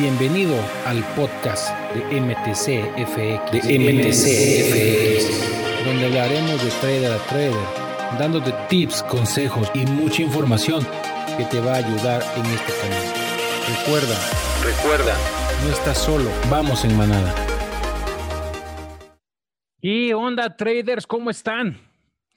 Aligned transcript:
Bienvenido 0.00 0.54
al 0.86 1.02
podcast 1.16 1.76
de 1.92 2.20
MTC 2.20 2.86
FX, 3.04 3.50
de 3.50 3.78
MTC 3.80 4.22
FX, 4.70 5.84
donde 5.84 6.06
hablaremos 6.06 6.62
de 6.62 6.70
trader 6.80 7.12
a 7.12 7.18
trader, 7.26 8.16
dándote 8.16 8.54
tips, 8.68 9.02
consejos 9.02 9.68
y 9.74 9.84
mucha 9.86 10.22
información 10.22 10.86
que 11.36 11.44
te 11.46 11.58
va 11.58 11.72
a 11.72 11.76
ayudar 11.78 12.22
en 12.36 12.46
este 12.46 12.72
camino. 12.80 13.12
Recuerda, 13.76 14.16
recuerda, 14.62 15.16
no 15.64 15.72
estás 15.72 15.98
solo, 15.98 16.30
vamos 16.48 16.84
en 16.84 16.96
manada. 16.96 17.34
¿Y 19.80 20.12
onda 20.12 20.56
traders? 20.56 21.08
¿Cómo 21.08 21.28
están? 21.28 21.76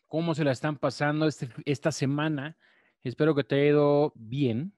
¿Cómo 0.08 0.34
se 0.34 0.44
la 0.44 0.52
están 0.52 0.78
pasando 0.78 1.28
este, 1.28 1.48
esta 1.66 1.92
semana? 1.92 2.58
Espero 3.04 3.36
que 3.36 3.44
te 3.44 3.54
haya 3.54 3.66
ido 3.66 4.14
bien 4.16 4.74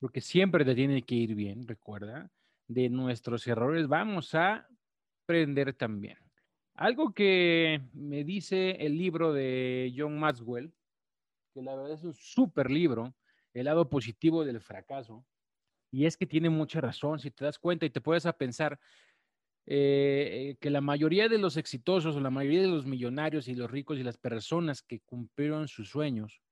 porque 0.00 0.20
siempre 0.20 0.64
te 0.64 0.74
tiene 0.74 1.02
que 1.02 1.14
ir 1.14 1.34
bien, 1.34 1.66
recuerda, 1.66 2.30
de 2.68 2.88
nuestros 2.88 3.46
errores 3.46 3.88
vamos 3.88 4.34
a 4.34 4.68
aprender 5.24 5.74
también. 5.74 6.18
Algo 6.74 7.14
que 7.14 7.80
me 7.92 8.24
dice 8.24 8.72
el 8.72 8.98
libro 8.98 9.32
de 9.32 9.92
John 9.96 10.18
Maxwell, 10.18 10.72
que 11.54 11.62
la 11.62 11.76
verdad 11.76 11.92
es 11.92 12.02
un 12.02 12.14
súper 12.14 12.70
libro, 12.70 13.14
El 13.52 13.66
lado 13.66 13.88
positivo 13.88 14.44
del 14.44 14.60
fracaso, 14.60 15.24
y 15.92 16.06
es 16.06 16.16
que 16.16 16.26
tiene 16.26 16.50
mucha 16.50 16.80
razón, 16.80 17.20
si 17.20 17.30
te 17.30 17.44
das 17.44 17.58
cuenta 17.58 17.86
y 17.86 17.90
te 17.90 18.00
puedes 18.00 18.26
a 18.26 18.32
pensar 18.32 18.80
eh, 19.66 20.56
que 20.60 20.68
la 20.68 20.80
mayoría 20.80 21.28
de 21.28 21.38
los 21.38 21.56
exitosos 21.56 22.16
o 22.16 22.20
la 22.20 22.30
mayoría 22.30 22.62
de 22.62 22.68
los 22.68 22.84
millonarios 22.84 23.46
y 23.46 23.54
los 23.54 23.70
ricos 23.70 23.98
y 23.98 24.02
las 24.02 24.18
personas 24.18 24.82
que 24.82 25.00
cumplieron 25.00 25.68
sus 25.68 25.88
sueños 25.88 26.42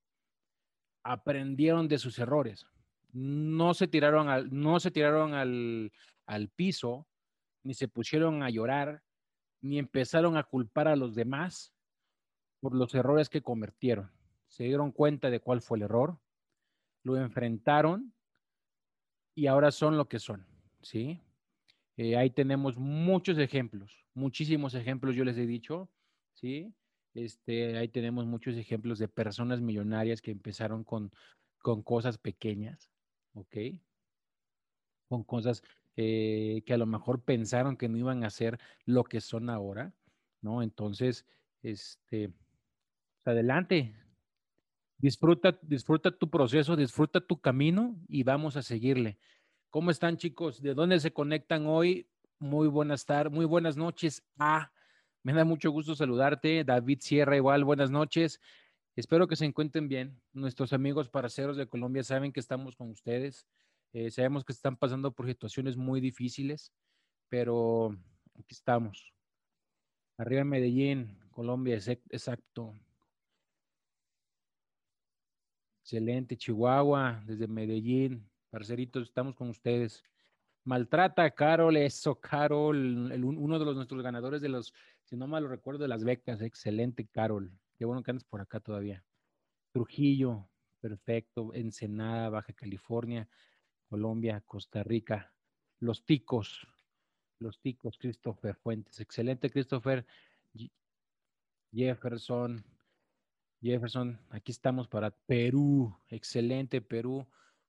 aprendieron 1.02 1.88
de 1.88 1.98
sus 1.98 2.18
errores 2.20 2.64
no 3.12 3.74
se 3.74 3.88
tiraron 3.88 4.28
al, 4.28 4.48
no 4.52 4.80
se 4.80 4.90
tiraron 4.90 5.34
al, 5.34 5.92
al 6.26 6.48
piso, 6.48 7.06
ni 7.62 7.74
se 7.74 7.88
pusieron 7.88 8.42
a 8.42 8.50
llorar, 8.50 9.02
ni 9.60 9.78
empezaron 9.78 10.36
a 10.36 10.42
culpar 10.42 10.88
a 10.88 10.96
los 10.96 11.14
demás 11.14 11.72
por 12.60 12.74
los 12.74 12.94
errores 12.94 13.28
que 13.28 13.42
cometieron. 13.42 14.10
Se 14.48 14.64
dieron 14.64 14.92
cuenta 14.92 15.30
de 15.30 15.40
cuál 15.40 15.60
fue 15.60 15.78
el 15.78 15.84
error, 15.84 16.18
lo 17.04 17.16
enfrentaron 17.16 18.12
y 19.34 19.46
ahora 19.46 19.70
son 19.70 19.96
lo 19.96 20.08
que 20.08 20.18
son, 20.18 20.46
¿sí? 20.82 21.20
Eh, 21.96 22.16
ahí 22.16 22.30
tenemos 22.30 22.78
muchos 22.78 23.38
ejemplos, 23.38 24.04
muchísimos 24.14 24.74
ejemplos, 24.74 25.14
yo 25.14 25.24
les 25.24 25.36
he 25.38 25.46
dicho, 25.46 25.90
¿sí? 26.34 26.74
Este, 27.14 27.76
ahí 27.76 27.88
tenemos 27.88 28.26
muchos 28.26 28.56
ejemplos 28.56 28.98
de 28.98 29.08
personas 29.08 29.60
millonarias 29.60 30.22
que 30.22 30.30
empezaron 30.30 30.84
con, 30.84 31.12
con 31.58 31.82
cosas 31.82 32.18
pequeñas, 32.18 32.91
¿ok? 33.34 33.56
Con 35.08 35.24
cosas 35.24 35.62
eh, 35.96 36.62
que 36.66 36.74
a 36.74 36.78
lo 36.78 36.86
mejor 36.86 37.22
pensaron 37.22 37.76
que 37.76 37.88
no 37.88 37.98
iban 37.98 38.24
a 38.24 38.30
ser 38.30 38.58
lo 38.84 39.04
que 39.04 39.20
son 39.20 39.50
ahora, 39.50 39.94
¿no? 40.40 40.62
Entonces, 40.62 41.26
este, 41.62 42.28
pues, 42.28 43.26
adelante, 43.26 43.94
disfruta, 44.98 45.58
disfruta 45.62 46.10
tu 46.16 46.30
proceso, 46.30 46.76
disfruta 46.76 47.20
tu 47.20 47.40
camino 47.40 48.00
y 48.08 48.22
vamos 48.22 48.56
a 48.56 48.62
seguirle. 48.62 49.18
¿Cómo 49.70 49.90
están 49.90 50.16
chicos? 50.16 50.62
¿De 50.62 50.74
dónde 50.74 51.00
se 51.00 51.12
conectan 51.12 51.66
hoy? 51.66 52.08
Muy 52.38 52.68
buenas 52.68 53.04
tardes, 53.06 53.32
muy 53.32 53.44
buenas 53.44 53.76
noches. 53.76 54.22
Ah, 54.38 54.72
me 55.22 55.32
da 55.32 55.44
mucho 55.44 55.70
gusto 55.70 55.94
saludarte. 55.94 56.64
David 56.64 56.98
Sierra, 57.00 57.36
igual, 57.36 57.64
buenas 57.64 57.90
noches. 57.90 58.40
Espero 58.94 59.26
que 59.26 59.36
se 59.36 59.46
encuentren 59.46 59.88
bien. 59.88 60.20
Nuestros 60.32 60.72
amigos 60.72 61.08
paraceros 61.08 61.56
de 61.56 61.66
Colombia 61.66 62.04
saben 62.04 62.32
que 62.32 62.40
estamos 62.40 62.76
con 62.76 62.90
ustedes. 62.90 63.46
Eh, 63.94 64.10
sabemos 64.10 64.44
que 64.44 64.52
están 64.52 64.76
pasando 64.76 65.12
por 65.12 65.26
situaciones 65.26 65.76
muy 65.76 66.00
difíciles, 66.00 66.72
pero 67.28 67.96
aquí 68.34 68.54
estamos. 68.54 69.12
Arriba 70.18 70.44
Medellín, 70.44 71.18
Colombia, 71.30 71.76
exacto. 71.76 72.74
Excelente, 75.82 76.36
Chihuahua, 76.36 77.22
desde 77.26 77.48
Medellín. 77.48 78.28
Parceritos, 78.50 79.04
estamos 79.04 79.34
con 79.34 79.48
ustedes. 79.48 80.04
Maltrata 80.64 81.30
Carol, 81.30 81.76
eso, 81.76 82.14
Carol, 82.20 83.10
uno 83.24 83.58
de 83.58 83.64
los, 83.64 83.74
nuestros 83.74 84.02
ganadores 84.02 84.42
de 84.42 84.50
los, 84.50 84.72
si 85.02 85.16
no 85.16 85.26
mal 85.26 85.42
lo 85.42 85.48
recuerdo, 85.48 85.82
de 85.82 85.88
las 85.88 86.04
becas. 86.04 86.40
Excelente, 86.42 87.06
Carol. 87.06 87.50
Qué 87.76 87.84
bueno 87.84 88.02
que 88.02 88.10
andes 88.10 88.24
por 88.24 88.40
acá 88.40 88.60
todavía. 88.60 89.04
Trujillo, 89.72 90.48
perfecto. 90.80 91.54
Ensenada, 91.54 92.28
Baja 92.28 92.52
California, 92.52 93.28
Colombia, 93.88 94.42
Costa 94.46 94.82
Rica. 94.82 95.32
Los 95.80 96.04
Ticos, 96.04 96.66
los 97.38 97.60
Ticos, 97.60 97.98
Christopher 97.98 98.54
Fuentes. 98.54 99.00
Excelente, 99.00 99.50
Christopher. 99.50 100.06
Jefferson, 101.72 102.62
Jefferson, 103.62 104.20
aquí 104.30 104.52
estamos 104.52 104.88
para 104.88 105.10
Perú. 105.10 105.96
Excelente, 106.08 106.82
Perú. 106.82 107.26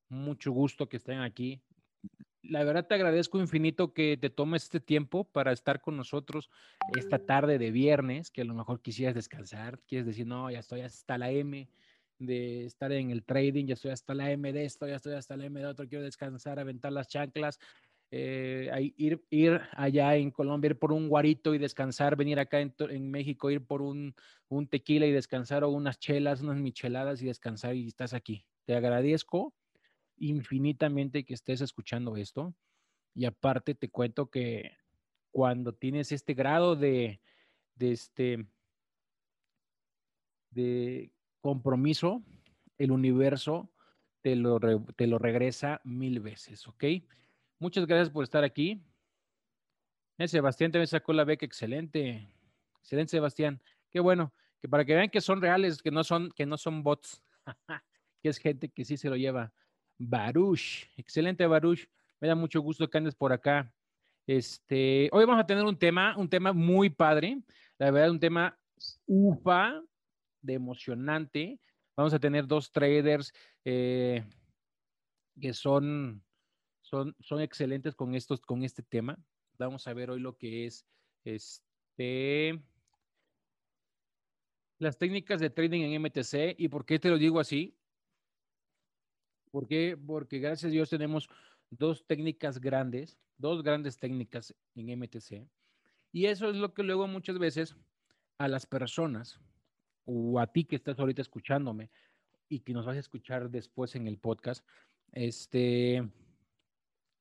Mucho 0.10 0.52
gusto 0.52 0.90
que 0.90 0.98
estén 0.98 1.20
aquí 1.20 1.64
la 2.44 2.64
verdad 2.64 2.88
te 2.88 2.96
agradezco 2.96 3.40
infinito 3.40 3.94
que 3.94 4.18
te 4.18 4.30
tomes 4.30 4.64
este 4.64 4.80
tiempo 4.80 5.24
para 5.24 5.52
estar 5.52 5.82
con 5.82 5.98
nosotros 5.98 6.50
esta 6.96 7.20
tarde 7.20 7.58
de 7.58 7.72
viernes, 7.72 8.32
que 8.32 8.42
a 8.42 8.46
lo 8.46 8.54
mejor 8.54 8.82
quisieras 8.82 9.16
descansar, 9.16 9.80
quieres 9.88 10.06
decir, 10.06 10.28
no, 10.28 10.52
ya 10.52 10.60
estoy 10.60 10.82
hasta 10.82 11.18
la 11.18 11.32
M 11.32 11.70
de 12.20 12.66
estar 12.66 12.92
en 12.92 13.12
el 13.12 13.24
trading, 13.24 13.66
ya 13.66 13.74
estoy 13.74 13.92
hasta 13.92 14.14
la 14.14 14.32
M 14.32 14.52
de 14.54 14.66
esto, 14.66 14.88
ya 14.88 14.98
estoy 14.98 15.14
hasta 15.14 15.38
la 15.38 15.46
M 15.46 15.60
de 15.60 15.66
otro, 15.66 15.88
quiero 15.88 16.04
descansar, 16.04 16.60
aventar 16.60 16.92
las 16.92 17.08
chanclas, 17.08 17.60
eh, 18.12 18.94
ir, 18.98 19.26
ir 19.30 19.62
allá 19.72 20.16
en 20.16 20.30
Colombia, 20.30 20.70
ir 20.72 20.80
por 20.80 20.92
un 20.92 21.08
guarito 21.10 21.56
y 21.56 21.58
descansar, 21.58 22.16
venir 22.16 22.40
acá 22.40 22.60
en, 22.60 22.76
en 22.90 23.10
México, 23.10 23.50
ir 23.50 23.66
por 23.66 23.82
un, 23.82 24.16
un 24.50 24.68
tequila 24.68 25.06
y 25.08 25.12
descansar, 25.12 25.64
o 25.64 25.70
unas 25.70 25.98
chelas, 25.98 26.42
unas 26.42 26.58
micheladas 26.58 27.22
y 27.22 27.26
descansar 27.26 27.76
y 27.76 27.88
estás 27.88 28.14
aquí. 28.14 28.46
Te 28.66 28.76
agradezco 28.76 29.56
infinitamente 30.30 31.24
que 31.24 31.34
estés 31.34 31.62
escuchando 31.62 32.16
esto. 32.18 32.54
Y 33.16 33.26
aparte 33.26 33.76
te 33.76 33.90
cuento 33.90 34.30
que 34.30 34.72
cuando 35.32 35.74
tienes 35.74 36.12
este 36.12 36.34
grado 36.34 36.76
de, 36.76 37.20
de 37.76 37.92
este 37.92 38.48
de 40.52 41.12
compromiso, 41.42 42.24
el 42.78 42.92
universo 42.92 43.70
te 44.22 44.36
lo, 44.36 44.60
te 44.60 45.08
lo 45.08 45.20
regresa 45.20 45.82
mil 45.84 46.20
veces, 46.20 46.68
¿ok? 46.68 46.84
Muchas 47.60 47.86
gracias 47.86 48.10
por 48.10 48.24
estar 48.24 48.44
aquí. 48.44 48.82
Eh, 50.18 50.28
Sebastián 50.28 50.72
también 50.72 50.88
sacó 50.88 51.12
la 51.12 51.24
beca, 51.24 51.46
excelente. 51.46 52.30
Excelente, 52.80 53.12
Sebastián. 53.12 53.62
Qué 53.90 54.00
bueno. 54.00 54.34
Que 54.62 54.70
para 54.70 54.86
que 54.86 54.96
vean 54.96 55.10
que 55.10 55.22
son 55.22 55.42
reales, 55.42 55.82
que 55.82 55.92
no 55.92 56.04
son, 56.04 56.32
que 56.32 56.46
no 56.46 56.58
son 56.58 56.84
bots, 56.84 57.22
que 58.22 58.30
es 58.30 58.38
gente 58.38 58.70
que 58.70 58.86
sí 58.86 58.96
se 58.96 59.10
lo 59.10 59.18
lleva. 59.18 59.52
Baruch. 60.08 60.90
Excelente, 60.98 61.46
Baruch. 61.46 61.88
Me 62.20 62.28
da 62.28 62.36
mucho 62.36 62.62
gusto 62.62 62.90
que 62.90 62.98
andes 62.98 63.16
por 63.16 63.34
acá. 63.34 63.72
Este, 64.26 65.10
hoy 65.12 65.26
vamos 65.26 65.42
a 65.42 65.46
tener 65.46 65.64
un 65.64 65.78
tema, 65.78 66.16
un 66.18 66.30
tema 66.30 66.54
muy 66.54 66.90
padre. 66.90 67.42
La 67.78 67.92
verdad, 67.92 68.12
un 68.12 68.20
tema 68.20 68.58
ufa, 69.06 69.82
de 70.42 70.54
emocionante. 70.54 71.60
Vamos 71.96 72.14
a 72.14 72.20
tener 72.20 72.48
dos 72.48 72.72
traders 72.72 73.34
eh, 73.66 74.24
que 75.40 75.54
son, 75.54 76.24
son, 76.82 77.16
son 77.20 77.42
excelentes 77.42 77.96
con, 77.96 78.14
estos, 78.16 78.42
con 78.42 78.64
este 78.64 78.84
tema. 78.84 79.18
Vamos 79.58 79.88
a 79.88 79.94
ver 79.94 80.12
hoy 80.12 80.20
lo 80.20 80.38
que 80.38 80.66
es 80.66 80.86
este, 81.24 82.62
las 84.80 84.98
técnicas 84.98 85.40
de 85.40 85.50
trading 85.50 85.82
en 85.82 86.02
MTC. 86.02 86.56
¿Y 86.58 86.68
por 86.68 86.86
qué 86.86 87.00
te 87.00 87.10
lo 87.10 87.18
digo 87.18 87.40
así? 87.40 87.76
¿Por 89.54 89.68
qué? 89.68 89.96
Porque 89.96 90.40
gracias 90.40 90.70
a 90.70 90.72
Dios 90.72 90.90
tenemos 90.90 91.30
dos 91.70 92.08
técnicas 92.08 92.60
grandes, 92.60 93.20
dos 93.38 93.62
grandes 93.62 94.00
técnicas 94.00 94.56
en 94.74 94.90
MTC. 94.90 95.48
Y 96.12 96.26
eso 96.26 96.50
es 96.50 96.56
lo 96.56 96.74
que 96.74 96.82
luego 96.82 97.06
muchas 97.06 97.38
veces 97.38 97.76
a 98.40 98.48
las 98.48 98.66
personas 98.66 99.40
o 100.06 100.40
a 100.40 100.48
ti 100.48 100.66
que 100.66 100.76
estás 100.76 100.98
ahorita 100.98 101.22
escuchándome 101.22 101.92
y 102.50 102.62
que 102.62 102.74
nos 102.74 102.88
vas 102.88 102.96
a 102.96 103.02
escuchar 103.02 103.52
después 103.52 103.96
en 103.96 104.08
el 104.08 104.18
podcast, 104.18 104.68
este, 105.12 106.02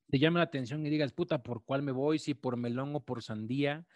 te 0.09 0.19
llama 0.19 0.39
la 0.39 0.47
atención 0.47 0.87
y 0.87 0.89
digas, 0.89 1.13
puta, 1.13 1.43
¿por 1.43 1.63
cuál 1.67 1.83
me 1.83 1.93
voy? 1.93 2.19
Si 2.19 2.33
por 2.33 2.57
melón 2.57 2.97
o 2.97 3.05
por 3.05 3.23
sandía, 3.23 3.87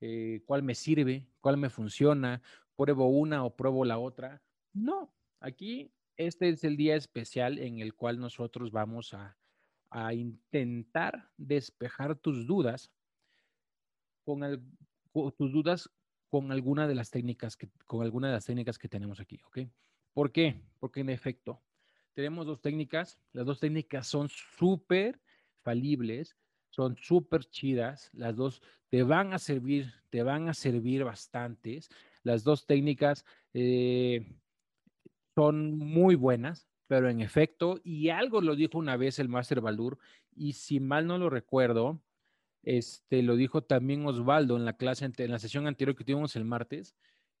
eh, 0.00 0.42
¿cuál 0.44 0.64
me 0.64 0.74
sirve? 0.74 1.28
¿Cuál 1.40 1.56
me 1.56 1.70
funciona? 1.70 2.42
¿Pruebo 2.74 3.06
una 3.06 3.44
o 3.44 3.54
pruebo 3.54 3.84
la 3.84 3.98
otra? 3.98 4.42
No, 4.72 5.14
aquí 5.38 5.92
este 6.16 6.48
es 6.48 6.64
el 6.64 6.76
día 6.76 6.96
especial 6.96 7.58
en 7.58 7.80
el 7.80 7.94
cual 7.94 8.18
nosotros 8.18 8.70
vamos 8.70 9.14
a, 9.14 9.36
intentar 10.12 11.30
despejar 11.38 12.16
tus 12.16 12.46
dudas 12.46 12.92
con, 14.24 14.40
tus 15.38 15.52
dudas 15.52 15.88
con 16.28 16.52
alguna 16.52 16.86
de 16.86 16.94
las 16.94 17.10
técnicas 17.10 17.56
que 17.56 17.70
con 17.86 18.02
alguna 18.02 18.26
de 18.26 18.34
las 18.34 18.44
técnicas 18.44 18.78
que 18.78 18.88
tenemos 18.88 19.20
aquí, 19.20 19.40
¿ok? 19.46 19.60
¿Por 20.12 20.32
qué? 20.32 20.60
Porque 20.80 21.00
en 21.00 21.08
efecto 21.08 21.62
tenemos 22.12 22.44
dos 22.44 22.60
técnicas, 22.60 23.18
las 23.32 23.46
dos 23.46 23.58
técnicas 23.60 24.06
son 24.06 24.28
súper 24.28 25.18
infalibles, 25.60 26.36
son 26.70 26.96
súper 26.96 27.44
chidas, 27.44 28.10
las 28.12 28.36
dos 28.36 28.60
te 28.88 29.02
van 29.02 29.32
a 29.32 29.38
servir, 29.38 29.92
te 30.10 30.22
van 30.22 30.48
a 30.48 30.54
servir 30.54 31.04
bastantes. 31.04 31.88
Las 32.22 32.44
dos 32.44 32.66
técnicas 32.66 33.24
eh, 33.54 34.26
son 35.36 35.76
muy 35.76 36.14
buenas, 36.14 36.66
pero 36.86 37.10
en 37.10 37.20
efecto, 37.20 37.78
y 37.84 38.08
algo 38.08 38.40
lo 38.40 38.56
dijo 38.56 38.78
una 38.78 38.96
vez 38.96 39.18
el 39.18 39.28
Master 39.28 39.60
Baldur, 39.60 39.98
y 40.34 40.54
si 40.54 40.80
mal 40.80 41.06
no 41.06 41.18
lo 41.18 41.28
recuerdo, 41.28 42.00
este, 42.62 43.22
lo 43.22 43.36
dijo 43.36 43.62
también 43.62 44.06
Osvaldo 44.06 44.56
en 44.56 44.64
la 44.64 44.78
clase, 44.78 45.04
en 45.04 45.30
la 45.30 45.38
sesión 45.38 45.66
anterior 45.66 45.94
que 45.94 46.04
tuvimos 46.04 46.36
el 46.36 46.46
martes, 46.46 46.96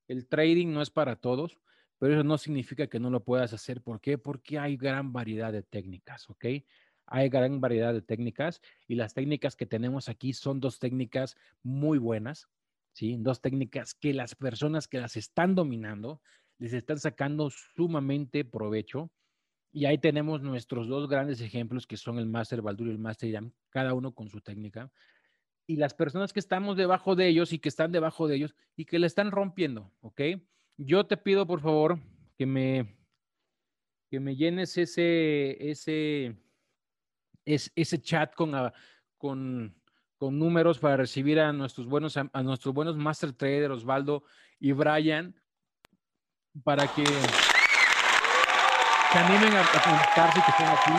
el 0.08 0.28
trading 0.28 0.72
no 0.72 0.82
es 0.82 0.90
para 0.90 1.16
todos, 1.16 1.58
pero 1.98 2.12
eso 2.12 2.22
no 2.22 2.36
significa 2.36 2.86
que 2.86 3.00
no 3.00 3.08
lo 3.08 3.24
puedas 3.24 3.54
hacer. 3.54 3.80
¿Por 3.80 4.00
qué? 4.00 4.18
Porque 4.18 4.58
hay 4.58 4.76
gran 4.76 5.14
variedad 5.14 5.50
de 5.50 5.62
técnicas, 5.62 6.28
¿ok? 6.28 6.44
Hay 7.06 7.28
gran 7.30 7.60
variedad 7.62 7.94
de 7.94 8.02
técnicas 8.02 8.60
y 8.86 8.96
las 8.96 9.14
técnicas 9.14 9.56
que 9.56 9.64
tenemos 9.64 10.10
aquí 10.10 10.34
son 10.34 10.60
dos 10.60 10.78
técnicas 10.78 11.36
muy 11.62 11.96
buenas, 11.96 12.48
¿sí? 12.92 13.16
Dos 13.18 13.40
técnicas 13.40 13.94
que 13.94 14.12
las 14.12 14.34
personas 14.34 14.86
que 14.86 15.00
las 15.00 15.16
están 15.16 15.54
dominando 15.54 16.20
les 16.58 16.72
están 16.72 16.98
sacando 16.98 17.50
sumamente 17.50 18.44
provecho. 18.44 19.10
Y 19.72 19.84
ahí 19.84 19.98
tenemos 19.98 20.42
nuestros 20.42 20.88
dos 20.88 21.08
grandes 21.08 21.40
ejemplos 21.40 21.86
que 21.86 21.96
son 21.96 22.18
el 22.18 22.26
Master 22.26 22.62
Baldur 22.62 22.88
y 22.88 22.92
el 22.92 22.98
Master 22.98 23.30
Yam, 23.30 23.52
cada 23.68 23.92
uno 23.94 24.14
con 24.14 24.30
su 24.30 24.40
técnica. 24.40 24.90
Y 25.66 25.76
las 25.76 25.92
personas 25.92 26.32
que 26.32 26.40
estamos 26.40 26.76
debajo 26.76 27.14
de 27.14 27.28
ellos 27.28 27.52
y 27.52 27.58
que 27.58 27.68
están 27.68 27.92
debajo 27.92 28.28
de 28.28 28.36
ellos 28.36 28.54
y 28.76 28.84
que 28.84 28.98
le 28.98 29.06
están 29.06 29.30
rompiendo, 29.30 29.92
¿ok? 30.00 30.22
Yo 30.78 31.04
te 31.04 31.16
pido, 31.16 31.46
por 31.46 31.60
favor, 31.60 31.98
que 32.38 32.46
me, 32.46 32.96
que 34.08 34.20
me 34.20 34.36
llenes 34.36 34.78
ese, 34.78 35.70
ese, 35.70 36.36
ese 37.44 38.00
chat 38.00 38.34
con, 38.34 38.54
ah, 38.54 38.72
con, 39.18 39.74
con 40.16 40.38
números 40.38 40.78
para 40.78 40.96
recibir 40.96 41.40
a 41.40 41.52
nuestros 41.52 41.86
buenos, 41.86 42.16
a 42.16 42.42
nuestros 42.42 42.74
buenos 42.74 42.96
Master 42.96 43.32
Trader, 43.32 43.72
Osvaldo 43.72 44.24
y 44.58 44.72
Brian, 44.72 45.34
para 46.64 46.86
que 46.86 47.04
se 47.04 49.18
animen 49.18 49.54
a, 49.54 49.60
a 49.60 49.82
conectarse 49.82 50.40
que 50.44 50.50
estén 50.50 50.66
aquí. 50.66 50.92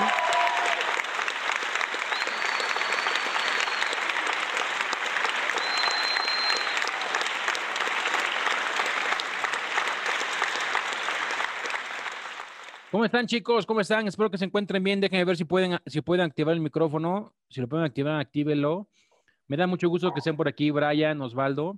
¿Cómo 12.90 13.06
están, 13.06 13.28
chicos? 13.28 13.66
¿Cómo 13.66 13.82
están? 13.82 14.08
Espero 14.08 14.32
que 14.32 14.40
se 14.40 14.46
encuentren 14.46 14.84
bien. 14.84 15.00
Déjenme 15.00 15.24
ver 15.24 15.38
si 15.38 15.46
pueden, 15.46 15.78
si 15.86 16.02
pueden 16.02 16.26
activar 16.26 16.56
el 16.56 16.62
micrófono. 16.62 17.36
Si 17.50 17.62
lo 17.62 17.68
pueden 17.68 17.86
activar, 17.86 18.20
actívelo. 18.20 18.90
Me 19.48 19.56
da 19.56 19.68
mucho 19.68 19.88
gusto 19.88 20.12
que 20.14 20.20
estén 20.20 20.36
por 20.36 20.48
aquí, 20.48 20.72
Brian, 20.72 21.22
Osvaldo, 21.22 21.78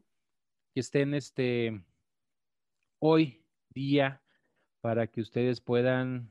que 0.74 0.80
estén 0.80 1.14
este 1.14 1.84
hoy 3.00 3.39
día 3.70 4.22
para 4.82 5.08
que 5.08 5.22
ustedes 5.22 5.62
puedan 5.62 6.30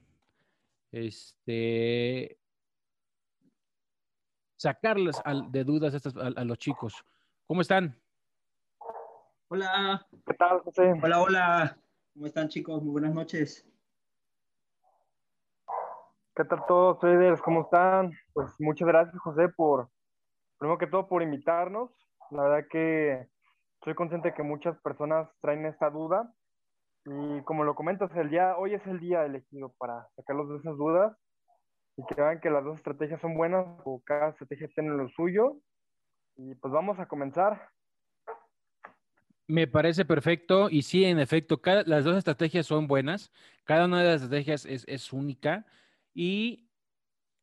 este 0.91 2.39
sacarles 4.57 5.21
de 5.51 5.65
dudas 5.65 5.95
a, 5.95 6.27
a, 6.41 6.45
los 6.45 6.59
chicos. 6.59 7.05
¿Cómo 7.47 7.61
están? 7.61 8.01
Hola. 9.49 10.07
¿Qué 10.27 10.35
tal, 10.35 10.61
José? 10.61 10.93
Hola, 11.03 11.23
hola. 11.23 11.79
¿Cómo 12.13 12.27
están, 12.27 12.49
chicos? 12.49 12.83
Muy 12.83 12.93
buenas 12.93 13.15
noches. 13.15 13.65
¿Qué 16.35 16.45
tal 16.45 16.65
todos, 16.67 16.99
traders? 17.01 17.41
¿Cómo 17.41 17.63
están? 17.63 18.13
Pues 18.33 18.55
muchas 18.61 18.87
gracias, 18.87 19.19
José, 19.23 19.49
por, 19.49 19.91
primero 20.59 20.79
que 20.79 20.87
todo, 20.87 21.09
por 21.09 21.23
invitarnos. 21.23 21.91
La 22.31 22.43
verdad 22.43 22.69
que 22.71 23.29
soy 23.83 23.95
consciente 23.95 24.35
que 24.35 24.43
muchas 24.43 24.79
personas 24.81 25.29
traen 25.41 25.67
esta 25.67 25.91
duda. 25.91 26.33
Y 27.11 27.43
como 27.45 27.65
lo 27.65 27.75
comentas, 27.75 28.15
el 28.17 28.29
día, 28.29 28.57
hoy 28.59 28.75
es 28.75 28.87
el 28.87 29.01
día 29.01 29.25
elegido 29.25 29.73
para 29.79 30.07
sacarlos 30.17 30.51
de 30.51 30.59
esas 30.59 30.77
dudas 30.77 31.17
y 31.97 32.05
que 32.07 32.21
vean 32.21 32.41
que 32.41 32.51
las 32.51 32.63
dos 32.65 32.77
estrategias 32.77 33.21
son 33.21 33.35
buenas 33.35 33.67
o 33.85 34.03
cada 34.05 34.31
estrategia 34.31 34.69
tiene 34.75 34.91
lo 34.91 35.09
suyo. 35.09 35.57
Y 36.37 36.55
pues 36.57 36.73
vamos 36.73 36.99
a 36.99 37.07
comenzar. 37.09 37.71
Me 39.47 39.67
parece 39.67 40.05
perfecto 40.05 40.69
y 40.69 40.83
sí, 40.83 41.05
en 41.05 41.19
efecto, 41.19 41.63
cada, 41.63 41.83
las 41.85 42.05
dos 42.05 42.19
estrategias 42.19 42.67
son 42.67 42.87
buenas. 42.87 43.33
Cada 43.65 43.87
una 43.87 44.01
de 44.01 44.05
las 44.05 44.23
estrategias 44.23 44.67
es, 44.67 44.85
es 44.87 45.13
única. 45.13 45.65
Y 46.13 46.69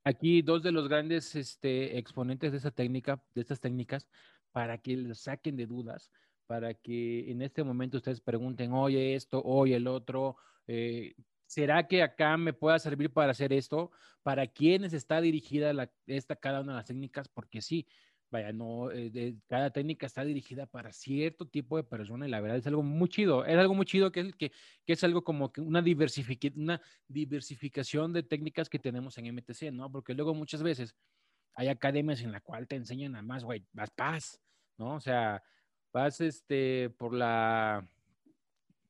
aquí 0.03 0.43
dos 0.43 0.61
de 0.61 0.71
los 0.71 0.87
grandes 0.87 1.35
este, 1.35 1.97
exponentes 1.97 2.51
de 2.51 2.59
esa 2.59 2.69
técnica, 2.71 3.19
de 3.33 3.41
estas 3.41 3.59
técnicas, 3.59 4.07
para 4.51 4.77
que 4.77 4.95
los 4.95 5.21
saquen 5.21 5.57
de 5.57 5.65
dudas, 5.65 6.11
para 6.47 6.73
que 6.73 7.31
en 7.31 7.41
este 7.41 7.63
momento 7.63 7.97
ustedes 7.97 8.21
pregunten, 8.21 8.73
oye 8.73 9.15
esto, 9.15 9.41
oye 9.43 9.75
el 9.75 9.87
otro, 9.87 10.37
eh, 10.67 11.15
¿será 11.45 11.87
que 11.87 12.03
acá 12.03 12.37
me 12.37 12.53
pueda 12.53 12.79
servir 12.79 13.11
para 13.11 13.31
hacer 13.31 13.53
esto? 13.53 13.91
¿Para 14.23 14.47
quiénes 14.47 14.93
está 14.93 15.21
dirigida 15.21 15.73
esta 16.07 16.35
cada 16.35 16.61
una 16.61 16.73
de 16.73 16.77
las 16.77 16.85
técnicas? 16.85 17.27
Porque 17.27 17.61
sí, 17.61 17.87
vaya, 18.31 18.51
no, 18.51 18.91
eh, 18.91 19.35
cada 19.47 19.71
técnica 19.71 20.05
está 20.07 20.23
dirigida 20.23 20.65
para 20.65 20.91
cierto 20.91 21.47
tipo 21.47 21.77
de 21.77 21.83
persona 21.83 22.27
y 22.27 22.29
la 22.29 22.41
verdad 22.41 22.57
es 22.57 22.67
algo 22.67 22.83
muy 22.83 23.09
chido, 23.09 23.45
es 23.45 23.57
algo 23.57 23.73
muy 23.73 23.85
chido 23.85 24.11
que 24.11 24.31
que, 24.33 24.51
que 24.85 24.93
es 24.93 25.03
algo 25.03 25.23
como 25.23 25.51
una, 25.57 25.81
una 25.81 25.81
diversificación 27.07 28.13
de 28.13 28.23
técnicas 28.23 28.69
que 28.69 28.79
tenemos 28.79 29.17
en 29.17 29.27
MTC, 29.27 29.71
¿no? 29.71 29.91
Porque 29.91 30.13
luego 30.13 30.33
muchas 30.33 30.63
veces 30.63 30.95
hay 31.55 31.69
academias 31.69 32.21
en 32.21 32.31
la 32.31 32.41
cual 32.41 32.67
te 32.67 32.75
enseñan 32.75 33.13
nada 33.13 33.23
más, 33.23 33.43
güey, 33.43 33.65
vas 33.71 33.89
paz, 33.91 34.41
¿no? 34.77 34.95
O 34.95 34.99
sea, 34.99 35.41
vas 35.95 36.19
este, 36.19 36.89
por 36.97 37.13
la, 37.13 37.87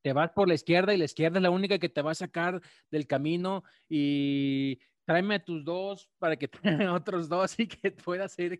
te 0.01 0.11
vas 0.11 0.31
por 0.31 0.47
la 0.47 0.55
izquierda 0.55 0.91
y 0.91 0.97
la 0.97 1.05
izquierda 1.05 1.37
es 1.37 1.43
la 1.43 1.51
única 1.51 1.77
que 1.77 1.87
te 1.87 2.01
va 2.01 2.11
a 2.11 2.15
sacar 2.15 2.59
del 2.89 3.05
camino 3.05 3.63
y 3.87 4.79
tráeme 5.05 5.35
a 5.35 5.45
tus 5.45 5.63
dos 5.63 6.09
para 6.17 6.35
que 6.35 6.47
tengan 6.87 6.89
otros 6.89 7.29
dos 7.29 7.59
y 7.59 7.67
que 7.67 7.91
pueda 7.91 8.27
ser 8.27 8.57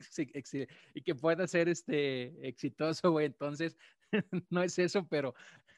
y 0.94 1.01
que 1.01 1.15
pueda 1.15 1.47
ser 1.47 1.69
este 1.69 2.47
exitoso, 2.47 3.12
güey. 3.12 3.25
Entonces, 3.25 3.77
no 4.51 4.62
es 4.62 4.77
eso, 4.77 5.07
pero 5.07 5.33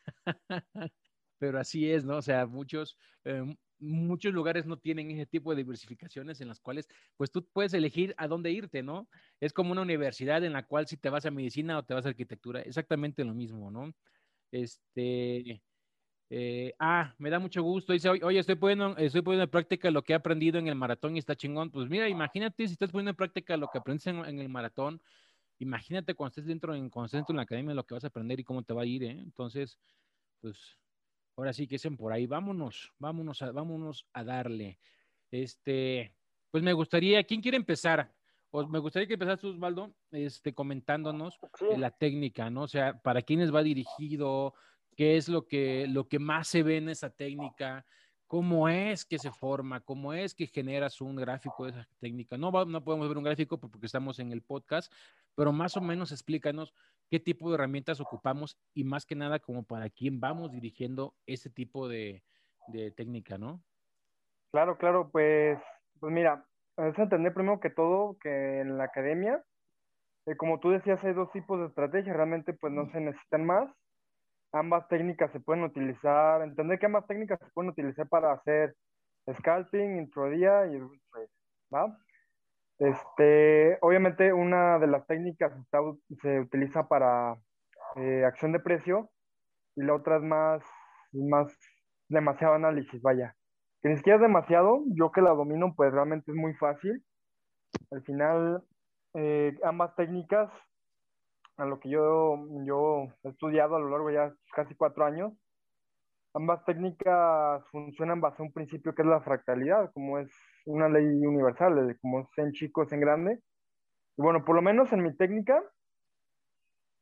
pero 1.39 1.59
así 1.59 1.89
es, 1.89 2.03
¿no? 2.03 2.17
O 2.17 2.21
sea, 2.21 2.45
muchos 2.47 2.97
eh, 3.23 3.45
muchos 3.79 4.33
lugares 4.33 4.65
no 4.65 4.77
tienen 4.77 5.11
ese 5.11 5.25
tipo 5.25 5.51
de 5.51 5.57
diversificaciones 5.57 6.41
en 6.41 6.47
las 6.47 6.59
cuales 6.59 6.87
pues 7.15 7.31
tú 7.31 7.45
puedes 7.45 7.73
elegir 7.73 8.13
a 8.17 8.27
dónde 8.27 8.51
irte, 8.51 8.83
¿no? 8.83 9.07
Es 9.39 9.53
como 9.53 9.71
una 9.71 9.81
universidad 9.81 10.43
en 10.43 10.53
la 10.53 10.65
cual 10.65 10.87
si 10.87 10.97
te 10.97 11.09
vas 11.09 11.25
a 11.25 11.31
medicina 11.31 11.77
o 11.77 11.83
te 11.83 11.93
vas 11.93 12.05
a 12.05 12.09
arquitectura, 12.09 12.61
exactamente 12.61 13.23
lo 13.23 13.33
mismo, 13.33 13.71
¿no? 13.71 13.93
Este, 14.51 15.61
eh, 16.29 16.73
ah, 16.79 17.13
me 17.19 17.29
da 17.29 17.39
mucho 17.39 17.61
gusto. 17.63 17.93
Dice, 17.93 18.09
oye, 18.09 18.39
estoy 18.39 18.55
poniendo, 18.55 18.97
estoy 18.97 19.21
poniendo 19.21 19.43
en 19.45 19.49
práctica 19.49 19.91
lo 19.91 20.03
que 20.03 20.13
he 20.13 20.15
aprendido 20.15 20.59
en 20.59 20.67
el 20.67 20.75
maratón 20.75 21.15
y 21.15 21.19
está 21.19 21.35
chingón. 21.35 21.71
Pues 21.71 21.89
mira, 21.89 22.09
imagínate 22.09 22.67
si 22.67 22.73
estás 22.73 22.91
poniendo 22.91 23.11
en 23.11 23.15
práctica 23.15 23.57
lo 23.57 23.67
que 23.69 23.77
aprendes 23.77 24.07
en, 24.07 24.39
el 24.39 24.49
maratón. 24.49 25.01
Imagínate 25.59 26.13
cuando 26.15 26.31
estés 26.31 26.45
dentro, 26.45 26.75
en, 26.75 26.89
cuando 26.89 27.07
estés 27.07 27.19
dentro 27.19 27.33
en 27.33 27.37
la 27.37 27.43
academia 27.43 27.73
lo 27.73 27.85
que 27.85 27.95
vas 27.95 28.03
a 28.03 28.07
aprender 28.07 28.39
y 28.39 28.43
cómo 28.43 28.63
te 28.63 28.73
va 28.73 28.83
a 28.83 28.85
ir, 28.85 29.03
¿eh? 29.03 29.19
Entonces, 29.19 29.79
pues, 30.41 30.77
ahora 31.37 31.53
sí 31.53 31.67
que 31.67 31.75
dicen 31.75 31.95
por 31.95 32.11
ahí. 32.11 32.25
Vámonos, 32.25 32.93
vámonos 32.99 33.41
a, 33.41 33.51
vámonos 33.51 34.05
a 34.11 34.23
darle. 34.23 34.79
Este, 35.31 36.13
pues 36.51 36.63
me 36.63 36.73
gustaría, 36.73 37.23
¿quién 37.23 37.41
quiere 37.41 37.57
empezar? 37.57 38.13
Me 38.69 38.79
gustaría 38.79 39.07
que 39.07 39.13
empezaras 39.13 39.39
tú, 39.39 39.49
Osvaldo, 39.49 39.93
este, 40.11 40.53
comentándonos 40.53 41.37
la 41.77 41.91
técnica, 41.91 42.49
¿no? 42.49 42.63
O 42.63 42.67
sea, 42.67 42.99
para 43.01 43.21
quiénes 43.21 43.53
va 43.53 43.61
dirigido, 43.61 44.55
qué 44.95 45.17
es 45.17 45.29
lo 45.29 45.47
que, 45.47 45.85
lo 45.87 46.07
que 46.07 46.17
más 46.17 46.47
se 46.47 46.63
ve 46.63 46.77
en 46.77 46.89
esa 46.89 47.11
técnica, 47.11 47.85
cómo 48.25 48.67
es 48.67 49.05
que 49.05 49.19
se 49.19 49.31
forma, 49.31 49.81
cómo 49.81 50.13
es 50.13 50.33
que 50.33 50.47
generas 50.47 51.01
un 51.01 51.17
gráfico 51.17 51.65
de 51.65 51.71
esa 51.71 51.87
técnica. 51.99 52.37
No, 52.37 52.51
no 52.65 52.83
podemos 52.83 53.07
ver 53.07 53.17
un 53.17 53.23
gráfico 53.23 53.59
porque 53.59 53.85
estamos 53.85 54.17
en 54.17 54.31
el 54.31 54.41
podcast, 54.41 54.91
pero 55.35 55.51
más 55.51 55.77
o 55.77 55.81
menos 55.81 56.11
explícanos 56.11 56.73
qué 57.09 57.19
tipo 57.19 57.49
de 57.49 57.55
herramientas 57.55 57.99
ocupamos 57.99 58.57
y 58.73 58.83
más 58.83 59.05
que 59.05 59.15
nada 59.15 59.39
como 59.39 59.63
para 59.63 59.89
quién 59.89 60.19
vamos 60.19 60.51
dirigiendo 60.51 61.15
ese 61.25 61.49
tipo 61.49 61.87
de, 61.87 62.23
de 62.67 62.91
técnica, 62.91 63.37
¿no? 63.37 63.61
Claro, 64.51 64.77
claro, 64.77 65.09
pues, 65.11 65.59
pues 65.99 66.13
mira, 66.13 66.45
es 66.77 66.97
entender 66.97 67.33
primero 67.33 67.59
que 67.59 67.69
todo 67.69 68.17
que 68.21 68.61
en 68.61 68.77
la 68.77 68.85
academia, 68.85 69.43
eh, 70.25 70.35
como 70.37 70.59
tú 70.59 70.71
decías, 70.71 71.03
hay 71.03 71.13
dos 71.13 71.31
tipos 71.31 71.59
de 71.59 71.67
estrategias, 71.67 72.15
realmente 72.15 72.53
pues 72.53 72.73
no 72.73 72.89
se 72.91 72.99
necesitan 72.99 73.45
más 73.45 73.69
ambas 74.51 74.87
técnicas 74.87 75.31
se 75.31 75.39
pueden 75.39 75.63
utilizar, 75.63 76.41
entender 76.41 76.79
que 76.79 76.85
ambas 76.85 77.07
técnicas 77.07 77.39
se 77.39 77.49
pueden 77.53 77.71
utilizar 77.71 78.07
para 78.07 78.33
hacer 78.33 78.75
scalping, 79.39 79.97
introdía 79.97 80.65
y 80.67 80.79
¿va? 81.73 81.97
Este, 82.79 83.77
obviamente 83.81 84.33
una 84.33 84.77
de 84.77 84.87
las 84.87 85.05
técnicas 85.07 85.51
se 86.21 86.39
utiliza 86.39 86.87
para 86.87 87.35
eh, 87.95 88.23
acción 88.25 88.51
de 88.51 88.59
precio 88.59 89.09
y 89.75 89.83
la 89.83 89.95
otra 89.95 90.17
es 90.17 90.23
más, 90.23 90.63
más 91.13 91.57
demasiado 92.09 92.53
análisis, 92.53 93.01
vaya. 93.01 93.35
Que 93.81 93.89
ni 93.89 93.97
siquiera 93.97 94.17
es 94.17 94.21
demasiado, 94.21 94.83
yo 94.95 95.11
que 95.11 95.21
la 95.21 95.31
domino 95.31 95.73
pues 95.75 95.91
realmente 95.91 96.31
es 96.31 96.37
muy 96.37 96.53
fácil. 96.55 97.03
Al 97.91 98.03
final, 98.03 98.63
eh, 99.15 99.57
ambas 99.63 99.95
técnicas, 99.95 100.51
a 101.57 101.65
lo 101.65 101.79
que 101.79 101.89
yo, 101.89 102.37
yo 102.65 103.07
he 103.23 103.29
estudiado 103.29 103.75
a 103.75 103.79
lo 103.79 103.89
largo 103.89 104.09
de 104.09 104.13
ya 104.13 104.33
casi 104.53 104.75
cuatro 104.75 105.05
años, 105.05 105.33
ambas 106.37 106.63
técnicas 106.65 107.67
funcionan 107.71 108.21
bajo 108.21 108.43
un 108.43 108.53
principio 108.53 108.93
que 108.93 109.01
es 109.01 109.07
la 109.07 109.21
fractalidad, 109.21 109.91
como 109.91 110.19
es 110.19 110.31
una 110.65 110.87
ley 110.87 111.03
universal, 111.03 111.97
como 111.99 112.21
es 112.21 112.27
en 112.37 112.51
chico 112.51 112.83
es 112.83 112.91
en 112.91 112.99
grande. 112.99 113.39
Y 114.17 114.21
bueno, 114.21 114.45
por 114.45 114.55
lo 114.55 114.61
menos 114.61 114.93
en 114.93 115.01
mi 115.03 115.15
técnica, 115.15 115.63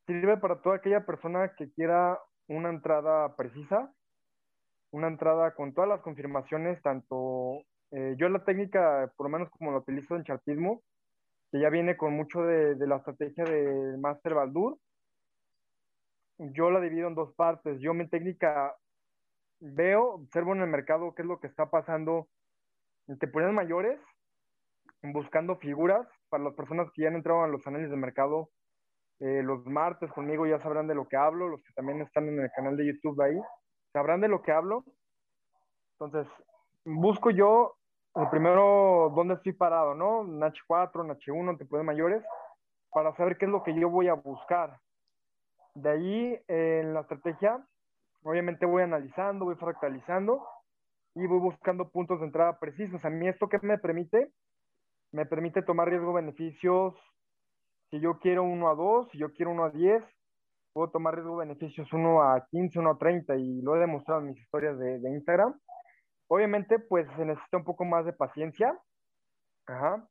sirve 0.08 0.38
para 0.38 0.62
toda 0.62 0.78
aquella 0.78 1.06
persona 1.06 1.54
que 1.58 1.70
quiera 1.72 2.18
una 2.48 2.70
entrada 2.70 3.36
precisa, 3.36 3.94
una 4.92 5.08
entrada 5.08 5.54
con 5.54 5.74
todas 5.74 5.90
las 5.90 6.02
confirmaciones, 6.02 6.82
tanto 6.82 7.62
eh, 7.92 8.16
yo 8.18 8.30
la 8.30 8.46
técnica, 8.46 9.12
por 9.18 9.30
lo 9.30 9.38
menos 9.38 9.50
como 9.50 9.72
lo 9.72 9.80
utilizo 9.80 10.16
en 10.16 10.24
chartismo, 10.24 10.82
que 11.52 11.60
ya 11.60 11.70
viene 11.70 11.98
con 11.98 12.14
mucho 12.14 12.44
de, 12.44 12.76
de 12.76 12.88
la 12.88 12.98
estrategia 12.98 13.44
del 13.44 13.98
Master 13.98 14.34
Baldur, 14.34 14.78
yo 16.38 16.70
la 16.70 16.80
divido 16.80 17.08
en 17.08 17.16
dos 17.16 17.34
partes. 17.36 17.80
Yo 17.80 17.94
mi 17.94 18.08
técnica 18.08 18.76
veo, 19.60 20.16
observo 20.16 20.54
en 20.54 20.62
el 20.62 20.70
mercado 20.70 21.14
qué 21.16 21.22
es 21.22 21.28
lo 21.28 21.40
que 21.40 21.48
está 21.48 21.70
pasando 21.70 22.28
en 23.08 23.18
temporadas 23.18 23.54
mayores, 23.54 24.00
buscando 25.02 25.58
figuras 25.58 26.08
para 26.30 26.44
las 26.44 26.54
personas 26.54 26.90
que 26.94 27.04
ya 27.04 27.10
han 27.10 27.16
entrado 27.16 27.44
a 27.44 27.48
los 27.48 27.66
análisis 27.68 27.92
de 27.92 27.98
mercado. 27.98 28.50
Eh, 29.20 29.42
los 29.44 29.66
martes 29.66 30.12
conmigo 30.12 30.46
ya 30.46 30.60
sabrán 30.60 30.88
de 30.88 30.96
lo 30.96 31.08
que 31.08 31.16
hablo, 31.16 31.48
los 31.48 31.64
que 31.64 31.74
también 31.74 32.02
están 32.02 32.28
en 32.28 32.40
el 32.40 32.52
canal 32.52 32.76
de 32.76 32.88
YouTube 32.88 33.22
ahí, 33.22 33.40
sabrán 33.94 34.22
de 34.22 34.28
lo 34.28 34.42
que 34.42 34.52
hablo. 34.52 34.84
Entonces, 35.98 36.28
busco 36.84 37.30
yo 37.30 37.78
el 38.16 38.30
primero 38.30 39.12
dónde 39.16 39.36
estoy 39.36 39.54
parado, 39.54 39.94
¿no? 39.94 40.22
En 40.22 40.40
H4, 40.42 41.04
en 41.04 41.12
H1, 41.12 41.50
en 41.52 41.58
temporadas 41.58 41.86
mayores, 41.86 42.24
para 42.92 43.16
saber 43.16 43.38
qué 43.38 43.46
es 43.46 43.52
lo 43.52 43.64
que 43.64 43.74
yo 43.74 43.90
voy 43.90 44.08
a 44.08 44.14
buscar. 44.14 44.80
De 45.74 45.90
ahí, 45.90 46.42
en 46.48 46.94
la 46.94 47.02
estrategia, 47.02 47.66
Obviamente 48.26 48.66
voy 48.66 48.82
analizando, 48.82 49.46
voy 49.46 49.56
fractalizando 49.56 50.44
y 51.14 51.28
voy 51.28 51.38
buscando 51.38 51.92
puntos 51.92 52.20
de 52.20 52.26
entrada 52.26 52.58
precisos. 52.58 53.06
A 53.06 53.12
mí 53.12 53.28
esto 53.28 53.48
que 53.48 53.60
me 53.62 53.78
permite, 53.78 54.32
me 55.12 55.28
permite 55.28 55.62
tomar 55.62 55.90
riesgo-beneficios. 55.90 56.96
Si 57.92 58.00
yo 58.00 58.18
quiero 58.18 58.42
1 58.42 58.68
a 58.68 58.74
2, 58.74 59.10
si 59.12 59.20
yo 59.20 59.32
quiero 59.32 59.52
1 59.52 59.66
a 59.66 59.70
10, 59.70 60.04
puedo 60.74 60.90
tomar 60.90 61.14
riesgo-beneficios 61.14 61.94
1 61.94 62.24
a 62.24 62.48
15, 62.50 62.80
1 62.80 62.90
a 62.90 62.98
30 62.98 63.36
y 63.36 63.62
lo 63.62 63.76
he 63.76 63.80
demostrado 63.80 64.22
en 64.22 64.30
mis 64.30 64.40
historias 64.40 64.80
de, 64.80 65.00
de 65.00 65.10
Instagram. 65.12 65.60
Obviamente, 66.28 66.80
pues 66.80 67.08
se 67.18 67.26
necesita 67.26 67.58
un 67.58 67.64
poco 67.64 67.86
más 67.86 68.06
de 68.06 68.14
paciencia. 68.14 68.76
Ajá. 69.68 70.04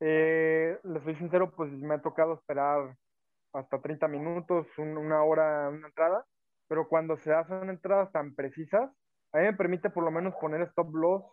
Eh, 0.00 0.78
les 0.84 1.02
soy 1.04 1.16
sincero, 1.16 1.50
pues 1.56 1.72
me 1.72 1.94
ha 1.94 2.02
tocado 2.02 2.34
esperar 2.34 2.94
hasta 3.54 3.80
30 3.80 4.08
minutos, 4.08 4.66
una 4.76 5.24
hora, 5.24 5.70
una 5.70 5.86
entrada 5.86 6.26
pero 6.70 6.86
cuando 6.86 7.16
se 7.16 7.34
hacen 7.34 7.68
entradas 7.68 8.12
tan 8.12 8.32
precisas, 8.36 8.88
a 9.32 9.38
mí 9.38 9.44
me 9.44 9.54
permite 9.54 9.90
por 9.90 10.04
lo 10.04 10.12
menos 10.12 10.36
poner 10.36 10.62
stop 10.68 10.94
loss, 10.94 11.24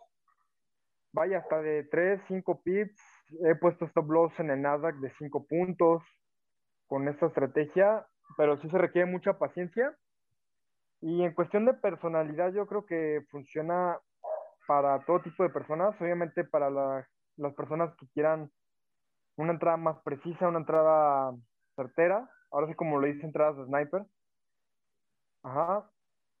vaya 1.12 1.38
hasta 1.38 1.62
de 1.62 1.84
3, 1.84 2.20
5 2.26 2.60
pips, 2.64 3.00
he 3.44 3.54
puesto 3.54 3.84
stop 3.84 4.10
loss 4.10 4.40
en 4.40 4.50
el 4.50 4.60
Nasdaq 4.60 4.96
de 4.96 5.12
5 5.12 5.46
puntos 5.46 6.02
con 6.88 7.06
esta 7.06 7.26
estrategia, 7.26 8.04
pero 8.36 8.60
sí 8.60 8.68
se 8.68 8.78
requiere 8.78 9.08
mucha 9.08 9.38
paciencia. 9.38 9.96
Y 11.02 11.22
en 11.22 11.32
cuestión 11.34 11.66
de 11.66 11.74
personalidad, 11.74 12.52
yo 12.52 12.66
creo 12.66 12.84
que 12.84 13.24
funciona 13.30 13.96
para 14.66 14.98
todo 15.04 15.22
tipo 15.22 15.44
de 15.44 15.50
personas, 15.50 15.94
obviamente 16.00 16.42
para 16.42 16.68
las 16.68 17.54
personas 17.54 17.94
que 17.94 18.08
quieran 18.08 18.50
una 19.36 19.52
entrada 19.52 19.76
más 19.76 20.02
precisa, 20.02 20.48
una 20.48 20.58
entrada 20.58 21.32
certera, 21.76 22.28
ahora 22.50 22.66
sí 22.66 22.74
como 22.74 22.98
lo 22.98 23.06
dice 23.06 23.24
entradas 23.24 23.56
de 23.56 23.66
sniper, 23.66 24.04
Ajá. 25.42 25.90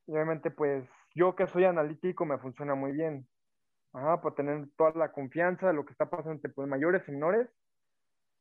Y 0.06 0.12
obviamente, 0.12 0.50
pues 0.50 0.88
yo 1.14 1.34
que 1.34 1.46
soy 1.46 1.64
analítico 1.64 2.24
me 2.24 2.38
funciona 2.38 2.74
muy 2.74 2.92
bien. 2.92 3.26
Ajá, 3.92 4.20
para 4.20 4.34
tener 4.34 4.68
toda 4.76 4.92
la 4.92 5.12
confianza 5.12 5.66
de 5.66 5.72
lo 5.72 5.84
que 5.84 5.92
está 5.92 6.08
pasando 6.08 6.32
entre 6.32 6.50
pues, 6.50 6.68
mayores 6.68 7.06
y 7.08 7.12
menores, 7.12 7.48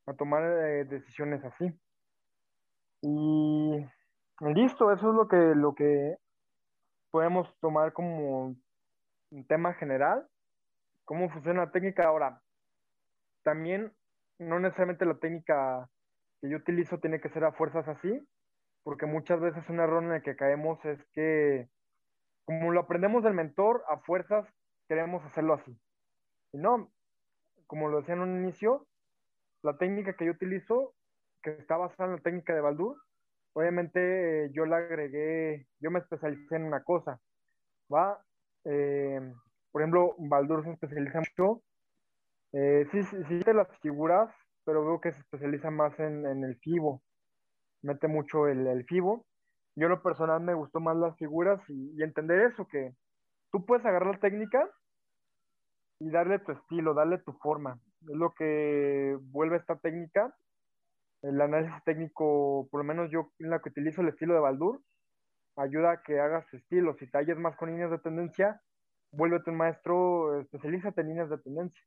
a 0.06 0.14
tomar 0.14 0.44
eh, 0.44 0.86
decisiones 0.86 1.44
así. 1.44 1.72
Y 3.02 3.86
listo, 4.42 4.92
eso 4.92 5.10
es 5.10 5.16
lo 5.16 5.28
que, 5.28 5.38
lo 5.56 5.74
que 5.76 6.18
podemos 7.12 7.48
tomar 7.60 7.94
como 7.94 8.56
un 9.32 9.48
tema 9.48 9.74
general, 9.74 10.28
cómo 11.06 11.30
funciona 11.30 11.66
la 11.66 11.72
técnica. 11.72 12.08
Ahora, 12.08 12.42
también 13.44 13.94
no 14.40 14.60
necesariamente 14.60 15.06
la 15.06 15.18
técnica 15.18 15.90
que 16.42 16.50
yo 16.50 16.58
utilizo 16.58 17.00
tiene 17.00 17.20
que 17.20 17.30
ser 17.30 17.44
a 17.44 17.54
fuerzas 17.54 17.88
así, 17.88 18.28
porque 18.88 19.06
muchas 19.06 19.42
veces 19.42 19.68
un 19.68 19.82
error 19.82 20.02
en 20.02 20.14
el 20.14 20.22
que 20.22 20.38
caemos 20.38 20.80
es 20.86 20.98
que, 21.12 21.68
como 22.46 22.72
lo 22.72 22.80
aprendemos 22.80 23.22
del 23.22 23.34
mentor, 23.34 23.84
a 23.90 23.98
fuerzas 23.98 24.48
queremos 24.88 25.22
hacerlo 25.26 25.56
así. 25.56 25.78
Y 26.54 26.58
no, 26.58 26.90
como 27.66 27.90
lo 27.90 27.98
decía 27.98 28.14
en 28.14 28.22
un 28.22 28.42
inicio, 28.42 28.88
la 29.62 29.78
técnica 29.78 30.14
que 30.14 30.24
yo 30.24 30.32
utilizo, 30.32 30.94
que 31.44 31.50
está 31.50 31.76
basada 31.76 32.12
en 32.12 32.16
la 32.16 32.22
técnica 32.22 32.56
de 32.56 32.62
Baldur, 32.62 32.96
obviamente 33.52 34.52
yo 34.54 34.66
la 34.66 34.78
agregué, 34.78 35.68
yo 35.82 35.92
me 35.92 36.00
especialicé 36.00 36.56
en 36.56 36.64
una 36.64 36.82
cosa, 36.86 37.20
¿va? 37.94 38.24
Eh, 38.64 39.20
por 39.70 39.82
ejemplo, 39.82 40.16
Baldur 40.18 40.64
se 40.64 40.72
especializa 40.72 41.20
mucho, 41.20 41.62
eh, 42.54 42.88
sí, 42.94 43.04
sí, 43.04 43.18
sí, 43.28 43.44
las 43.54 43.68
figuras, 43.82 44.34
pero 44.64 44.86
veo 44.86 45.02
que 45.02 45.12
se 45.12 45.20
especializa 45.20 45.72
más 45.72 46.00
en, 46.00 46.26
en 46.26 46.46
el 46.46 46.56
FIBO 46.60 47.02
mete 47.88 48.08
mucho 48.08 48.48
el, 48.48 48.68
el 48.68 48.84
FIBO. 48.86 49.26
Yo 49.76 49.88
lo 49.88 50.02
personal 50.04 50.42
me 50.42 50.54
gustó 50.54 50.80
más 50.80 50.98
las 50.98 51.16
figuras 51.18 51.60
y, 51.70 52.04
entender 52.04 52.52
eso, 52.52 52.68
que 52.68 52.94
tú 53.52 53.66
puedes 53.66 53.86
agarrar 53.86 54.16
la 54.16 54.20
técnica 54.20 54.70
y 56.00 56.10
darle 56.10 56.40
tu 56.40 56.52
estilo, 56.52 56.94
darle 56.94 57.20
tu 57.20 57.34
forma. 57.34 57.80
Es 58.02 58.16
lo 58.16 58.34
que 58.34 59.18
vuelve 59.32 59.58
esta 59.58 59.78
técnica. 59.78 60.36
El 61.24 61.40
análisis 61.42 61.84
técnico, 61.84 62.68
por 62.70 62.82
lo 62.82 62.84
menos 62.84 63.10
yo 63.10 63.32
en 63.40 63.50
la 63.50 63.60
que 63.60 63.70
utilizo 63.70 64.02
el 64.02 64.10
estilo 64.10 64.34
de 64.34 64.42
Baldur, 64.42 64.82
ayuda 65.56 65.92
a 65.92 66.02
que 66.02 66.20
hagas 66.20 66.46
tu 66.48 66.58
estilo. 66.58 66.96
Si 67.00 67.10
talles 67.10 67.38
más 67.38 67.56
con 67.56 67.70
líneas 67.70 67.90
de 67.90 68.00
tendencia, 68.00 68.62
vuélvete 69.12 69.50
un 69.50 69.58
maestro, 69.58 70.40
especialízate 70.42 71.02
en 71.02 71.08
líneas 71.08 71.30
de 71.30 71.38
tendencia. 71.40 71.84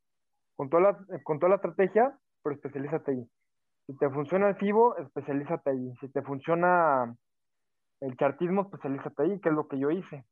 Con 0.56 0.70
toda 0.70 0.82
la, 0.82 1.20
con 1.22 1.38
toda 1.38 1.50
la 1.50 1.56
estrategia, 1.56 2.18
pero 2.42 2.54
especialízate 2.54 3.12
ahí. 3.12 3.30
Si 3.90 3.96
te 3.96 4.08
funciona 4.08 4.48
el 4.48 4.54
FIBO, 4.54 4.98
especialízate 4.98 5.70
ahí. 5.70 5.96
Si 5.96 6.08
te 6.10 6.22
funciona 6.22 7.12
el 8.00 8.16
chartismo, 8.16 8.62
especialízate 8.62 9.20
ahí, 9.20 9.40
que 9.40 9.48
es 9.48 9.54
lo 9.56 9.66
que 9.66 9.80
yo 9.80 9.90
hice. 9.90 10.24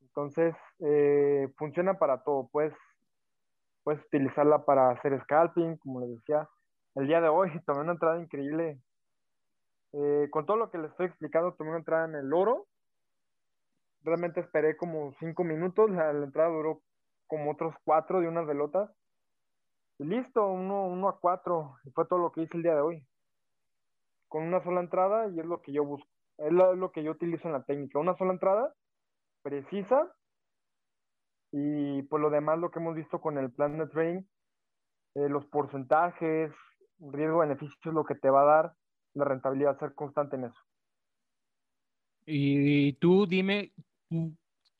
Entonces, 0.00 0.56
eh, 0.80 1.46
funciona 1.56 1.94
para 1.94 2.24
todo. 2.24 2.48
Puedes, 2.50 2.74
puedes 3.84 4.04
utilizarla 4.06 4.64
para 4.64 4.90
hacer 4.90 5.22
scalping, 5.22 5.76
como 5.76 6.00
les 6.00 6.16
decía. 6.16 6.48
El 6.96 7.06
día 7.06 7.20
de 7.20 7.28
hoy 7.28 7.50
tomé 7.64 7.82
una 7.82 7.92
entrada 7.92 8.20
increíble. 8.20 8.80
Eh, 9.92 10.26
con 10.32 10.46
todo 10.46 10.56
lo 10.56 10.72
que 10.72 10.78
les 10.78 10.90
estoy 10.90 11.06
explicando, 11.06 11.54
tomé 11.54 11.70
una 11.70 11.78
entrada 11.78 12.06
en 12.06 12.16
el 12.16 12.32
oro. 12.32 12.66
Realmente 14.02 14.40
esperé 14.40 14.76
como 14.76 15.12
cinco 15.20 15.44
minutos. 15.44 15.92
La, 15.92 16.12
la 16.12 16.24
entrada 16.24 16.48
duró 16.48 16.82
como 17.28 17.52
otros 17.52 17.72
cuatro 17.84 18.20
de 18.20 18.26
unas 18.26 18.48
velotas. 18.48 18.90
Listo, 19.98 20.46
uno, 20.46 20.86
uno 20.86 21.08
a 21.08 21.18
cuatro. 21.20 21.76
Y 21.84 21.90
fue 21.90 22.06
todo 22.06 22.18
lo 22.18 22.32
que 22.32 22.42
hice 22.42 22.56
el 22.56 22.62
día 22.62 22.74
de 22.74 22.80
hoy. 22.80 23.06
Con 24.28 24.44
una 24.44 24.62
sola 24.62 24.80
entrada 24.80 25.28
y 25.28 25.38
es 25.38 25.46
lo 25.46 25.60
que 25.62 25.72
yo 25.72 25.84
busco. 25.84 26.08
Es 26.38 26.52
lo, 26.52 26.90
que 26.90 27.04
yo 27.04 27.12
utilizo 27.12 27.46
en 27.46 27.52
la 27.52 27.64
técnica. 27.64 27.98
Una 27.98 28.16
sola 28.16 28.32
entrada, 28.32 28.74
precisa. 29.42 30.12
Y 31.52 32.02
por 32.02 32.20
lo 32.20 32.30
demás, 32.30 32.58
lo 32.58 32.70
que 32.70 32.80
hemos 32.80 32.96
visto 32.96 33.20
con 33.20 33.38
el 33.38 33.52
plan 33.52 33.78
de 33.78 33.86
trading, 33.86 34.22
eh, 35.14 35.28
los 35.28 35.46
porcentajes, 35.46 36.52
riesgo-beneficio 36.98 37.78
es 37.84 37.94
lo 37.94 38.04
que 38.04 38.16
te 38.16 38.30
va 38.30 38.42
a 38.42 38.56
dar 38.56 38.74
la 39.14 39.24
rentabilidad, 39.24 39.78
ser 39.78 39.94
constante 39.94 40.34
en 40.34 40.46
eso. 40.46 40.60
Y 42.26 42.94
tú 42.94 43.26
dime, 43.26 43.72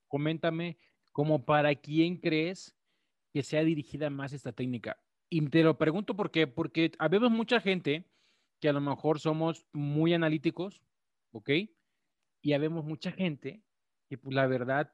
coméntame, 0.08 0.78
como 1.12 1.44
para 1.44 1.74
quién 1.76 2.16
crees 2.16 2.76
que 3.32 3.44
sea 3.44 3.62
dirigida 3.62 4.10
más 4.10 4.32
esta 4.32 4.52
técnica. 4.52 4.96
Y 5.34 5.40
te 5.48 5.64
lo 5.64 5.76
pregunto 5.76 6.14
porque, 6.14 6.46
porque 6.46 6.92
habemos 7.00 7.28
mucha 7.28 7.60
gente 7.60 8.04
que 8.60 8.68
a 8.68 8.72
lo 8.72 8.80
mejor 8.80 9.18
somos 9.18 9.66
muy 9.72 10.14
analíticos, 10.14 10.80
¿ok? 11.32 11.50
Y 12.40 12.52
habemos 12.52 12.84
mucha 12.84 13.10
gente 13.10 13.60
que, 14.08 14.16
pues, 14.16 14.32
la 14.32 14.46
verdad, 14.46 14.92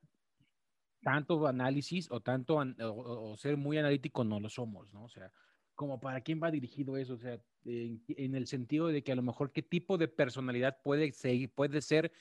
tanto 1.02 1.47
análisis 1.47 2.11
o 2.11 2.20
tanto 2.20 2.56
o, 2.56 3.37
ser 3.37 3.59
muy 3.59 3.76
analítico 3.76 4.25
no 4.25 4.40
lo 4.40 4.49
somos, 4.49 4.90
¿no? 4.94 5.04
O 5.04 5.11
sea, 5.11 5.30
como 5.75 6.00
para 6.00 6.23
quién 6.23 6.40
va 6.42 6.50
dirigido 6.50 6.97
eso, 6.97 7.12
o 7.12 7.18
sea, 7.18 7.38
en, 7.66 8.35
el 8.35 8.47
sentido 8.47 8.87
de 8.87 9.02
que 9.02 9.12
a 9.12 9.16
lo 9.16 9.23
mejor 9.23 9.52
qué 9.52 9.61
tipo 9.61 9.99
de 9.99 10.09
personalidad 10.09 10.80
puede, 10.82 11.12
puede 11.54 11.82
ser 11.82 12.12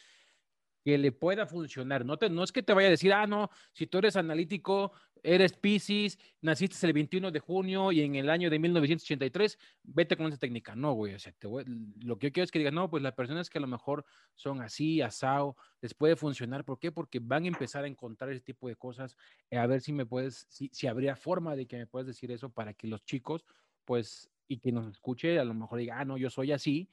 que 0.89 0.97
le 0.97 1.11
pueda 1.11 1.45
funcionar. 1.45 2.03
No, 2.03 2.17
te, 2.17 2.29
no 2.29 2.43
es 2.43 2.51
que 2.51 2.63
te 2.63 2.73
vaya 2.73 2.87
a 2.87 2.91
decir, 2.91 3.13
ah, 3.13 3.27
no, 3.27 3.49
si 3.73 3.85
tú 3.85 3.99
eres 3.99 4.15
analítico, 4.15 4.91
eres 5.21 5.53
Pisces, 5.53 6.17
naciste 6.41 6.83
el 6.87 6.93
21 6.93 7.29
de 7.29 7.39
junio 7.39 7.91
y 7.91 8.01
en 8.01 8.15
el 8.15 8.27
año 8.27 8.49
de 8.49 8.57
1983, 8.57 9.59
vete 9.83 10.17
con 10.17 10.27
esa 10.27 10.37
técnica. 10.37 10.75
No, 10.75 10.93
güey, 10.93 11.13
o 11.13 11.19
sea, 11.19 11.31
lo 11.41 12.17
que 12.17 12.27
yo 12.27 12.33
quiero 12.33 12.43
es 12.43 12.51
que 12.51 12.57
digas, 12.57 12.73
no, 12.73 12.89
pues 12.89 13.03
las 13.03 13.13
personas 13.13 13.51
que 13.51 13.59
a 13.59 13.61
lo 13.61 13.67
mejor 13.67 14.03
son 14.33 14.61
así, 14.61 14.99
asado, 15.01 15.55
les 15.79 15.93
puede 15.93 16.15
funcionar. 16.15 16.65
¿Por 16.65 16.79
qué? 16.79 16.91
Porque 16.91 17.19
van 17.19 17.43
a 17.43 17.47
empezar 17.49 17.83
a 17.83 17.87
encontrar 17.87 18.31
ese 18.31 18.41
tipo 18.41 18.67
de 18.67 18.75
cosas. 18.75 19.15
Eh, 19.51 19.57
a 19.57 19.67
ver 19.67 19.81
si 19.81 19.93
me 19.93 20.07
puedes, 20.07 20.47
si, 20.49 20.69
si 20.73 20.87
habría 20.87 21.15
forma 21.15 21.55
de 21.55 21.67
que 21.67 21.77
me 21.77 21.85
puedas 21.85 22.07
decir 22.07 22.31
eso 22.31 22.49
para 22.49 22.73
que 22.73 22.87
los 22.87 23.05
chicos, 23.05 23.45
pues, 23.85 24.31
y 24.47 24.57
que 24.57 24.71
nos 24.71 24.87
escuche, 24.87 25.37
a 25.37 25.43
lo 25.43 25.53
mejor 25.53 25.77
diga, 25.77 25.99
ah, 25.99 26.05
no, 26.05 26.17
yo 26.17 26.31
soy 26.31 26.51
así 26.51 26.89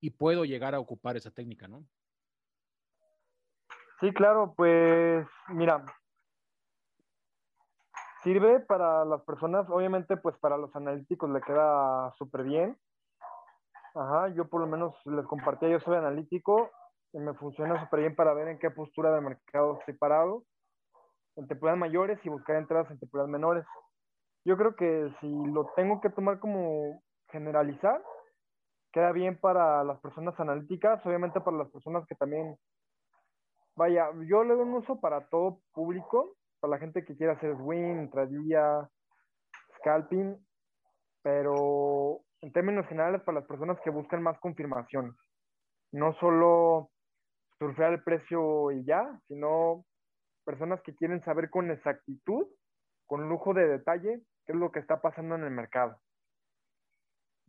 y 0.00 0.10
puedo 0.10 0.44
llegar 0.44 0.76
a 0.76 0.80
ocupar 0.80 1.16
esa 1.16 1.32
técnica, 1.32 1.66
¿no? 1.66 1.84
Sí, 4.02 4.12
claro, 4.12 4.52
pues 4.56 5.24
mira, 5.46 5.84
sirve 8.24 8.58
para 8.58 9.04
las 9.04 9.22
personas, 9.22 9.64
obviamente 9.70 10.16
pues 10.16 10.36
para 10.38 10.56
los 10.56 10.74
analíticos 10.74 11.30
le 11.30 11.40
queda 11.40 12.10
súper 12.18 12.42
bien. 12.42 12.76
Ajá, 13.94 14.26
yo 14.30 14.48
por 14.48 14.60
lo 14.60 14.66
menos 14.66 14.92
les 15.04 15.24
compartía, 15.26 15.68
yo 15.68 15.78
soy 15.78 15.94
analítico 15.94 16.68
y 17.12 17.20
me 17.20 17.32
funciona 17.34 17.78
súper 17.78 18.00
bien 18.00 18.16
para 18.16 18.34
ver 18.34 18.48
en 18.48 18.58
qué 18.58 18.72
postura 18.72 19.14
de 19.14 19.20
mercado 19.20 19.78
estoy 19.78 19.94
parado, 19.94 20.42
en 21.36 21.46
temporadas 21.46 21.78
mayores 21.78 22.18
y 22.24 22.28
buscar 22.28 22.56
entradas 22.56 22.90
en 22.90 22.98
temporadas 22.98 23.30
menores. 23.30 23.64
Yo 24.44 24.56
creo 24.56 24.74
que 24.74 25.14
si 25.20 25.32
lo 25.46 25.70
tengo 25.76 26.00
que 26.00 26.10
tomar 26.10 26.40
como 26.40 27.00
generalizar, 27.28 28.02
queda 28.92 29.12
bien 29.12 29.38
para 29.38 29.84
las 29.84 30.00
personas 30.00 30.34
analíticas, 30.40 31.06
obviamente 31.06 31.40
para 31.40 31.58
las 31.58 31.70
personas 31.70 32.04
que 32.08 32.16
también 32.16 32.58
vaya, 33.76 34.10
yo 34.26 34.44
le 34.44 34.54
doy 34.54 34.64
un 34.64 34.74
uso 34.74 35.00
para 35.00 35.26
todo 35.28 35.60
público, 35.72 36.36
para 36.60 36.72
la 36.72 36.78
gente 36.78 37.04
que 37.04 37.16
quiera 37.16 37.34
hacer 37.34 37.56
swing, 37.56 37.98
entradilla, 37.98 38.88
scalping, 39.78 40.36
pero 41.22 42.20
en 42.40 42.52
términos 42.52 42.86
generales 42.86 43.22
para 43.22 43.40
las 43.40 43.48
personas 43.48 43.78
que 43.82 43.90
buscan 43.90 44.22
más 44.22 44.38
confirmaciones. 44.40 45.14
No 45.92 46.12
solo 46.14 46.90
surfear 47.58 47.92
el 47.92 48.02
precio 48.02 48.70
y 48.72 48.84
ya, 48.84 49.20
sino 49.28 49.84
personas 50.44 50.80
que 50.82 50.94
quieren 50.94 51.22
saber 51.24 51.50
con 51.50 51.70
exactitud, 51.70 52.46
con 53.06 53.28
lujo 53.28 53.54
de 53.54 53.68
detalle, 53.68 54.22
qué 54.46 54.52
es 54.52 54.58
lo 54.58 54.72
que 54.72 54.80
está 54.80 55.00
pasando 55.00 55.36
en 55.36 55.44
el 55.44 55.50
mercado. 55.50 55.96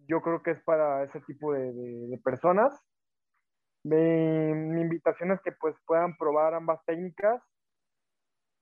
Yo 0.08 0.22
creo 0.22 0.44
que 0.44 0.52
es 0.52 0.64
para 0.64 1.04
ese 1.04 1.22
tipo 1.22 1.54
de 1.54 2.20
personas 2.24 2.74
mi, 3.84 4.82
invitación 4.82 5.32
es 5.32 5.42
que 5.42 5.52
pues 5.52 5.76
puedan 5.86 6.16
probar 6.18 6.54
ambas 6.54 6.80
técnicas 6.86 7.42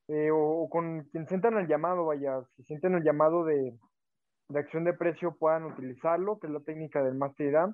eh, 0.07 0.29
o, 0.31 0.67
con 0.69 1.03
quien 1.11 1.27
sientan 1.27 1.57
el 1.57 1.67
llamado, 1.67 2.05
vaya, 2.05 2.41
si 2.55 2.63
sienten 2.63 2.95
el 2.95 3.03
llamado 3.03 3.45
de, 3.45 3.77
de 4.51 4.59
acción 4.59 4.83
de 4.83 4.93
precio 4.93 5.35
puedan 5.37 5.65
utilizarlo, 5.65 6.39
que 6.39 6.47
es 6.47 6.53
la 6.53 6.59
técnica 6.59 7.03
del 7.03 7.15
Master. 7.15 7.69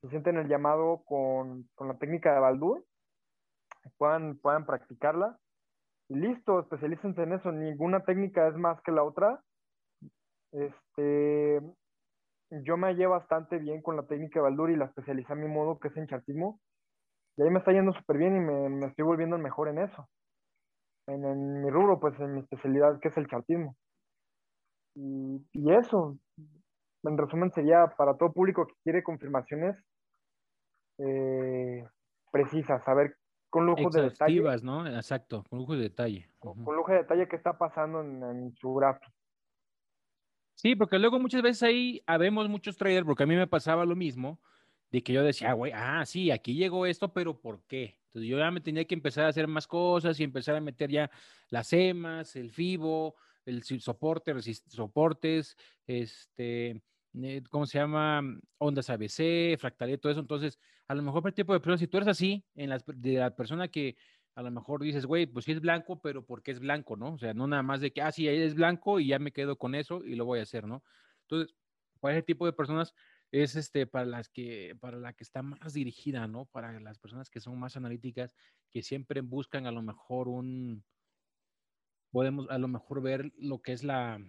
Si 0.00 0.08
sienten 0.08 0.36
el 0.36 0.48
llamado 0.48 1.02
con, 1.04 1.68
con 1.74 1.88
la 1.88 1.96
técnica 1.98 2.34
de 2.34 2.40
Baldur, 2.40 2.84
puedan, 3.98 4.38
puedan 4.38 4.66
practicarla. 4.66 5.38
Y 6.08 6.16
listo, 6.16 6.60
especialícense 6.60 7.22
en 7.22 7.34
eso. 7.34 7.52
Ninguna 7.52 8.04
técnica 8.04 8.48
es 8.48 8.56
más 8.56 8.80
que 8.82 8.92
la 8.92 9.04
otra. 9.04 9.40
Este, 10.50 11.60
yo 12.60 12.76
me 12.76 12.88
hallé 12.88 13.06
bastante 13.06 13.58
bien 13.58 13.80
con 13.80 13.96
la 13.96 14.06
técnica 14.06 14.38
de 14.38 14.44
Baldur 14.44 14.70
y 14.70 14.76
la 14.76 14.84
especialicé 14.86 15.32
a 15.32 15.36
mi 15.36 15.48
modo, 15.48 15.78
que 15.78 15.88
es 15.88 15.96
en 15.96 16.06
chartismo. 16.06 16.60
Y 17.36 17.42
ahí 17.42 17.50
me 17.50 17.58
está 17.58 17.72
yendo 17.72 17.92
súper 17.94 18.18
bien 18.18 18.36
y 18.36 18.40
me, 18.40 18.86
estoy 18.86 19.04
volviendo 19.04 19.38
mejor 19.38 19.68
en 19.68 19.78
eso. 19.78 20.06
En, 21.06 21.62
mi 21.62 21.70
rubro, 21.70 21.98
pues 21.98 22.18
en 22.20 22.34
mi 22.34 22.40
especialidad, 22.40 23.00
que 23.00 23.08
es 23.08 23.16
el 23.16 23.26
chartismo. 23.26 23.74
Y, 24.94 25.42
y, 25.52 25.72
eso, 25.72 26.18
en 27.04 27.16
resumen, 27.16 27.50
sería 27.52 27.86
para 27.96 28.16
todo 28.16 28.32
público 28.32 28.66
que 28.66 28.74
quiere 28.84 29.02
confirmaciones 29.02 29.76
eh, 30.98 31.86
precisas, 32.30 32.84
saber 32.84 33.16
con 33.48 33.64
lujo 33.64 33.88
de 33.90 34.02
detalle. 34.02 34.42
¿no? 34.62 34.86
Exacto, 34.86 35.42
con 35.48 35.58
lujo 35.58 35.74
de 35.74 35.82
detalle. 35.84 36.28
Con, 36.38 36.58
lujo 36.64 36.92
de 36.92 36.98
detalle 36.98 37.28
qué 37.28 37.36
está 37.36 37.56
pasando 37.56 38.02
en, 38.02 38.22
en 38.22 38.54
su 38.56 38.74
gráfico. 38.74 39.10
Sí, 40.54 40.76
porque 40.76 40.98
luego 40.98 41.18
muchas 41.18 41.42
veces 41.42 41.62
ahí 41.62 42.02
habemos 42.06 42.48
muchos 42.48 42.76
traders, 42.76 43.04
porque 43.06 43.24
a 43.24 43.26
mí 43.26 43.34
me 43.34 43.46
pasaba 43.46 43.84
lo 43.84 43.96
mismo, 43.96 44.40
de 44.90 45.02
que 45.02 45.12
yo 45.12 45.22
decía, 45.24 45.52
güey, 45.54 45.72
ah, 45.74 46.04
sí, 46.06 46.30
aquí 46.30 46.54
llegó 46.54 46.86
esto, 46.86 47.12
pero 47.12 47.40
¿por 47.40 47.64
qué? 47.66 47.98
Entonces 48.06 48.28
yo 48.30 48.38
ya 48.38 48.50
me 48.50 48.60
tenía 48.60 48.84
que 48.84 48.94
empezar 48.94 49.24
a 49.24 49.28
hacer 49.28 49.48
más 49.48 49.66
cosas 49.66 50.20
y 50.20 50.24
empezar 50.24 50.54
a 50.54 50.60
meter 50.60 50.90
ya 50.90 51.10
las 51.48 51.72
EMAs, 51.72 52.36
el 52.36 52.50
FIBO, 52.50 53.16
el 53.46 53.62
soporte, 53.64 54.34
soportes, 54.68 55.56
este, 55.86 56.82
eh, 57.14 57.42
¿cómo 57.50 57.66
se 57.66 57.78
llama? 57.78 58.22
Ondas 58.58 58.90
ABC, 58.90 59.56
fractalidad, 59.58 59.98
todo 59.98 60.12
eso. 60.12 60.20
Entonces, 60.20 60.58
a 60.86 60.94
lo 60.94 61.02
mejor 61.02 61.22
para 61.22 61.30
el 61.30 61.34
tipo 61.34 61.54
de 61.54 61.60
personas, 61.60 61.80
si 61.80 61.88
tú 61.88 61.96
eres 61.96 62.08
así, 62.08 62.44
en 62.54 62.68
las, 62.68 62.84
de 62.86 63.14
la 63.14 63.34
persona 63.34 63.68
que 63.68 63.96
a 64.34 64.42
lo 64.42 64.50
mejor 64.50 64.82
dices, 64.82 65.06
güey, 65.06 65.26
pues 65.26 65.44
sí 65.44 65.52
es 65.52 65.60
blanco, 65.60 66.00
pero 66.00 66.24
¿por 66.24 66.42
qué 66.42 66.52
es 66.52 66.60
blanco, 66.60 66.96
no? 66.96 67.14
O 67.14 67.18
sea, 67.18 67.34
no 67.34 67.46
nada 67.46 67.62
más 67.62 67.80
de 67.80 67.92
que, 67.92 68.02
ah, 68.02 68.12
sí, 68.12 68.28
es 68.28 68.54
blanco 68.54 69.00
y 69.00 69.08
ya 69.08 69.18
me 69.18 69.32
quedo 69.32 69.56
con 69.56 69.74
eso 69.74 70.02
y 70.04 70.14
lo 70.14 70.24
voy 70.24 70.38
a 70.40 70.42
hacer, 70.42 70.66
¿no? 70.66 70.82
Entonces, 71.22 71.54
para 72.00 72.14
ese 72.14 72.22
tipo 72.22 72.46
de 72.46 72.52
personas 72.52 72.94
es 73.30 73.56
este 73.56 73.86
para 73.86 74.04
las 74.06 74.28
que, 74.28 74.76
para 74.80 74.98
la 74.98 75.12
que 75.12 75.24
está 75.24 75.42
más 75.42 75.72
dirigida, 75.72 76.26
¿no? 76.26 76.46
Para 76.46 76.80
las 76.80 76.98
personas 76.98 77.30
que 77.30 77.40
son 77.40 77.58
más 77.58 77.76
analíticas, 77.76 78.34
que 78.70 78.82
siempre 78.82 79.20
buscan 79.20 79.66
a 79.66 79.72
lo 79.72 79.82
mejor 79.82 80.28
un, 80.28 80.84
podemos 82.10 82.48
a 82.50 82.58
lo 82.58 82.68
mejor 82.68 83.02
ver 83.02 83.32
lo 83.38 83.60
que 83.60 83.72
es 83.72 83.84
la, 83.84 84.20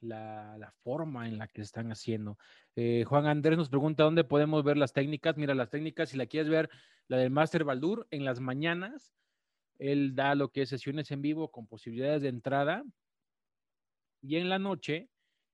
la, 0.00 0.72
forma 0.82 1.28
en 1.28 1.38
la 1.38 1.48
que 1.48 1.62
están 1.62 1.90
haciendo. 1.92 2.38
Eh, 2.76 3.04
Juan 3.06 3.26
Andrés 3.26 3.58
nos 3.58 3.68
pregunta 3.68 4.04
dónde 4.04 4.24
podemos 4.24 4.62
ver 4.64 4.76
las 4.76 4.92
técnicas. 4.92 5.36
Mira, 5.36 5.54
las 5.54 5.70
técnicas, 5.70 6.10
si 6.10 6.16
la 6.16 6.26
quieres 6.26 6.50
ver, 6.50 6.70
la 7.08 7.18
del 7.18 7.30
Master 7.30 7.64
Baldur, 7.64 8.06
en 8.10 8.24
las 8.24 8.40
mañanas 8.40 9.14
él 9.80 10.14
da 10.14 10.34
lo 10.34 10.50
que 10.50 10.62
es 10.62 10.68
sesiones 10.68 11.10
en 11.10 11.22
vivo 11.22 11.50
con 11.50 11.66
posibilidades 11.66 12.20
de 12.20 12.28
entrada. 12.28 12.84
Y 14.20 14.36
en 14.36 14.50
la 14.50 14.58
noche, 14.58 15.08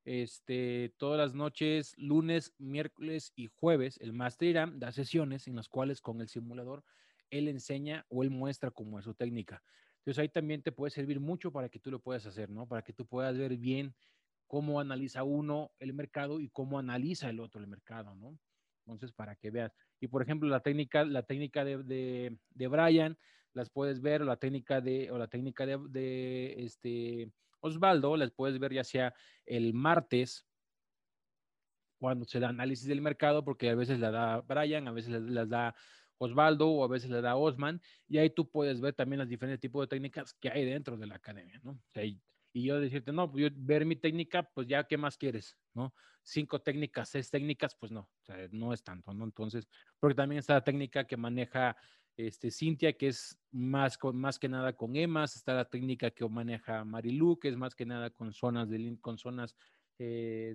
este, 0.05 0.93
todas 0.99 1.17
las 1.17 1.35
noches, 1.35 1.95
lunes, 1.97 2.53
miércoles 2.59 3.33
y 3.37 3.47
jueves, 3.47 3.99
el 4.01 4.13
Master 4.13 4.49
Iram 4.49 4.79
da 4.81 4.91
sesiones 4.91 5.47
en 5.47 5.55
las 5.55 5.69
cuales 5.69 6.01
con 6.01 6.21
el 6.21 6.29
simulador 6.29 6.85
él 7.31 7.47
enseña 7.47 8.05
o 8.09 8.25
él 8.25 8.31
muestra 8.31 8.73
cómo 8.73 8.99
es 8.99 9.05
su 9.05 9.15
técnica. 9.15 9.63
Entonces 9.99 10.21
ahí 10.21 10.29
también 10.29 10.61
te 10.61 10.73
puede 10.73 10.91
servir 10.91 11.21
mucho 11.21 11.53
para 11.53 11.69
que 11.69 11.79
tú 11.79 11.93
lo 11.93 12.01
puedas 12.01 12.27
hacer, 12.27 12.51
¿no? 12.51 12.67
Para 12.67 12.83
que 12.83 12.93
tú 12.93 13.07
puedas 13.07 13.39
ver 13.39 13.57
bien 13.57 13.95
cómo 14.49 14.81
analiza 14.81 15.23
uno 15.23 15.71
el 15.79 15.95
mercado 15.95 16.41
y 16.41 16.49
cómo 16.49 16.81
analiza 16.81 17.31
el 17.31 17.39
otro 17.39 17.61
el 17.61 17.69
mercado, 17.69 18.17
¿no? 18.17 18.37
Entonces, 18.87 19.13
para 19.13 19.37
que 19.37 19.51
veas. 19.51 19.73
Y 20.01 20.09
por 20.09 20.23
ejemplo, 20.23 20.49
la 20.49 20.61
técnica, 20.61 21.05
la 21.05 21.23
técnica 21.23 21.65
de, 21.65 21.83
de, 21.83 22.37
de 22.51 22.69
Brian, 22.69 23.17
las 23.57 23.71
puedes 23.71 24.01
ver, 24.01 24.23
o 24.23 24.27
la 24.27 24.37
técnica 24.37 24.81
de, 24.81 25.11
o 25.11 25.19
la 25.19 25.29
técnica 25.29 25.65
de, 25.65 25.79
de 25.89 26.55
este 26.65 27.33
Osvaldo, 27.61 28.17
las 28.17 28.31
puedes 28.31 28.59
ver 28.59 28.73
ya 28.73 28.85
sea 28.85 29.15
el 29.47 29.73
martes, 29.73 30.47
cuando 31.99 32.27
se 32.27 32.39
da 32.39 32.51
análisis 32.51 32.87
del 32.87 33.01
mercado, 33.01 33.43
porque 33.45 33.71
a 33.71 33.75
veces 33.75 33.99
la 33.99 34.11
da 34.11 34.41
Brian, 34.43 34.87
a 34.87 34.93
veces 34.93 35.23
las 35.23 35.49
da 35.49 35.75
Osvaldo 36.19 36.69
o 36.69 36.85
a 36.85 36.89
veces 36.89 37.11
la 37.11 37.23
da 37.23 37.37
Osman, 37.37 37.81
y 38.09 38.19
ahí 38.19 38.31
tú 38.31 38.51
puedes 38.51 38.81
ver 38.81 38.95
también 38.95 39.21
los 39.21 39.29
diferentes 39.29 39.61
tipos 39.61 39.83
de 39.83 39.89
técnicas 39.89 40.35
que 40.35 40.51
hay 40.51 40.67
dentro 40.67 40.97
de 40.99 41.07
la 41.07 41.17
academia, 41.17 41.59
¿no? 41.63 41.81
y, 41.95 42.21
yo 42.53 42.81
decirte, 42.81 43.13
no, 43.13 43.31
pues 43.31 43.43
yo 43.43 43.49
ver 43.55 43.85
mi 43.85 43.97
técnica, 43.97 44.43
pues 44.55 44.67
ya, 44.67 44.85
¿qué 44.85 44.97
más 44.97 45.19
quieres? 45.19 45.59
¿No? 45.75 45.95
Cinco 46.23 46.59
técnicas, 46.63 47.11
seis 47.11 47.31
técnicas, 47.31 47.77
pues 47.79 47.93
no, 47.93 48.01
o 48.01 48.25
sea, 48.25 48.49
no 48.51 48.73
es 48.73 48.83
tanto, 48.83 49.13
¿no? 49.13 49.25
Entonces, 49.25 49.69
porque 50.01 50.15
también 50.15 50.39
está 50.39 50.55
la 50.55 50.65
técnica 50.65 51.07
que 51.07 51.19
maneja 51.19 51.77
este, 52.17 52.51
Cintia, 52.51 52.95
que 52.95 53.09
es 53.09 53.39
más, 53.51 53.99
más 54.15 54.39
que 54.39 54.49
nada 54.49 54.75
con 54.75 54.97
EMAS, 54.97 55.37
está 55.37 55.55
la 55.55 55.67
técnica 55.67 56.11
que 56.11 56.27
maneja 56.29 56.85
Marilu, 56.85 57.39
que 57.39 57.49
es 57.49 57.57
más 57.57 57.75
que 57.75 57.85
nada 57.85 58.11
con 58.11 58.33
zonas 58.33 58.71
de, 58.71 58.97
con 59.01 59.19
zonas 59.19 59.55
eh, 59.99 60.55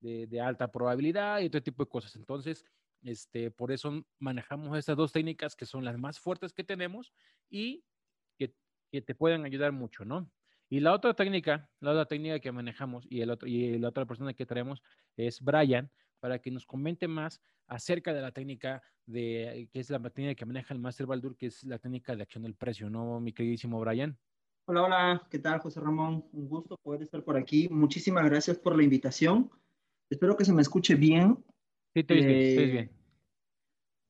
de, 0.00 0.26
de, 0.26 0.40
alta 0.40 0.70
probabilidad 0.70 1.40
y 1.40 1.46
otro 1.46 1.62
tipo 1.62 1.84
de 1.84 1.90
cosas. 1.90 2.16
Entonces, 2.16 2.64
este, 3.02 3.50
por 3.50 3.72
eso 3.72 4.04
manejamos 4.18 4.76
estas 4.76 4.96
dos 4.96 5.12
técnicas 5.12 5.56
que 5.56 5.66
son 5.66 5.84
las 5.84 5.98
más 5.98 6.18
fuertes 6.20 6.52
que 6.52 6.64
tenemos 6.64 7.12
y 7.48 7.84
que, 8.36 8.54
que 8.90 9.00
te 9.00 9.14
pueden 9.14 9.44
ayudar 9.44 9.72
mucho, 9.72 10.04
¿no? 10.04 10.30
Y 10.70 10.80
la 10.80 10.92
otra 10.92 11.14
técnica, 11.14 11.70
la 11.80 11.92
otra 11.92 12.04
técnica 12.04 12.40
que 12.40 12.52
manejamos 12.52 13.06
y, 13.08 13.22
el 13.22 13.30
otro, 13.30 13.48
y 13.48 13.78
la 13.78 13.88
otra 13.88 14.04
persona 14.04 14.34
que 14.34 14.44
traemos 14.44 14.82
es 15.16 15.40
Brian, 15.40 15.90
para 16.20 16.40
que 16.40 16.50
nos 16.50 16.66
comente 16.66 17.08
más 17.08 17.40
acerca 17.68 18.12
de 18.12 18.20
la 18.20 18.32
técnica 18.32 18.82
de, 19.06 19.68
que 19.72 19.80
es 19.80 19.90
la 19.90 20.00
técnica 20.00 20.34
que 20.34 20.46
maneja 20.46 20.74
el 20.74 20.80
Master 20.80 21.06
Baldur, 21.06 21.36
que 21.36 21.46
es 21.46 21.64
la 21.64 21.78
técnica 21.78 22.16
de 22.16 22.22
acción 22.22 22.42
del 22.42 22.54
precio, 22.54 22.90
¿no, 22.90 23.20
mi 23.20 23.32
queridísimo 23.32 23.80
Brian? 23.80 24.18
Hola, 24.66 24.82
hola, 24.82 25.26
¿qué 25.30 25.38
tal, 25.38 25.60
José 25.60 25.80
Ramón? 25.80 26.26
Un 26.32 26.48
gusto 26.48 26.76
poder 26.82 27.02
estar 27.02 27.22
por 27.24 27.36
aquí. 27.36 27.68
Muchísimas 27.70 28.24
gracias 28.26 28.58
por 28.58 28.76
la 28.76 28.82
invitación. 28.82 29.50
Espero 30.10 30.36
que 30.36 30.44
se 30.44 30.52
me 30.52 30.60
escuche 30.60 30.94
bien. 30.94 31.42
Sí, 31.94 32.02
bien, 32.02 32.30
estoy 32.30 32.70
bien. 32.70 32.90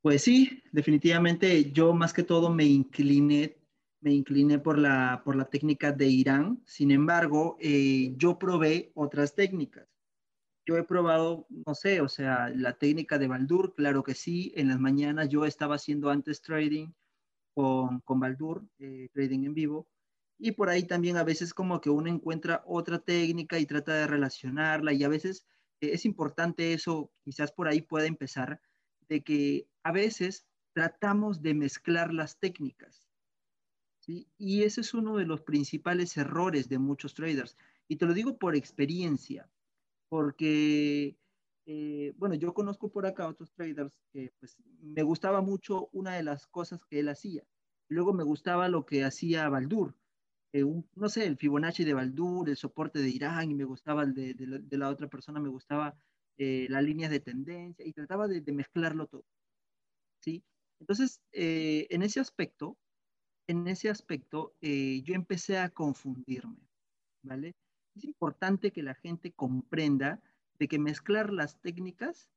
Pues 0.02 0.22
sí, 0.22 0.62
definitivamente 0.72 1.70
yo 1.70 1.92
más 1.92 2.12
que 2.12 2.24
todo 2.24 2.50
me 2.50 2.64
incliné, 2.64 3.56
me 4.00 4.12
incliné 4.12 4.58
por 4.58 4.78
la, 4.78 5.22
por 5.24 5.36
la 5.36 5.44
técnica 5.44 5.92
de 5.92 6.06
Irán. 6.06 6.60
Sin 6.64 6.90
embargo, 6.90 7.56
eh, 7.60 8.14
yo 8.16 8.38
probé 8.38 8.90
otras 8.94 9.34
técnicas. 9.34 9.86
Yo 10.68 10.76
he 10.76 10.84
probado, 10.84 11.46
no 11.48 11.74
sé, 11.74 12.02
o 12.02 12.10
sea, 12.10 12.50
la 12.50 12.74
técnica 12.74 13.18
de 13.18 13.26
Baldur, 13.26 13.74
claro 13.74 14.02
que 14.02 14.14
sí. 14.14 14.52
En 14.54 14.68
las 14.68 14.78
mañanas 14.78 15.30
yo 15.30 15.46
estaba 15.46 15.76
haciendo 15.76 16.10
antes 16.10 16.42
trading 16.42 16.88
con, 17.54 18.00
con 18.00 18.20
Baldur, 18.20 18.68
eh, 18.78 19.08
trading 19.14 19.44
en 19.44 19.54
vivo. 19.54 19.88
Y 20.38 20.52
por 20.52 20.68
ahí 20.68 20.82
también 20.82 21.16
a 21.16 21.24
veces 21.24 21.54
como 21.54 21.80
que 21.80 21.88
uno 21.88 22.10
encuentra 22.10 22.62
otra 22.66 22.98
técnica 22.98 23.58
y 23.58 23.64
trata 23.64 23.94
de 23.94 24.06
relacionarla 24.08 24.92
y 24.92 25.04
a 25.04 25.08
veces 25.08 25.46
eh, 25.80 25.92
es 25.94 26.04
importante 26.04 26.74
eso, 26.74 27.10
quizás 27.24 27.50
por 27.50 27.66
ahí 27.66 27.80
pueda 27.80 28.04
empezar, 28.04 28.60
de 29.08 29.22
que 29.22 29.70
a 29.84 29.92
veces 29.92 30.46
tratamos 30.74 31.40
de 31.40 31.54
mezclar 31.54 32.12
las 32.12 32.38
técnicas. 32.38 33.08
Y 34.06 34.64
ese 34.64 34.82
es 34.82 34.92
uno 34.92 35.16
de 35.16 35.24
los 35.24 35.40
principales 35.40 36.14
errores 36.18 36.68
de 36.68 36.78
muchos 36.78 37.14
traders. 37.14 37.56
Y 37.88 37.96
te 37.96 38.04
lo 38.04 38.12
digo 38.12 38.36
por 38.36 38.54
experiencia, 38.54 39.48
porque, 40.08 41.16
eh, 41.66 42.12
bueno, 42.16 42.34
yo 42.34 42.54
conozco 42.54 42.90
por 42.90 43.06
acá 43.06 43.28
otros 43.28 43.52
traders 43.52 43.98
que 44.12 44.32
pues 44.40 44.56
me 44.80 45.02
gustaba 45.02 45.42
mucho 45.42 45.88
una 45.92 46.14
de 46.16 46.22
las 46.22 46.46
cosas 46.46 46.84
que 46.86 47.00
él 47.00 47.08
hacía. 47.08 47.44
Luego 47.88 48.12
me 48.12 48.24
gustaba 48.24 48.68
lo 48.68 48.84
que 48.84 49.04
hacía 49.04 49.48
Baldur. 49.48 49.94
Eh, 50.52 50.64
no 50.94 51.08
sé, 51.08 51.26
el 51.26 51.36
Fibonacci 51.36 51.84
de 51.84 51.94
Baldur, 51.94 52.48
el 52.48 52.56
soporte 52.56 53.00
de 53.00 53.10
Irán, 53.10 53.50
y 53.50 53.54
me 53.54 53.64
gustaba 53.64 54.02
el 54.02 54.14
de, 54.14 54.34
de, 54.34 54.76
la, 54.78 54.88
otra 54.88 55.08
persona, 55.08 55.40
me 55.40 55.48
gustaba 55.50 55.98
eh, 56.38 56.66
las 56.70 56.82
líneas 56.82 57.10
de 57.10 57.20
tendencia, 57.20 57.86
y 57.86 57.92
trataba 57.92 58.28
de, 58.28 58.40
mezclarlo 58.52 59.06
todo. 59.06 59.24
¿sí? 60.20 60.42
Entonces, 60.80 61.20
eh, 61.32 61.86
en 61.90 62.02
ese 62.02 62.20
aspecto, 62.20 62.78
en 63.46 63.66
ese 63.68 63.90
aspecto, 63.90 64.54
yo 64.60 65.14
empecé 65.14 65.58
a 65.58 65.70
confundirme, 65.70 66.68
¿vale? 67.22 67.54
Es 67.94 68.04
importante 68.04 68.70
que 68.72 68.82
la 68.82 68.94
gente 68.94 69.32
comprenda 69.32 70.22
de 70.58 70.68
que 70.68 70.78
mezclar 70.78 71.32
las 71.32 71.60
técnicas 71.60 72.30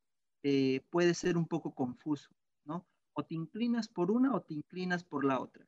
puede 0.90 1.14
ser 1.14 1.38
un 1.38 1.48
poco 1.48 1.76
confuso, 1.76 2.32
¿no? 2.66 2.88
O 3.14 3.24
te 3.24 3.36
inclinas 3.36 3.88
por 3.88 4.10
una 4.10 4.34
o 4.34 4.42
te 4.42 4.56
inclinas 4.56 5.04
por 5.04 5.24
la 5.24 5.40
otra, 5.40 5.68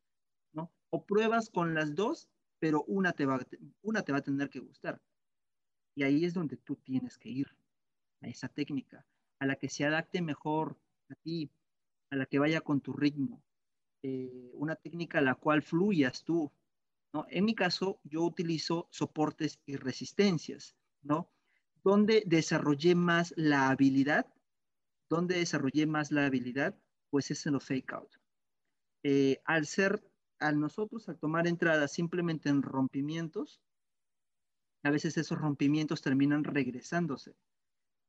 ¿no? 0.52 0.72
O 0.90 1.06
pruebas 1.06 1.50
con 1.50 1.76
las 1.76 1.94
dos 1.94 2.30
pero 2.64 2.86
una 2.88 3.12
te, 3.12 3.26
va, 3.26 3.46
una 3.82 4.04
te 4.04 4.14
va 4.14 4.20
a 4.20 4.24
tener 4.24 4.50
que 4.50 4.62
gustar. 4.62 5.02
Y 5.96 6.04
ahí 6.04 6.24
es 6.24 6.34
donde 6.34 6.56
tú 6.56 6.78
tienes 6.78 7.18
que 7.18 7.28
ir, 7.28 7.54
a 8.22 8.30
esa 8.30 8.48
técnica, 8.48 9.06
a 9.40 9.46
la 9.46 9.58
que 9.58 9.68
se 9.68 9.84
adapte 9.84 10.22
mejor 10.22 10.80
a 11.10 11.16
ti, 11.16 11.52
a 12.10 12.16
la 12.16 12.26
que 12.26 12.40
vaya 12.40 12.62
con 12.62 12.80
tu 12.80 12.94
ritmo, 12.94 13.44
eh, 14.02 14.50
una 14.54 14.78
técnica 14.78 15.18
a 15.18 15.22
la 15.22 15.36
cual 15.36 15.62
fluyas 15.62 16.24
tú. 16.24 16.54
¿No? 17.14 17.26
En 17.30 17.46
mi 17.46 17.56
caso, 17.56 18.00
yo 18.04 18.24
utilizo 18.24 18.88
soportes 18.92 19.60
y 19.66 19.76
resistencias, 19.76 20.76
¿no? 21.02 21.32
Donde 21.84 22.24
desarrollé 22.26 22.96
más 22.96 23.34
la 23.38 23.70
habilidad, 23.70 24.26
donde 25.10 25.38
desarrollé 25.38 25.86
más 25.86 26.12
la 26.12 26.26
habilidad, 26.26 26.76
pues 27.10 27.30
es 27.32 27.46
en 27.46 27.54
los 27.54 27.66
fake 27.66 27.94
out. 27.94 28.12
Eh, 29.04 29.42
al 29.46 29.68
ser 29.68 30.04
a 30.40 30.52
nosotros, 30.52 31.08
al 31.08 31.20
tomar 31.20 31.48
entradas 31.48 31.92
simplemente 31.92 32.50
en 32.50 32.62
rompimientos, 32.64 33.62
a 34.84 34.90
veces 34.90 35.18
esos 35.18 35.38
rompimientos 35.38 36.02
terminan 36.02 36.44
regresándose. 36.44 37.36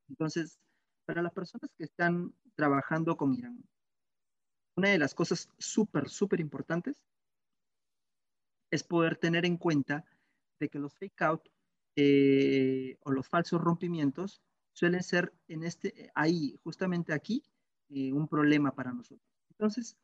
Entonces, 0.09 0.59
para 1.05 1.23
las 1.23 1.33
personas 1.33 1.71
que 1.77 1.85
están 1.85 2.35
trabajando 2.55 3.17
con 3.17 3.35
Irán, 3.35 3.63
una 4.77 4.89
de 4.89 4.99
las 4.99 5.15
cosas 5.15 5.49
súper, 5.59 6.09
súper 6.09 6.41
importantes 6.41 7.05
es 8.75 8.83
poder 8.83 9.17
tener 9.17 9.47
en 9.47 9.57
cuenta 9.57 10.05
de 10.59 10.69
que 10.69 10.81
los 10.81 10.95
fake 10.95 11.23
out 11.23 11.49
eh, 11.97 12.99
o 13.05 13.13
los 13.13 13.29
falsos 13.29 13.61
rompimientos 13.61 14.43
suelen 14.73 15.03
ser 15.03 15.33
en 15.47 15.63
este, 15.63 16.11
ahí, 16.15 16.59
justamente 16.65 17.13
aquí, 17.13 17.45
eh, 17.89 18.13
un 18.13 18.27
problema 18.27 18.75
para 18.75 18.93
nosotros. 18.93 19.29
Entonces, 19.51 19.97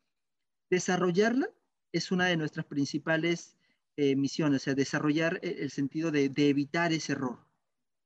desarrollarla 0.69 1.49
es 1.91 2.13
una 2.13 2.27
de 2.27 2.37
nuestras 2.37 2.65
principales 2.65 3.57
eh, 3.97 4.15
misiones, 4.15 4.61
o 4.61 4.63
sea, 4.63 4.73
desarrollar 4.73 5.41
el 5.43 5.69
sentido 5.69 6.09
de, 6.11 6.31
evitar 6.37 6.93
ese 6.93 7.11
error, 7.11 7.45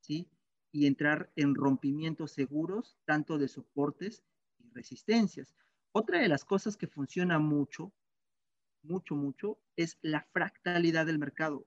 ¿sí? 0.01 0.27
Y 0.71 0.87
entrar 0.87 1.31
en 1.35 1.53
rompimientos 1.53 2.31
seguros, 2.31 2.97
tanto 3.05 3.37
de 3.37 3.47
soportes 3.47 4.23
y 4.57 4.71
resistencias. 4.71 5.53
Otra 5.91 6.19
de 6.19 6.27
las 6.27 6.43
cosas 6.43 6.75
que 6.75 6.87
funciona 6.87 7.37
mucho, 7.37 7.93
mucho, 8.85 9.15
mucho, 9.15 9.59
es 9.75 9.97
la 10.01 10.27
fractalidad 10.31 11.05
del 11.05 11.19
mercado. 11.19 11.65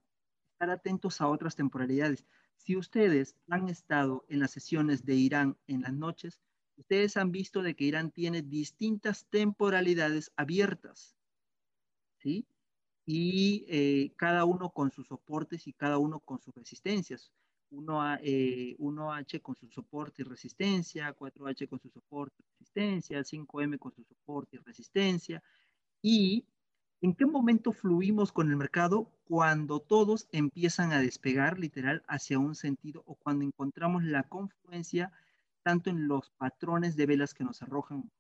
Estar 0.53 0.71
atentos 0.71 1.21
a 1.21 1.29
otras 1.29 1.57
temporalidades. 1.57 2.25
Si 2.57 2.77
ustedes 2.77 3.37
han 3.49 3.69
estado 3.69 4.25
en 4.29 4.41
las 4.41 4.51
sesiones 4.51 5.05
de 5.05 5.15
Irán 5.15 5.57
en 5.67 5.83
las 5.83 5.93
noches, 5.93 6.41
ustedes 6.77 7.17
han 7.17 7.33
visto 7.33 7.63
de 7.63 7.75
que 7.75 7.85
Irán 7.85 8.11
tiene 8.11 8.43
distintas 8.43 9.27
temporalidades 9.31 10.33
abiertas. 10.37 11.17
¿sí? 12.19 12.47
Y 13.07 13.65
eh, 13.69 14.13
cada 14.17 14.45
uno 14.45 14.71
con 14.71 14.91
sus 14.91 15.07
soportes 15.07 15.67
y 15.67 15.73
cada 15.73 15.99
uno 15.99 16.21
con 16.21 16.41
sus 16.41 16.55
resistencias. 16.55 17.33
1, 17.71 18.19
eh, 18.23 18.77
con 19.43 19.55
su 19.55 19.69
soporte 19.69 20.23
y 20.23 20.25
resistencia, 20.25 21.15
4H 21.15 21.69
con 21.69 21.79
su 21.79 21.91
soporte 21.91 22.37
y 22.39 22.45
resistencia, 22.53 23.23
5M 23.23 23.79
con 23.79 23.93
su 23.93 24.05
soporte 24.05 24.57
y 24.57 24.61
resistencia. 24.61 25.43
¿Y 26.03 26.47
en 27.01 27.15
qué 27.15 27.27
momento 27.27 27.73
fluimos 27.73 28.33
con 28.33 28.51
el 28.51 28.57
mercado? 28.57 29.11
Cuando 29.25 29.81
todos 29.81 30.29
empiezan 30.33 30.93
a 30.93 31.01
despegar 31.01 31.59
literal 31.59 32.03
hacia 32.09 32.39
un 32.39 32.55
sentido 32.55 33.03
o 33.07 33.15
cuando 33.15 33.45
encontramos 33.45 34.05
la 34.05 34.25
confluencia 34.25 35.13
tanto 35.63 35.91
en 35.91 36.09
los 36.09 36.31
patrones 36.31 36.97
de 36.97 37.07
velas 37.07 37.35
que 37.35 37.45
nos 37.45 37.63
arrojan 37.63 38.11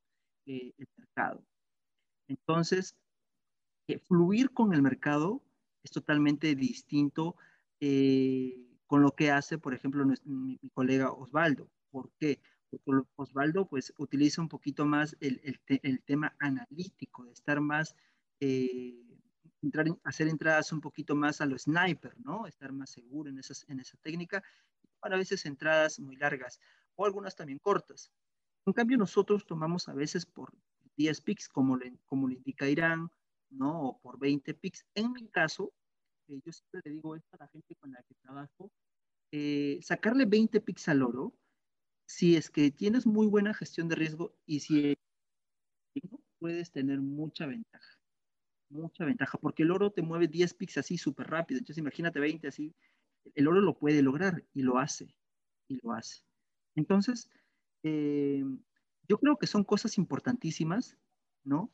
eh, 0.46 0.72
el 0.76 0.88
mercado. 0.96 1.42
Entonces, 2.28 2.96
fluir 4.06 4.50
con 4.52 4.74
el 4.74 4.82
mercado 4.82 5.42
es 5.82 5.90
totalmente 5.90 6.54
distinto 6.54 7.36
eh, 7.80 8.68
con 8.86 9.02
lo 9.02 9.12
que 9.12 9.30
hace, 9.30 9.58
por 9.58 9.74
ejemplo, 9.74 10.04
mi, 10.24 10.58
colega 10.74 11.12
Osvaldo. 11.12 11.70
¿Por 11.90 12.10
qué? 12.18 12.40
Porque 12.70 13.08
Osvaldo 13.16 13.66
pues 13.66 13.94
utiliza 13.98 14.42
un 14.42 14.48
poquito 14.48 14.84
más 14.84 15.16
el, 15.20 15.40
tema 16.04 16.34
analítico, 16.38 17.24
de 17.24 17.32
estar 17.32 17.60
más, 17.60 17.94
eh, 18.40 19.02
hacer 20.04 20.28
entradas 20.28 20.72
un 20.72 20.80
poquito 20.80 21.14
más 21.14 21.40
a 21.40 21.46
lo 21.46 21.58
sniper. 21.58 22.14
Estar 22.46 22.72
más 22.72 22.90
seguro 22.90 23.30
en, 23.30 23.38
esa 23.38 23.98
técnica. 24.02 24.42
Para 25.00 25.16
a 25.16 25.18
veces 25.18 25.46
entradas 25.46 26.00
muy 26.00 26.16
largas 26.16 26.60
o 26.96 27.06
algunas 27.06 27.36
también 27.36 27.58
cortas. 27.58 28.12
En 28.66 28.72
cambio, 28.72 28.98
nosotros 28.98 29.46
tomamos 29.46 29.88
a 29.88 29.94
veces 29.94 30.26
por 30.26 30.52
10 30.96 31.20
picks, 31.22 31.48
como 31.48 31.76
le, 31.76 31.92
indica 32.10 32.68
Irán, 32.68 33.10
¿no? 33.50 33.88
O 33.88 34.00
por 34.00 34.18
20 34.18 34.54
pics. 34.54 34.84
En 34.94 35.12
mi 35.12 35.28
caso, 35.28 35.72
yo 36.26 36.52
siempre 36.52 36.82
le 36.84 36.90
digo 36.90 37.16
esto 37.16 37.36
a 37.36 37.44
la 37.44 37.48
gente 37.48 37.74
con 37.76 37.92
la 37.92 38.02
que 38.02 38.14
trabajo, 38.16 38.70
eh, 39.32 39.78
sacarle 39.82 40.24
20 40.26 40.60
pics 40.60 40.88
al 40.88 41.02
oro, 41.02 41.34
si 42.06 42.36
es 42.36 42.50
que 42.50 42.70
tienes 42.70 43.06
muy 43.06 43.26
buena 43.26 43.54
gestión 43.54 43.88
de 43.88 43.94
riesgo 43.94 44.34
y 44.46 44.60
si 44.60 44.96
puedes 46.38 46.70
tener 46.70 47.00
mucha 47.00 47.46
ventaja, 47.46 47.97
mucha 48.70 49.04
ventaja, 49.04 49.38
porque 49.38 49.62
el 49.62 49.70
oro 49.70 49.90
te 49.90 50.02
mueve 50.02 50.28
10 50.28 50.54
pics 50.54 50.78
así 50.78 50.98
súper 50.98 51.28
rápido, 51.28 51.58
entonces 51.58 51.78
imagínate 51.78 52.20
20 52.20 52.48
así, 52.48 52.74
el 53.34 53.48
oro 53.48 53.60
lo 53.60 53.78
puede 53.78 54.02
lograr 54.02 54.44
y 54.54 54.62
lo 54.62 54.78
hace, 54.78 55.14
y 55.68 55.78
lo 55.82 55.92
hace. 55.92 56.22
Entonces, 56.74 57.30
eh, 57.82 58.44
yo 59.08 59.18
creo 59.18 59.36
que 59.36 59.46
son 59.46 59.64
cosas 59.64 59.98
importantísimas, 59.98 60.96
¿no? 61.44 61.72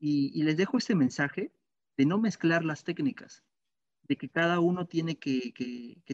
Y, 0.00 0.42
les 0.42 0.56
dejo 0.56 0.78
este 0.78 0.96
mensaje 0.96 1.52
de 1.96 2.06
no 2.06 2.18
mezclar 2.18 2.64
las 2.64 2.82
técnicas, 2.82 3.44
de 4.02 4.16
que 4.16 4.28
cada 4.28 4.58
uno 4.58 4.86
tiene 4.86 5.16
que, 5.16 5.54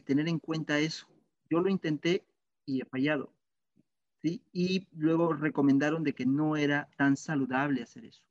tener 0.05 0.27
en 0.27 0.37
cuenta 0.37 0.79
eso. 0.79 1.07
Yo 1.49 1.59
lo 1.59 1.69
intenté 1.69 2.23
y 2.65 2.81
he 2.81 2.85
fallado. 2.85 3.33
¿sí? 4.21 4.43
Y 4.51 4.87
luego 4.91 5.33
recomendaron 5.33 6.03
de 6.03 6.13
que 6.13 6.27
no 6.27 6.55
era 6.55 6.89
tan 6.97 7.17
saludable 7.17 7.81
hacer 7.81 8.05
eso. 8.05 8.23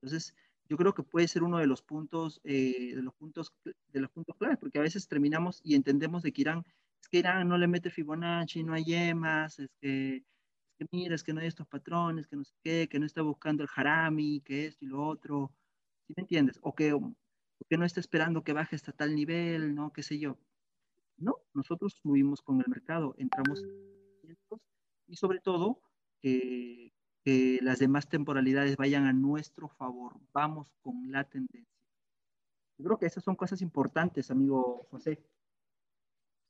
Entonces, 0.00 0.34
yo 0.68 0.76
creo 0.76 0.94
que 0.94 1.02
puede 1.02 1.28
ser 1.28 1.42
uno 1.42 1.58
de 1.58 1.66
los 1.66 1.82
puntos, 1.82 2.40
eh, 2.44 2.94
de 2.94 3.02
los 3.02 3.14
puntos, 3.14 3.52
de 3.64 4.00
los 4.00 4.10
puntos 4.10 4.36
claves, 4.36 4.58
porque 4.58 4.78
a 4.78 4.82
veces 4.82 5.08
terminamos 5.08 5.60
y 5.64 5.74
entendemos 5.74 6.22
de 6.22 6.32
que 6.32 6.42
Irán, 6.42 6.64
es 7.00 7.08
que 7.08 7.18
Irán 7.18 7.48
no 7.48 7.58
le 7.58 7.68
mete 7.68 7.90
Fibonacci, 7.90 8.62
no 8.62 8.74
hay 8.74 8.84
yemas, 8.84 9.58
es 9.58 9.70
que 9.80 10.24
que 10.78 10.86
mira, 10.92 11.14
es 11.14 11.24
que 11.24 11.32
no 11.32 11.40
hay 11.40 11.48
estos 11.48 11.66
patrones, 11.66 12.28
que 12.28 12.36
no 12.36 12.44
sé 12.44 12.54
qué, 12.62 12.88
que 12.88 13.00
no 13.00 13.06
está 13.06 13.22
buscando 13.22 13.64
el 13.64 13.68
harami, 13.74 14.40
que 14.40 14.66
esto 14.66 14.84
y 14.84 14.88
lo 14.88 15.04
otro, 15.04 15.52
¿sí 16.06 16.14
me 16.16 16.22
entiendes? 16.22 16.58
O 16.62 16.74
que, 16.74 16.96
que 17.68 17.76
no 17.76 17.84
está 17.84 17.98
esperando 18.00 18.44
que 18.44 18.52
baje 18.52 18.76
hasta 18.76 18.92
tal 18.92 19.14
nivel, 19.14 19.74
¿no? 19.74 19.92
¿Qué 19.92 20.04
sé 20.04 20.18
yo? 20.20 20.38
No, 21.16 21.38
nosotros 21.52 21.98
fluimos 22.00 22.42
con 22.42 22.60
el 22.60 22.68
mercado, 22.68 23.14
entramos 23.18 23.64
y 25.08 25.16
sobre 25.16 25.40
todo 25.40 25.82
que, 26.20 26.92
que 27.28 27.58
las 27.60 27.78
demás 27.78 28.08
temporalidades 28.08 28.78
vayan 28.78 29.04
a 29.04 29.12
nuestro 29.12 29.68
favor. 29.68 30.14
Vamos 30.32 30.72
con 30.80 31.12
la 31.12 31.24
tendencia. 31.24 31.76
Yo 32.78 32.86
creo 32.86 32.98
que 32.98 33.04
esas 33.04 33.22
son 33.22 33.36
cosas 33.36 33.60
importantes, 33.60 34.30
amigo 34.30 34.86
José. 34.90 35.22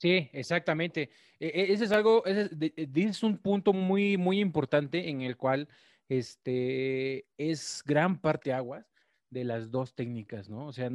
Sí, 0.00 0.30
exactamente. 0.32 1.10
E, 1.40 1.48
e, 1.48 1.72
ese 1.72 1.86
es 1.86 1.90
algo, 1.90 2.24
ese 2.26 2.48
es 2.94 3.22
un 3.24 3.38
punto 3.38 3.72
muy, 3.72 4.16
muy 4.16 4.38
importante 4.38 5.08
en 5.08 5.22
el 5.22 5.36
cual 5.36 5.68
este, 6.08 7.26
es 7.36 7.82
gran 7.84 8.20
parte 8.20 8.52
aguas 8.52 8.86
de 9.30 9.42
las 9.42 9.72
dos 9.72 9.96
técnicas, 9.96 10.48
¿no? 10.48 10.68
O 10.68 10.72
sea, 10.72 10.88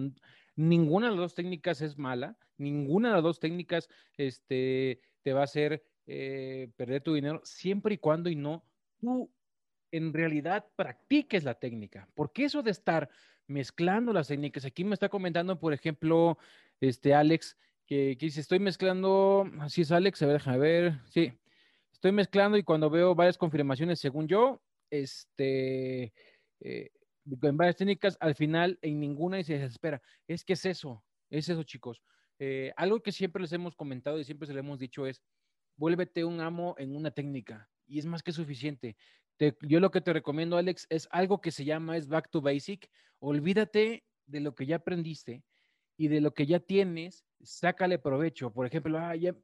ninguna 0.56 1.08
de 1.08 1.12
las 1.12 1.20
dos 1.20 1.36
técnicas 1.36 1.82
es 1.82 1.98
mala, 1.98 2.38
ninguna 2.58 3.10
de 3.10 3.16
las 3.16 3.24
dos 3.24 3.42
técnicas 3.42 3.90
este, 4.16 5.02
te 5.24 5.34
va 5.34 5.42
a 5.42 5.44
hacer 5.44 5.84
eh, 6.06 6.72
perder 6.78 7.02
tu 7.02 7.16
dinero 7.16 7.42
siempre 7.44 7.96
y 7.96 7.98
cuando 7.98 8.30
y 8.30 8.38
no 8.38 8.64
tú 8.98 9.30
en 9.94 10.12
realidad 10.12 10.66
practiques 10.76 11.44
la 11.44 11.54
técnica. 11.54 12.10
Porque 12.16 12.46
eso 12.46 12.64
de 12.64 12.72
estar 12.72 13.10
mezclando 13.46 14.12
las 14.12 14.28
técnicas, 14.28 14.66
aquí 14.66 14.84
me 14.84 14.96
está 14.96 15.08
comentando, 15.08 15.60
por 15.60 15.72
ejemplo, 15.72 16.38
este 16.82 17.14
Alex, 17.14 17.56
que, 17.86 18.18
dice, 18.20 18.42
estoy 18.42 18.58
mezclando, 18.58 19.48
así 19.60 19.82
es 19.82 19.92
Alex, 19.92 20.22
a 20.22 20.26
ver, 20.26 20.38
déjame 20.38 20.58
ver, 20.58 21.00
sí, 21.10 21.32
estoy 21.92 22.12
mezclando 22.12 22.58
y 22.58 22.64
cuando 22.64 22.90
veo 22.90 23.14
varias 23.14 23.38
confirmaciones, 23.38 24.00
según 24.00 24.28
yo, 24.28 24.64
este, 24.90 26.12
eh, 26.62 26.90
en 27.26 27.58
varias 27.58 27.76
técnicas, 27.76 28.18
al 28.20 28.34
final 28.34 28.80
en 28.82 29.00
ninguna 29.00 29.40
y 29.40 29.44
se 29.44 29.60
desespera. 29.60 30.02
Es 30.28 30.44
que 30.44 30.54
es 30.54 30.66
eso, 30.66 31.04
es 31.30 31.50
eso, 31.50 31.62
chicos. 31.62 32.02
Eh, 32.40 32.74
algo 32.78 33.00
que 33.04 33.12
siempre 33.12 33.44
les 33.44 33.54
hemos 33.54 33.76
comentado 33.76 34.20
y 34.20 34.24
siempre 34.24 34.48
se 34.48 34.54
le 34.54 34.62
hemos 34.62 34.80
dicho 34.80 35.06
es, 35.06 35.22
vuélvete 35.78 36.26
un 36.26 36.42
amo 36.42 36.74
en 36.80 36.96
una 36.96 37.12
técnica 37.12 37.70
y 37.88 38.00
es 38.00 38.06
más 38.06 38.24
que 38.24 38.32
suficiente. 38.32 38.96
yo 39.62 39.80
lo 39.80 39.92
que 39.92 40.02
te 40.02 40.14
recomiendo, 40.14 40.58
Alex, 40.58 40.88
es 40.90 41.08
algo 41.12 41.42
que 41.42 41.52
se 41.52 41.66
llama 41.66 41.98
es 41.98 42.08
back 42.08 42.30
to 42.30 42.42
basic. 42.42 42.90
Olvídate 43.20 44.04
de 44.26 44.40
lo 44.40 44.56
que 44.56 44.66
ya 44.66 44.78
aprendiste 44.78 45.44
y 45.98 46.08
de 46.08 46.22
lo 46.22 46.34
que 46.34 46.46
ya 46.46 46.60
tienes, 46.60 47.26
sácale 47.42 48.00
provecho. 48.00 48.52
Por 48.52 48.66
ejemplo, 48.66 48.98
ah, 49.00 49.16
ya, 49.16 49.36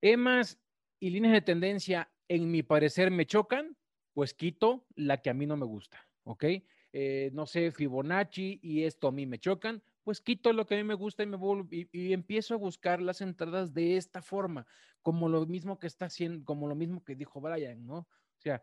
EMAS 0.00 0.58
y 1.00 1.10
líneas 1.10 1.32
de 1.32 1.40
tendencia, 1.40 2.10
en 2.28 2.50
mi 2.50 2.62
parecer, 2.62 3.10
me 3.10 3.26
chocan, 3.26 3.76
pues 4.12 4.34
quito 4.34 4.86
la 4.94 5.22
que 5.22 5.30
a 5.30 5.34
mí 5.34 5.46
no 5.46 5.56
me 5.56 5.64
gusta, 5.64 6.06
¿ok? 6.24 6.44
Eh, 6.92 7.30
no 7.32 7.46
sé, 7.46 7.70
Fibonacci 7.70 8.58
y 8.62 8.84
esto 8.84 9.08
a 9.08 9.12
mí 9.12 9.26
me 9.26 9.38
chocan, 9.38 9.82
pues 10.08 10.22
quito 10.22 10.54
lo 10.54 10.64
que 10.64 10.74
a 10.74 10.78
mí 10.78 10.84
me 10.84 10.94
gusta 10.94 11.22
y 11.22 11.26
me 11.26 11.36
vuelvo 11.36 11.68
y, 11.70 12.14
empiezo 12.14 12.54
a 12.54 12.56
buscar 12.56 13.02
las 13.02 13.20
entradas 13.20 13.74
de 13.74 13.98
esta 13.98 14.22
forma, 14.22 14.66
como 15.02 15.28
lo 15.28 15.44
mismo 15.44 15.78
que 15.78 15.86
está 15.86 16.06
haciendo, 16.06 16.46
como 16.46 16.66
lo 16.66 16.74
mismo 16.74 17.04
que 17.04 17.14
dijo 17.14 17.42
Brian, 17.42 17.84
¿no? 17.84 17.98
O 17.98 18.38
sea, 18.38 18.62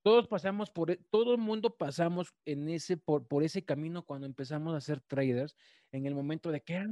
todos 0.00 0.26
pasamos 0.26 0.70
por, 0.70 0.90
e, 0.90 0.96
todo 1.10 1.34
el 1.34 1.38
mundo 1.38 1.76
pasamos 1.76 2.34
en 2.46 2.70
ese, 2.70 2.96
por, 2.96 3.28
por 3.28 3.42
ese 3.42 3.62
camino 3.62 4.06
cuando 4.06 4.26
empezamos 4.26 4.74
a 4.74 4.80
ser 4.80 5.02
traders, 5.02 5.54
en 5.92 6.06
el 6.06 6.14
momento 6.14 6.50
de 6.50 6.62
que, 6.62 6.82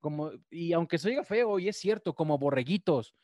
como, 0.00 0.30
y 0.50 0.74
aunque 0.74 0.98
se 0.98 1.08
oiga 1.08 1.24
feo, 1.24 1.58
y 1.58 1.68
es 1.68 1.78
cierto, 1.78 2.14
como 2.14 2.36
borreguitos, 2.36 3.14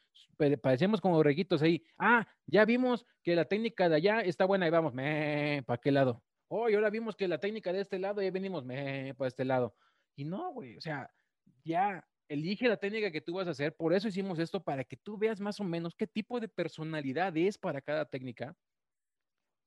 parecemos 0.62 1.02
como 1.02 1.16
borreguitos 1.16 1.60
ahí, 1.60 1.84
ah, 1.98 2.26
ya 2.46 2.64
vimos 2.64 3.04
que 3.22 3.36
la 3.36 3.44
técnica 3.44 3.90
de 3.90 3.96
allá 3.96 4.20
está 4.22 4.46
buena 4.46 4.66
y 4.66 4.70
vamos, 4.70 4.94
¿para 4.94 5.78
qué 5.78 5.92
lado? 5.92 6.22
Oh, 6.48 6.64
ahora 6.64 6.88
vimos 6.88 7.14
que 7.14 7.28
la 7.28 7.38
técnica 7.38 7.70
de 7.72 7.82
este 7.82 7.98
lado 7.98 8.22
y 8.22 8.30
venimos, 8.30 8.64
me, 8.64 9.14
para 9.14 9.28
este 9.28 9.44
lado. 9.44 9.76
Y 10.16 10.24
no, 10.24 10.52
güey, 10.52 10.76
o 10.76 10.80
sea, 10.80 11.10
ya 11.64 12.06
elige 12.28 12.68
la 12.68 12.76
técnica 12.76 13.10
que 13.10 13.20
tú 13.20 13.34
vas 13.34 13.48
a 13.48 13.50
hacer. 13.50 13.74
Por 13.74 13.92
eso 13.92 14.08
hicimos 14.08 14.38
esto, 14.38 14.62
para 14.62 14.84
que 14.84 14.96
tú 14.96 15.18
veas 15.18 15.40
más 15.40 15.58
o 15.60 15.64
menos 15.64 15.94
qué 15.94 16.06
tipo 16.06 16.38
de 16.40 16.48
personalidad 16.48 17.36
es 17.36 17.58
para 17.58 17.80
cada 17.80 18.04
técnica, 18.04 18.56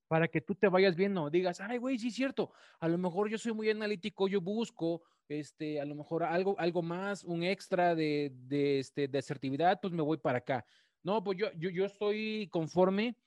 para 0.08 0.28
que 0.28 0.42
tú 0.42 0.56
te 0.56 0.68
vayas 0.68 0.96
viendo, 0.96 1.30
digas, 1.30 1.60
ay, 1.60 1.78
güey, 1.78 1.98
sí 1.98 2.08
es 2.10 2.16
cierto, 2.16 2.54
a 2.80 2.88
lo 2.88 2.98
mejor 2.98 3.30
yo 3.30 3.38
soy 3.38 3.54
muy 3.54 3.70
analítico, 3.70 4.28
yo 4.28 4.42
busco, 4.42 5.04
este, 5.28 5.82
a 5.82 5.86
lo 5.86 5.96
mejor 5.96 6.24
algo, 6.24 6.56
algo 6.60 6.82
más, 6.82 7.24
un 7.24 7.44
extra 7.44 7.96
de, 7.96 8.32
de, 8.34 8.80
este, 8.80 9.08
de 9.08 9.18
asertividad, 9.18 9.80
pues 9.82 9.92
me 9.94 10.04
voy 10.04 10.18
para 10.18 10.38
acá. 10.38 10.66
No, 11.02 11.24
pues 11.24 11.38
yo, 11.38 11.52
yo, 11.54 11.70
yo 11.70 11.86
estoy 11.86 12.48
conforme 12.52 13.18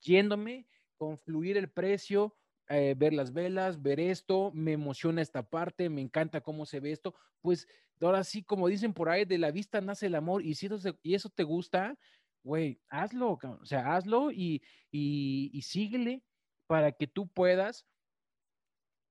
yéndome 0.00 0.68
con 0.96 1.18
fluir 1.18 1.56
el 1.56 1.70
precio, 1.70 2.36
eh, 2.68 2.94
ver 2.96 3.12
las 3.12 3.32
velas, 3.32 3.80
ver 3.82 4.00
esto, 4.00 4.50
me 4.52 4.72
emociona 4.72 5.22
esta 5.22 5.42
parte, 5.42 5.88
me 5.88 6.00
encanta 6.00 6.40
cómo 6.40 6.66
se 6.66 6.80
ve 6.80 6.92
esto, 6.92 7.14
pues 7.40 7.68
ahora 8.00 8.24
sí, 8.24 8.42
como 8.42 8.68
dicen 8.68 8.92
por 8.92 9.08
ahí, 9.08 9.24
de 9.24 9.38
la 9.38 9.52
vista 9.52 9.80
nace 9.80 10.06
el 10.06 10.14
amor 10.16 10.42
y 10.42 10.54
si 10.54 10.66
eso, 10.66 10.98
y 11.02 11.14
eso 11.14 11.30
te 11.30 11.44
gusta, 11.44 11.96
güey, 12.42 12.80
hazlo, 12.88 13.38
o 13.42 13.64
sea, 13.64 13.94
hazlo 13.94 14.30
y, 14.30 14.62
y, 14.90 15.60
síguele 15.62 16.22
para 16.66 16.92
que 16.92 17.06
tú 17.06 17.28
puedas 17.28 17.86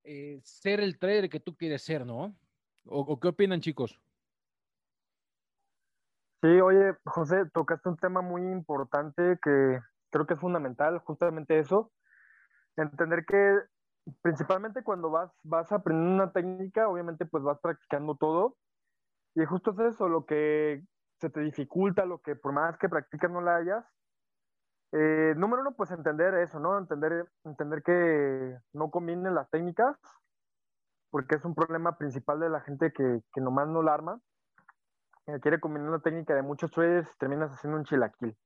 eh, 0.04 0.39
ser 0.44 0.80
el 0.80 0.98
trader 1.00 1.30
que 1.30 1.39
tú 1.39 1.56
quieres 1.56 1.82
ser, 1.82 2.06
¿no? 2.06 2.36
¿O, 2.86 3.20
qué 3.20 3.30
opinan, 3.30 3.62
chicos? 3.62 4.00
Sí, 6.41 6.50
oye, 6.62 6.94
José, 7.06 7.46
tocaste 7.54 7.89
un 7.89 7.98
tema 7.98 8.22
muy 8.22 8.41
importante 8.41 9.39
que 9.41 9.80
creo 10.12 10.28
que 10.28 10.36
es 10.36 10.39
fundamental, 10.39 11.00
justamente 11.00 11.58
eso, 11.58 11.91
entender 12.77 13.25
que 13.25 13.59
principalmente 14.21 14.83
cuando 14.83 15.09
vas, 15.09 15.31
vas 15.43 15.71
aprendiendo 15.71 16.23
una 16.23 16.31
técnica, 16.31 16.88
obviamente 16.88 17.25
pues 17.25 17.43
vas 17.43 17.59
practicando 17.59 18.15
todo. 18.15 18.57
Y 19.35 19.45
justo 19.45 19.71
es 19.71 19.79
eso, 19.95 20.07
lo 20.07 20.25
que 20.25 20.83
se 21.19 21.29
te 21.29 21.41
dificulta, 21.41 22.05
lo 22.05 22.19
que 22.19 22.35
por 22.35 22.53
más 22.53 22.77
que 22.77 22.89
practicas 22.89 23.31
no 23.31 23.41
la 23.41 23.57
hayas. 23.57 23.85
Eh, 24.91 25.33
número 25.35 25.61
uno, 25.61 25.75
pues 25.75 25.91
entender 25.91 26.35
eso, 26.35 26.59
¿no? 26.59 26.77
Entender, 26.77 27.29
entender 27.43 27.83
que 27.83 28.57
no 28.73 28.91
combinen 28.91 29.35
las 29.35 29.49
técnicas, 29.49 29.97
porque 31.09 31.35
es 31.35 31.43
un 31.43 31.55
problema 31.55 31.97
principal 31.97 32.39
de 32.39 32.49
la 32.49 32.61
gente 32.61 32.93
que, 32.93 33.21
que 33.33 33.41
nomás 33.41 33.67
no 33.67 33.81
la 33.81 33.93
arma. 33.93 34.21
quiere 35.41 35.59
combinar 35.59 35.89
una 35.89 35.99
técnica 35.99 36.35
de 36.35 36.43
muchos 36.43 36.71
traders 36.71 37.09
terminas 37.17 37.51
haciendo 37.51 37.77
un 37.77 37.85
chilaquil. 37.85 38.38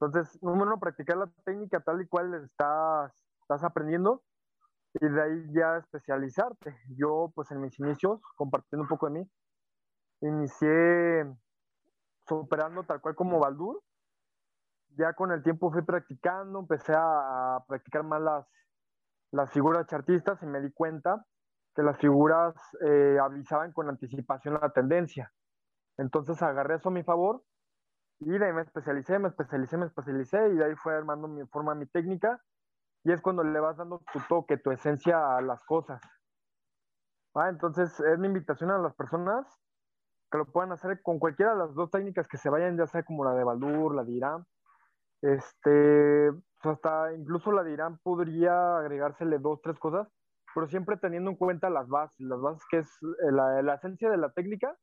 Entonces, 0.00 0.40
número 0.42 0.66
uno, 0.66 0.80
practicar 0.80 1.16
la 1.16 1.26
técnica 1.44 1.80
tal 1.80 2.00
y 2.00 2.06
cual 2.06 2.32
estás 2.34 3.27
estás 3.48 3.64
aprendiendo 3.64 4.22
y 5.00 5.08
de 5.08 5.22
ahí 5.22 5.52
ya 5.52 5.78
especializarte. 5.78 6.76
Yo, 6.98 7.32
pues 7.34 7.50
en 7.50 7.62
mis 7.62 7.78
inicios, 7.78 8.20
compartiendo 8.36 8.82
un 8.82 8.88
poco 8.88 9.06
de 9.06 9.20
mí, 9.20 9.30
inicié 10.20 11.24
superando 12.26 12.84
tal 12.84 13.00
cual 13.00 13.14
como 13.14 13.38
Baldur. 13.38 13.82
Ya 14.98 15.14
con 15.14 15.32
el 15.32 15.42
tiempo 15.42 15.72
fui 15.72 15.82
practicando, 15.82 16.58
empecé 16.58 16.92
a, 16.94 17.64
practicar 17.66 18.02
más 18.02 18.20
las, 18.20 18.46
las 19.30 19.50
figuras 19.50 19.86
chartistas 19.86 20.42
y 20.42 20.46
me 20.46 20.60
di 20.60 20.70
cuenta 20.72 21.24
que 21.74 21.82
las 21.82 21.96
figuras 21.98 22.54
eh, 22.84 23.16
avisaban 23.22 23.72
con 23.72 23.88
anticipación 23.88 24.54
la 24.60 24.70
tendencia. 24.70 25.32
Entonces 25.96 26.42
agarré 26.42 26.76
eso 26.76 26.88
a 26.90 26.92
mi 26.92 27.02
favor 27.02 27.42
y 28.20 28.30
de 28.30 28.44
ahí 28.44 28.52
me 28.52 28.62
especialicé, 28.62 29.18
me 29.18 29.28
especialicé, 29.28 29.76
me 29.78 29.86
especialicé 29.86 30.48
y 30.48 30.56
de 30.56 30.64
ahí 30.64 30.74
fue 30.74 30.94
armando 30.94 31.28
mi 31.28 31.46
forma, 31.46 31.74
mi 31.74 31.86
técnica 31.86 32.42
y 33.04 33.12
es 33.12 33.20
cuando 33.20 33.42
le 33.44 33.60
vas 33.60 33.76
dando 33.76 34.02
tu 34.12 34.20
toque, 34.28 34.58
tu 34.58 34.70
esencia 34.70 35.36
a 35.36 35.40
las 35.40 35.64
cosas. 35.64 36.00
Ah, 37.34 37.48
entonces 37.48 37.98
es 38.00 38.18
mi 38.18 38.26
invitación 38.26 38.70
a 38.70 38.78
las 38.78 38.94
personas 38.94 39.46
que 40.30 40.38
lo 40.38 40.46
puedan 40.46 40.72
hacer 40.72 41.00
con 41.02 41.18
cualquiera 41.18 41.52
de 41.52 41.58
las 41.58 41.74
dos 41.74 41.90
técnicas 41.90 42.26
que 42.28 42.36
se 42.36 42.50
vayan, 42.50 42.76
ya 42.76 42.86
sea 42.86 43.02
como 43.02 43.24
la 43.24 43.32
de 43.34 43.44
Baldur, 43.44 43.94
la 43.94 44.04
de 44.04 44.12
Irán. 44.12 44.44
Este, 45.22 46.30
hasta 46.60 47.14
incluso 47.14 47.52
la 47.52 47.62
de 47.62 47.72
Irán 47.72 47.98
podría 48.02 48.78
agregársele 48.78 49.38
dos, 49.38 49.60
tres 49.62 49.78
cosas, 49.78 50.08
pero 50.54 50.66
siempre 50.68 50.96
teniendo 50.96 51.30
en 51.30 51.36
cuenta 51.36 51.70
las 51.70 51.88
bases, 51.88 52.18
las 52.20 52.40
bases 52.40 52.62
que 52.70 52.78
es 52.78 52.88
eh, 53.02 53.32
la, 53.32 53.62
la 53.62 53.74
esencia 53.74 54.10
de 54.10 54.16
la 54.16 54.30
técnica, 54.32 54.76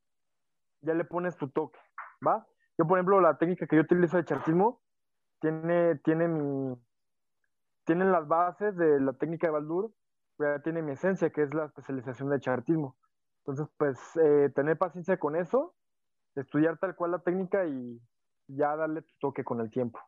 ya 0.82 0.94
le 0.94 1.06
pones 1.06 1.38
tu 1.38 1.50
toque, 1.50 1.80
¿va? 2.26 2.46
Yo, 2.78 2.86
por 2.86 2.98
ejemplo, 2.98 3.22
la 3.22 3.38
técnica 3.38 3.68
que 3.68 3.76
yo 3.76 3.82
utilizo 3.82 4.18
de 4.18 4.26
chartismo 4.26 4.82
tiene, 5.40 5.96
tiene 6.04 6.28
mi, 6.28 6.76
tienen 7.86 8.12
las 8.12 8.28
bases 8.28 8.76
de 8.76 9.00
la 9.00 9.14
técnica 9.14 9.48
de 9.48 9.54
Baldur, 9.54 9.94
ya 10.38 10.60
tiene 10.60 10.82
mi 10.82 10.92
esencia, 10.92 11.30
que 11.30 11.44
es 11.44 11.54
la 11.54 11.66
especialización 11.66 12.30
de 12.30 12.40
chartismo. 12.40 12.98
Entonces, 13.40 13.68
pues, 13.78 14.00
eh, 14.22 14.50
tener 14.54 14.78
paciencia 14.78 15.18
con 15.18 15.36
eso, 15.36 15.76
estudiar 16.36 16.78
tal 16.78 16.96
cual 16.96 17.12
la 17.12 17.20
técnica 17.20 17.66
y 17.66 18.02
ya 18.48 18.76
darle 18.76 19.04
tu 19.04 19.14
toque 19.20 19.44
con 19.44 19.62
el 19.62 19.70
tiempo. 19.70 20.00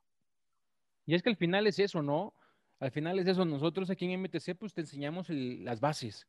Y 1.06 1.16
es 1.16 1.24
que 1.24 1.30
al 1.30 1.38
final 1.38 1.68
es 1.68 1.80
eso, 1.80 2.02
¿no? 2.02 2.34
Al 2.80 2.92
final 2.92 3.18
es 3.20 3.28
eso. 3.28 3.46
Nosotros 3.46 3.90
aquí 3.90 4.06
en 4.06 4.22
MTC, 4.22 4.56
pues 4.58 4.74
te 4.74 4.82
enseñamos 4.82 5.30
las 5.30 5.80
bases. 5.80 6.28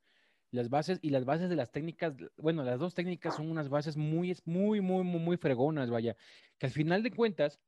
Las 0.51 0.71
bases 0.71 0.99
y 1.03 1.11
las 1.11 1.25
bases 1.25 1.51
de 1.51 1.57
las 1.57 1.73
técnicas, 1.73 2.15
bueno, 2.37 2.63
las 2.63 2.79
dos 2.79 2.95
técnicas 2.95 3.35
son 3.35 3.51
unas 3.51 3.69
bases 3.69 3.97
muy, 3.97 4.35
muy, 4.45 4.81
muy, 4.81 5.05
muy, 5.05 5.21
muy 5.21 5.37
fregonas, 5.37 5.91
vaya. 5.91 6.17
Que 6.59 6.67
al 6.67 6.73
final 6.73 7.03
de 7.03 7.11
cuentas, 7.11 7.61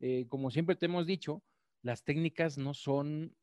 eh, 0.00 0.26
como 0.28 0.50
siempre 0.50 0.74
te 0.74 0.86
hemos 0.86 1.06
dicho, 1.06 1.42
las 1.84 2.02
técnicas 2.02 2.56
no 2.56 2.72
son 2.72 3.36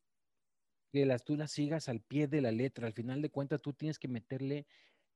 que 0.92 1.06
las 1.06 1.24
tú 1.24 1.36
las 1.36 1.52
sigas 1.52 1.88
al 1.88 2.00
pie 2.00 2.26
de 2.26 2.40
la 2.40 2.50
letra. 2.50 2.88
Al 2.88 2.92
final 2.92 3.22
de 3.22 3.30
cuentas, 3.30 3.62
tú 3.62 3.72
tienes 3.72 4.00
que 4.00 4.08
meterle 4.08 4.66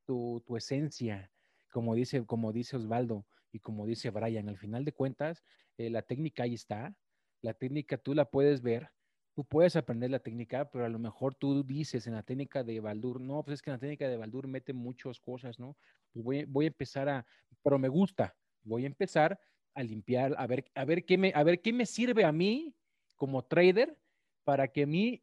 tu, 0.06 0.42
esencia, 0.56 1.30
como 1.72 1.96
dice, 1.96 2.24
como 2.24 2.52
dice 2.52 2.76
Osvaldo 2.76 3.26
y 3.52 3.58
como 3.58 3.84
dice 3.84 4.10
Brian. 4.10 4.48
Al 4.48 4.56
final 4.56 4.84
de 4.84 4.92
cuentas, 4.92 5.42
eh, 5.76 5.90
la 5.90 6.02
técnica 6.02 6.44
ahí 6.44 6.54
está. 6.54 6.96
La 7.42 7.52
técnica 7.52 7.98
tú 7.98 8.14
la 8.14 8.26
puedes 8.26 8.62
ver, 8.62 8.90
tú 9.34 9.44
puedes 9.44 9.74
aprender 9.74 10.10
la 10.10 10.20
técnica, 10.20 10.70
pero 10.70 10.84
a 10.84 10.88
lo 10.88 11.00
mejor 11.00 11.34
tú 11.34 11.64
dices 11.64 12.06
en 12.06 12.14
la 12.14 12.22
técnica 12.22 12.62
de 12.62 12.78
Baldur, 12.78 13.20
no, 13.20 13.42
pues 13.42 13.54
es 13.54 13.62
que 13.62 13.70
en 13.70 13.74
la 13.74 13.80
técnica 13.80 14.08
de 14.08 14.16
Baldur 14.16 14.46
mete 14.46 14.72
muchas 14.72 15.18
cosas, 15.18 15.58
¿no? 15.58 15.76
Pues 16.12 16.24
voy, 16.24 16.44
voy 16.44 16.64
a 16.66 16.68
empezar 16.68 17.08
a, 17.08 17.26
pero 17.62 17.76
me 17.76 17.88
gusta, 17.88 18.36
voy 18.62 18.84
a 18.84 18.86
empezar 18.86 19.38
a 19.74 19.82
limpiar, 19.82 20.34
a 20.38 20.46
ver, 20.46 20.70
a 20.74 20.84
ver 20.84 21.04
qué 21.04 21.18
me, 21.18 21.32
a 21.34 21.42
ver 21.42 21.60
qué 21.60 21.72
me 21.72 21.86
sirve 21.86 22.24
a 22.24 22.32
mí 22.32 22.74
como 23.16 23.44
trader 23.44 23.96
para 24.44 24.68
que 24.68 24.86
mí, 24.86 25.22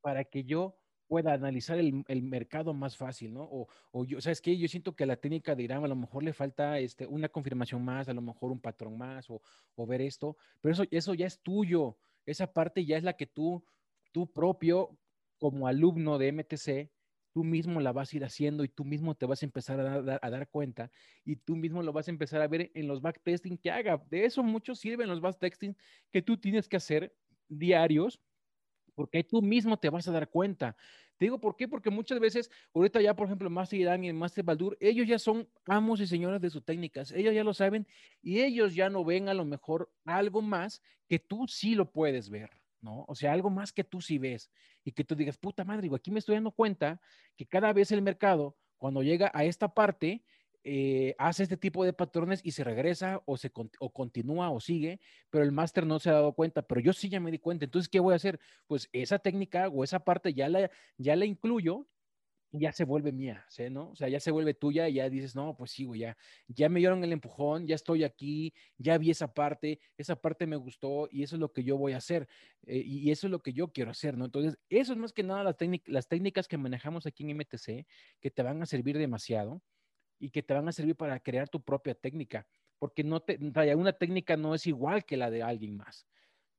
para 0.00 0.24
que 0.24 0.44
yo 0.44 0.76
pueda 1.06 1.32
analizar 1.32 1.78
el, 1.78 2.04
el, 2.08 2.22
mercado 2.22 2.74
más 2.74 2.96
fácil, 2.96 3.32
¿no? 3.32 3.42
O, 3.42 3.68
o 3.92 4.04
yo, 4.04 4.20
¿sabes 4.20 4.40
qué? 4.40 4.56
Yo 4.56 4.68
siento 4.68 4.94
que 4.94 5.06
la 5.06 5.16
técnica 5.16 5.54
de 5.54 5.62
Irán 5.62 5.84
a 5.84 5.88
lo 5.88 5.96
mejor 5.96 6.22
le 6.22 6.32
falta 6.32 6.78
este, 6.78 7.06
una 7.06 7.28
confirmación 7.28 7.84
más, 7.84 8.08
a 8.08 8.12
lo 8.14 8.22
mejor 8.22 8.50
un 8.50 8.60
patrón 8.60 8.98
más, 8.98 9.30
o, 9.30 9.40
o, 9.76 9.86
ver 9.86 10.00
esto, 10.00 10.36
pero 10.60 10.72
eso, 10.72 10.84
eso 10.90 11.14
ya 11.14 11.26
es 11.26 11.38
tuyo, 11.40 11.96
esa 12.24 12.52
parte 12.52 12.84
ya 12.84 12.96
es 12.96 13.04
la 13.04 13.12
que 13.12 13.26
tú, 13.26 13.64
tú 14.12 14.26
propio, 14.26 14.98
como 15.38 15.68
alumno 15.68 16.18
de 16.18 16.28
MTC, 16.28 16.90
tú 17.32 17.44
mismo 17.44 17.80
la 17.80 17.92
vas 17.92 18.12
a 18.12 18.16
ir 18.16 18.24
haciendo 18.24 18.64
y 18.64 18.68
tú 18.68 18.84
mismo 18.84 19.14
te 19.14 19.26
vas 19.26 19.42
a 19.42 19.46
empezar 19.46 19.78
a 19.78 20.00
dar, 20.00 20.18
a 20.22 20.30
dar 20.30 20.48
cuenta 20.48 20.90
y 21.22 21.36
tú 21.36 21.54
mismo 21.54 21.82
lo 21.82 21.92
vas 21.92 22.08
a 22.08 22.10
empezar 22.10 22.40
a 22.40 22.48
ver 22.48 22.70
en 22.72 22.88
los 22.88 23.02
backtesting 23.02 23.58
que 23.58 23.70
haga. 23.70 24.02
De 24.08 24.24
eso 24.24 24.42
mucho 24.42 24.74
sirven 24.74 25.08
los 25.08 25.20
backtesting 25.20 25.76
que 26.10 26.22
tú 26.22 26.38
tienes 26.38 26.66
que 26.66 26.78
hacer 26.78 27.14
diarios 27.48 28.20
porque 28.94 29.22
tú 29.22 29.42
mismo 29.42 29.78
te 29.78 29.90
vas 29.90 30.08
a 30.08 30.12
dar 30.12 30.28
cuenta. 30.28 30.76
Te 31.18 31.26
digo, 31.26 31.38
¿por 31.38 31.56
qué? 31.56 31.68
Porque 31.68 31.90
muchas 31.90 32.18
veces, 32.18 32.50
ahorita 32.74 33.00
ya, 33.00 33.14
por 33.14 33.26
ejemplo, 33.26 33.48
Master 33.48 33.78
Irán 33.78 34.04
y 34.04 34.12
Master 34.12 34.44
Baldur, 34.44 34.76
ellos 34.80 35.06
ya 35.06 35.18
son 35.18 35.48
amos 35.66 36.00
y 36.00 36.06
señores 36.06 36.40
de 36.40 36.50
sus 36.50 36.64
técnicas, 36.64 37.10
ellos 37.12 37.34
ya 37.34 37.44
lo 37.44 37.54
saben 37.54 37.86
y 38.22 38.40
ellos 38.40 38.74
ya 38.74 38.90
no 38.90 39.04
ven 39.04 39.28
a 39.28 39.34
lo 39.34 39.44
mejor 39.44 39.90
algo 40.04 40.42
más 40.42 40.82
que 41.08 41.18
tú 41.18 41.46
sí 41.46 41.74
lo 41.74 41.90
puedes 41.90 42.28
ver, 42.28 42.50
¿no? 42.80 43.04
O 43.08 43.14
sea, 43.14 43.32
algo 43.32 43.48
más 43.48 43.72
que 43.72 43.84
tú 43.84 44.00
sí 44.00 44.18
ves 44.18 44.50
y 44.84 44.92
que 44.92 45.04
tú 45.04 45.14
digas, 45.14 45.38
puta 45.38 45.64
madre, 45.64 45.88
aquí 45.94 46.10
me 46.10 46.18
estoy 46.18 46.34
dando 46.34 46.50
cuenta 46.50 47.00
que 47.36 47.46
cada 47.46 47.72
vez 47.72 47.92
el 47.92 48.02
mercado, 48.02 48.56
cuando 48.76 49.02
llega 49.02 49.30
a 49.32 49.44
esta 49.44 49.72
parte, 49.72 50.22
eh, 50.68 51.14
hace 51.18 51.44
este 51.44 51.56
tipo 51.56 51.84
de 51.84 51.92
patrones 51.92 52.40
y 52.42 52.50
se 52.50 52.64
regresa 52.64 53.22
o, 53.24 53.36
se, 53.36 53.52
o 53.78 53.92
continúa 53.92 54.50
o 54.50 54.58
sigue, 54.58 54.98
pero 55.30 55.44
el 55.44 55.52
máster 55.52 55.86
no 55.86 56.00
se 56.00 56.10
ha 56.10 56.14
dado 56.14 56.32
cuenta, 56.32 56.62
pero 56.62 56.80
yo 56.80 56.92
sí 56.92 57.08
ya 57.08 57.20
me 57.20 57.30
di 57.30 57.38
cuenta. 57.38 57.64
Entonces, 57.64 57.88
¿qué 57.88 58.00
voy 58.00 58.14
a 58.14 58.16
hacer? 58.16 58.40
Pues 58.66 58.88
esa 58.92 59.20
técnica 59.20 59.68
o 59.68 59.84
esa 59.84 60.00
parte 60.00 60.34
ya 60.34 60.48
la, 60.48 60.68
ya 60.98 61.14
la 61.14 61.24
incluyo 61.24 61.86
ya 62.50 62.72
se 62.72 62.84
vuelve 62.84 63.12
mía, 63.12 63.44
¿sí? 63.48 63.70
¿no? 63.70 63.90
O 63.90 63.94
sea, 63.94 64.08
ya 64.08 64.18
se 64.18 64.32
vuelve 64.32 64.54
tuya 64.54 64.88
y 64.88 64.94
ya 64.94 65.08
dices, 65.08 65.36
no, 65.36 65.56
pues 65.56 65.70
sí, 65.70 65.86
ya, 65.96 66.16
ya 66.48 66.68
me 66.68 66.80
dieron 66.80 67.04
el 67.04 67.12
empujón, 67.12 67.68
ya 67.68 67.76
estoy 67.76 68.02
aquí, 68.02 68.52
ya 68.76 68.98
vi 68.98 69.10
esa 69.10 69.32
parte, 69.32 69.78
esa 69.96 70.16
parte 70.16 70.48
me 70.48 70.56
gustó 70.56 71.08
y 71.12 71.22
eso 71.22 71.36
es 71.36 71.40
lo 71.40 71.52
que 71.52 71.62
yo 71.62 71.76
voy 71.76 71.92
a 71.92 71.98
hacer 71.98 72.26
eh, 72.66 72.82
y 72.84 73.10
eso 73.12 73.28
es 73.28 73.30
lo 73.30 73.40
que 73.40 73.52
yo 73.52 73.68
quiero 73.68 73.92
hacer, 73.92 74.16
¿no? 74.16 74.24
Entonces, 74.24 74.58
eso 74.68 74.92
es 74.92 74.98
más 74.98 75.12
que 75.12 75.22
nada 75.22 75.44
las, 75.44 75.56
las 75.86 76.08
técnicas 76.08 76.48
que 76.48 76.58
manejamos 76.58 77.06
aquí 77.06 77.22
en 77.22 77.36
MTC 77.36 77.86
que 78.20 78.30
te 78.32 78.42
van 78.42 78.62
a 78.62 78.66
servir 78.66 78.98
demasiado 78.98 79.62
y 80.18 80.30
que 80.30 80.42
te 80.42 80.54
van 80.54 80.68
a 80.68 80.72
servir 80.72 80.96
para 80.96 81.20
crear 81.20 81.48
tu 81.48 81.60
propia 81.60 81.94
técnica, 81.94 82.46
porque 82.78 83.04
no 83.04 83.20
te, 83.20 83.38
una 83.74 83.92
técnica 83.92 84.36
no 84.36 84.54
es 84.54 84.66
igual 84.66 85.04
que 85.04 85.16
la 85.16 85.30
de 85.30 85.42
alguien 85.42 85.76
más. 85.76 86.06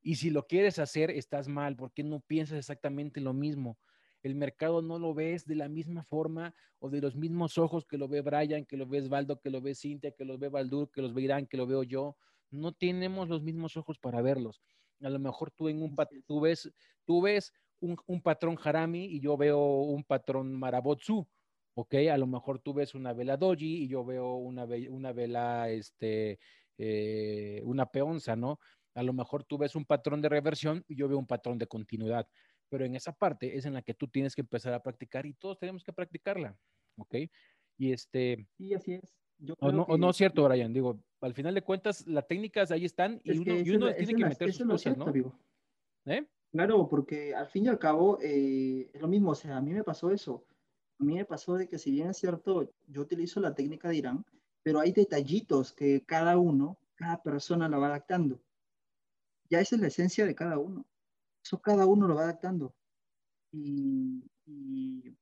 Y 0.00 0.16
si 0.16 0.30
lo 0.30 0.46
quieres 0.46 0.78
hacer, 0.78 1.10
estás 1.10 1.48
mal, 1.48 1.76
porque 1.76 2.02
no 2.02 2.20
piensas 2.20 2.58
exactamente 2.58 3.20
lo 3.20 3.32
mismo. 3.32 3.78
El 4.22 4.34
mercado 4.34 4.82
no 4.82 4.98
lo 4.98 5.14
ves 5.14 5.44
de 5.44 5.54
la 5.54 5.68
misma 5.68 6.02
forma 6.02 6.54
o 6.80 6.90
de 6.90 7.00
los 7.00 7.16
mismos 7.16 7.58
ojos 7.58 7.84
que 7.86 7.98
lo 7.98 8.08
ve 8.08 8.20
Brian, 8.20 8.64
que 8.64 8.76
lo 8.76 8.86
ve 8.86 9.00
Valdo, 9.08 9.40
que 9.40 9.50
lo 9.50 9.60
ve 9.60 9.74
Cintia, 9.74 10.12
que 10.12 10.24
lo 10.24 10.38
ve 10.38 10.48
Baldur, 10.48 10.90
que 10.90 11.02
los 11.02 11.14
ve 11.14 11.22
Irán, 11.22 11.46
que 11.46 11.56
lo 11.56 11.66
veo 11.66 11.82
yo. 11.82 12.16
No 12.50 12.72
tenemos 12.72 13.28
los 13.28 13.42
mismos 13.42 13.76
ojos 13.76 13.98
para 13.98 14.22
verlos. 14.22 14.60
A 15.00 15.08
lo 15.08 15.18
mejor 15.18 15.50
tú 15.50 15.68
en 15.68 15.82
un 15.82 15.94
tú 16.26 16.40
ves, 16.40 16.72
tú 17.04 17.22
ves 17.22 17.52
un, 17.80 17.96
un 18.06 18.20
patrón 18.20 18.58
Harami 18.62 19.04
y 19.04 19.20
yo 19.20 19.36
veo 19.36 19.60
un 19.60 20.02
patrón 20.02 20.52
Marabotsu 20.52 21.28
¿ok? 21.78 21.94
A 22.12 22.18
lo 22.18 22.26
mejor 22.26 22.58
tú 22.58 22.74
ves 22.74 22.96
una 22.96 23.12
vela 23.12 23.36
doji 23.36 23.84
y 23.84 23.88
yo 23.88 24.04
veo 24.04 24.34
una, 24.34 24.66
una 24.90 25.12
vela, 25.12 25.70
este, 25.70 26.40
eh, 26.76 27.62
una 27.64 27.86
peonza, 27.86 28.34
¿no? 28.34 28.58
A 28.94 29.02
lo 29.04 29.12
mejor 29.12 29.44
tú 29.44 29.58
ves 29.58 29.76
un 29.76 29.84
patrón 29.84 30.20
de 30.20 30.28
reversión 30.28 30.84
y 30.88 30.96
yo 30.96 31.06
veo 31.06 31.18
un 31.18 31.26
patrón 31.28 31.56
de 31.56 31.68
continuidad, 31.68 32.26
pero 32.68 32.84
en 32.84 32.96
esa 32.96 33.12
parte 33.12 33.56
es 33.56 33.64
en 33.64 33.74
la 33.74 33.82
que 33.82 33.94
tú 33.94 34.08
tienes 34.08 34.34
que 34.34 34.40
empezar 34.40 34.74
a 34.74 34.82
practicar 34.82 35.24
y 35.24 35.34
todos 35.34 35.56
tenemos 35.60 35.84
que 35.84 35.92
practicarla, 35.92 36.56
¿ok? 36.96 37.14
Y 37.76 37.92
este... 37.92 38.48
Sí, 38.56 38.74
así 38.74 38.94
es. 38.94 39.16
o, 39.60 39.70
no, 39.70 39.86
que... 39.86 39.98
no 39.98 40.10
es 40.10 40.16
cierto, 40.16 40.48
Brian, 40.48 40.72
digo, 40.72 41.00
al 41.20 41.32
final 41.32 41.54
de 41.54 41.62
cuentas, 41.62 42.04
las 42.08 42.26
técnicas 42.26 42.72
ahí 42.72 42.86
están 42.86 43.20
y 43.22 43.38
uno, 43.38 43.54
y 43.56 43.70
uno 43.70 43.94
tiene 43.94 44.14
que 44.14 44.24
meter 44.24 44.52
sus 44.52 44.66
cosas, 44.66 44.82
cierto, 44.82 45.12
¿no? 45.12 45.38
¿Eh? 46.06 46.26
Claro, 46.50 46.88
porque 46.88 47.36
al 47.36 47.46
fin 47.46 47.66
y 47.66 47.68
al 47.68 47.78
cabo 47.78 48.18
eh, 48.20 48.90
es 48.92 49.00
lo 49.00 49.06
mismo, 49.06 49.30
o 49.30 49.34
sea, 49.36 49.58
a 49.58 49.60
mí 49.60 49.72
me 49.72 49.84
pasó 49.84 50.10
eso 50.10 50.44
a 50.98 51.04
mí 51.04 51.14
me 51.14 51.24
pasó 51.24 51.54
de 51.54 51.68
que 51.68 51.78
si 51.78 51.90
bien 51.90 52.10
es 52.10 52.18
cierto, 52.18 52.72
yo 52.86 53.02
utilizo 53.02 53.40
la 53.40 53.54
técnica 53.54 53.88
de 53.88 53.96
Irán, 53.96 54.24
pero 54.62 54.80
hay 54.80 54.92
detallitos 54.92 55.72
que 55.72 56.04
cada 56.04 56.36
uno, 56.38 56.78
cada 56.96 57.22
persona 57.22 57.68
la 57.68 57.78
va 57.78 57.86
adaptando. 57.86 58.40
Ya 59.48 59.60
esa 59.60 59.76
es 59.76 59.80
la 59.80 59.88
esencia 59.88 60.26
de 60.26 60.34
cada 60.34 60.58
uno. 60.58 60.84
Eso 61.42 61.60
cada 61.60 61.86
uno 61.86 62.08
lo 62.08 62.16
va 62.16 62.24
adaptando. 62.24 62.74
Y, 63.52 64.22
y, 64.44 65.16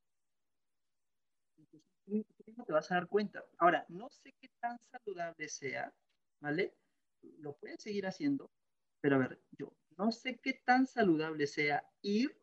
te 2.06 2.72
vas 2.72 2.90
a 2.90 2.94
dar 2.94 3.08
cuenta. 3.08 3.44
Ahora, 3.58 3.84
no 3.88 4.08
sé 4.08 4.34
qué 4.40 4.48
tan 4.60 4.78
saludable 4.78 5.48
sea, 5.48 5.92
¿vale? 6.40 6.74
Lo 7.38 7.54
puedes 7.56 7.82
seguir 7.82 8.06
haciendo, 8.06 8.50
pero 9.00 9.16
a 9.16 9.18
ver, 9.18 9.40
yo 9.52 9.72
no 9.98 10.10
sé 10.10 10.38
qué 10.38 10.54
tan 10.64 10.86
saludable 10.86 11.46
sea 11.46 11.84
ir 12.02 12.36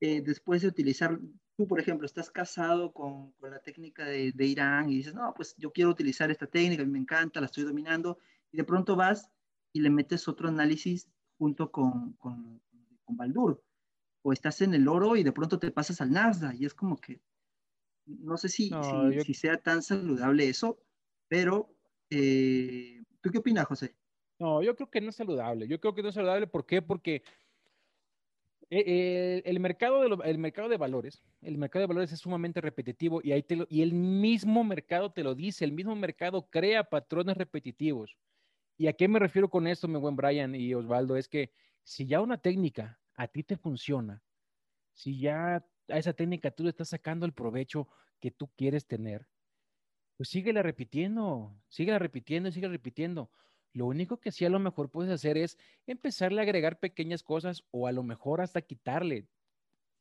eh, 0.00 0.22
después 0.22 0.62
de 0.62 0.68
utilizar 0.68 1.18
tú, 1.62 1.68
por 1.68 1.78
ejemplo, 1.78 2.06
estás 2.06 2.28
casado 2.28 2.92
con, 2.92 3.30
con 3.32 3.52
la 3.52 3.60
técnica 3.60 4.04
de, 4.04 4.32
de, 4.32 4.46
Irán 4.46 4.90
y 4.90 4.96
dices, 4.96 5.14
no, 5.14 5.32
pues 5.32 5.54
yo 5.58 5.70
quiero 5.70 5.90
utilizar 5.90 6.28
esta 6.28 6.48
técnica, 6.48 6.84
me 6.84 6.98
encanta, 6.98 7.40
la 7.40 7.46
estoy 7.46 7.62
dominando, 7.62 8.18
y 8.50 8.56
de 8.56 8.64
pronto 8.64 8.96
vas 8.96 9.30
y 9.72 9.80
le 9.80 9.88
metes 9.88 10.26
otro 10.26 10.48
análisis 10.48 11.08
junto 11.38 11.70
con, 11.70 12.14
con, 12.14 12.60
con 13.04 13.16
Baldur, 13.16 13.62
o 14.22 14.32
estás 14.32 14.60
en 14.60 14.74
el 14.74 14.88
oro 14.88 15.14
y 15.14 15.22
de 15.22 15.30
pronto 15.30 15.60
te 15.60 15.70
pasas 15.70 16.00
al 16.00 16.10
Nasdaq, 16.10 16.56
y 16.58 16.64
es 16.64 16.74
como 16.74 17.00
que, 17.00 17.20
no 18.06 18.36
sé 18.36 18.48
si, 18.48 18.70
no, 18.70 18.82
si, 18.82 19.16
yo... 19.16 19.22
si, 19.22 19.34
sea 19.34 19.56
tan 19.56 19.82
saludable 19.82 20.48
eso, 20.48 20.80
pero, 21.28 21.72
eh, 22.10 23.04
¿tú 23.20 23.30
qué 23.30 23.38
opinas, 23.38 23.66
José? 23.66 23.94
No, 24.40 24.62
yo 24.62 24.74
creo 24.74 24.90
que 24.90 25.00
no 25.00 25.10
es 25.10 25.16
saludable, 25.16 25.68
yo 25.68 25.78
creo 25.78 25.94
que 25.94 26.02
no 26.02 26.08
es 26.08 26.16
saludable, 26.16 26.48
¿por 26.48 26.66
qué? 26.66 26.82
Porque 26.82 27.22
eh, 28.74 29.42
el, 29.44 29.60
mercado 29.60 30.00
de 30.00 30.38
mercado 30.38 30.70
de 30.70 30.78
valores, 30.78 31.22
el 31.42 31.58
mercado 31.58 31.82
de 31.82 31.88
valores 31.88 32.10
es 32.10 32.20
sumamente 32.20 32.58
repetitivo 32.62 33.20
y, 33.22 33.32
ahí 33.32 33.42
te 33.42 33.66
y 33.68 33.82
el 33.82 33.92
mismo 33.92 34.64
mercado 34.64 35.12
te 35.12 35.22
lo 35.22 35.34
dice, 35.34 35.66
el 35.66 35.72
mismo 35.72 35.94
mercado 35.94 36.48
crea 36.48 36.84
patrones 36.84 37.36
repetitivos. 37.36 38.16
¿Y 38.78 38.86
a 38.86 38.94
qué 38.94 39.08
me 39.08 39.18
refiero 39.18 39.50
con 39.50 39.66
esto, 39.66 39.88
mi 39.88 39.98
buen 39.98 40.16
Brian 40.16 40.54
y 40.54 40.72
Osvaldo? 40.72 41.18
Es 41.18 41.28
que 41.28 41.52
si 41.82 42.06
ya 42.06 42.22
una 42.22 42.38
técnica 42.38 42.98
a 43.14 43.28
ti 43.28 43.42
te 43.42 43.58
funciona, 43.58 44.22
si 44.94 45.20
ya 45.20 45.66
a 45.88 45.98
esa 45.98 46.14
técnica 46.14 46.50
tú 46.50 46.62
le 46.62 46.70
estás 46.70 46.88
sacando 46.88 47.26
el 47.26 47.34
provecho 47.34 47.88
que 48.20 48.30
tú 48.30 48.48
quieres 48.56 48.86
tener, 48.86 49.26
pues 50.16 50.30
síguela 50.30 50.62
repitiendo, 50.62 51.54
síguela 51.68 51.98
repitiendo, 51.98 52.50
síguela 52.50 52.72
repitiendo. 52.72 53.30
Lo 53.72 53.86
único 53.86 54.18
que 54.18 54.32
sí 54.32 54.44
a 54.44 54.50
lo 54.50 54.58
mejor 54.58 54.90
puedes 54.90 55.10
hacer 55.10 55.38
es 55.38 55.58
empezarle 55.86 56.40
a 56.40 56.44
agregar 56.44 56.78
pequeñas 56.78 57.22
cosas 57.22 57.64
o 57.70 57.86
a 57.86 57.92
lo 57.92 58.02
mejor 58.02 58.40
hasta 58.40 58.60
quitarle. 58.62 59.26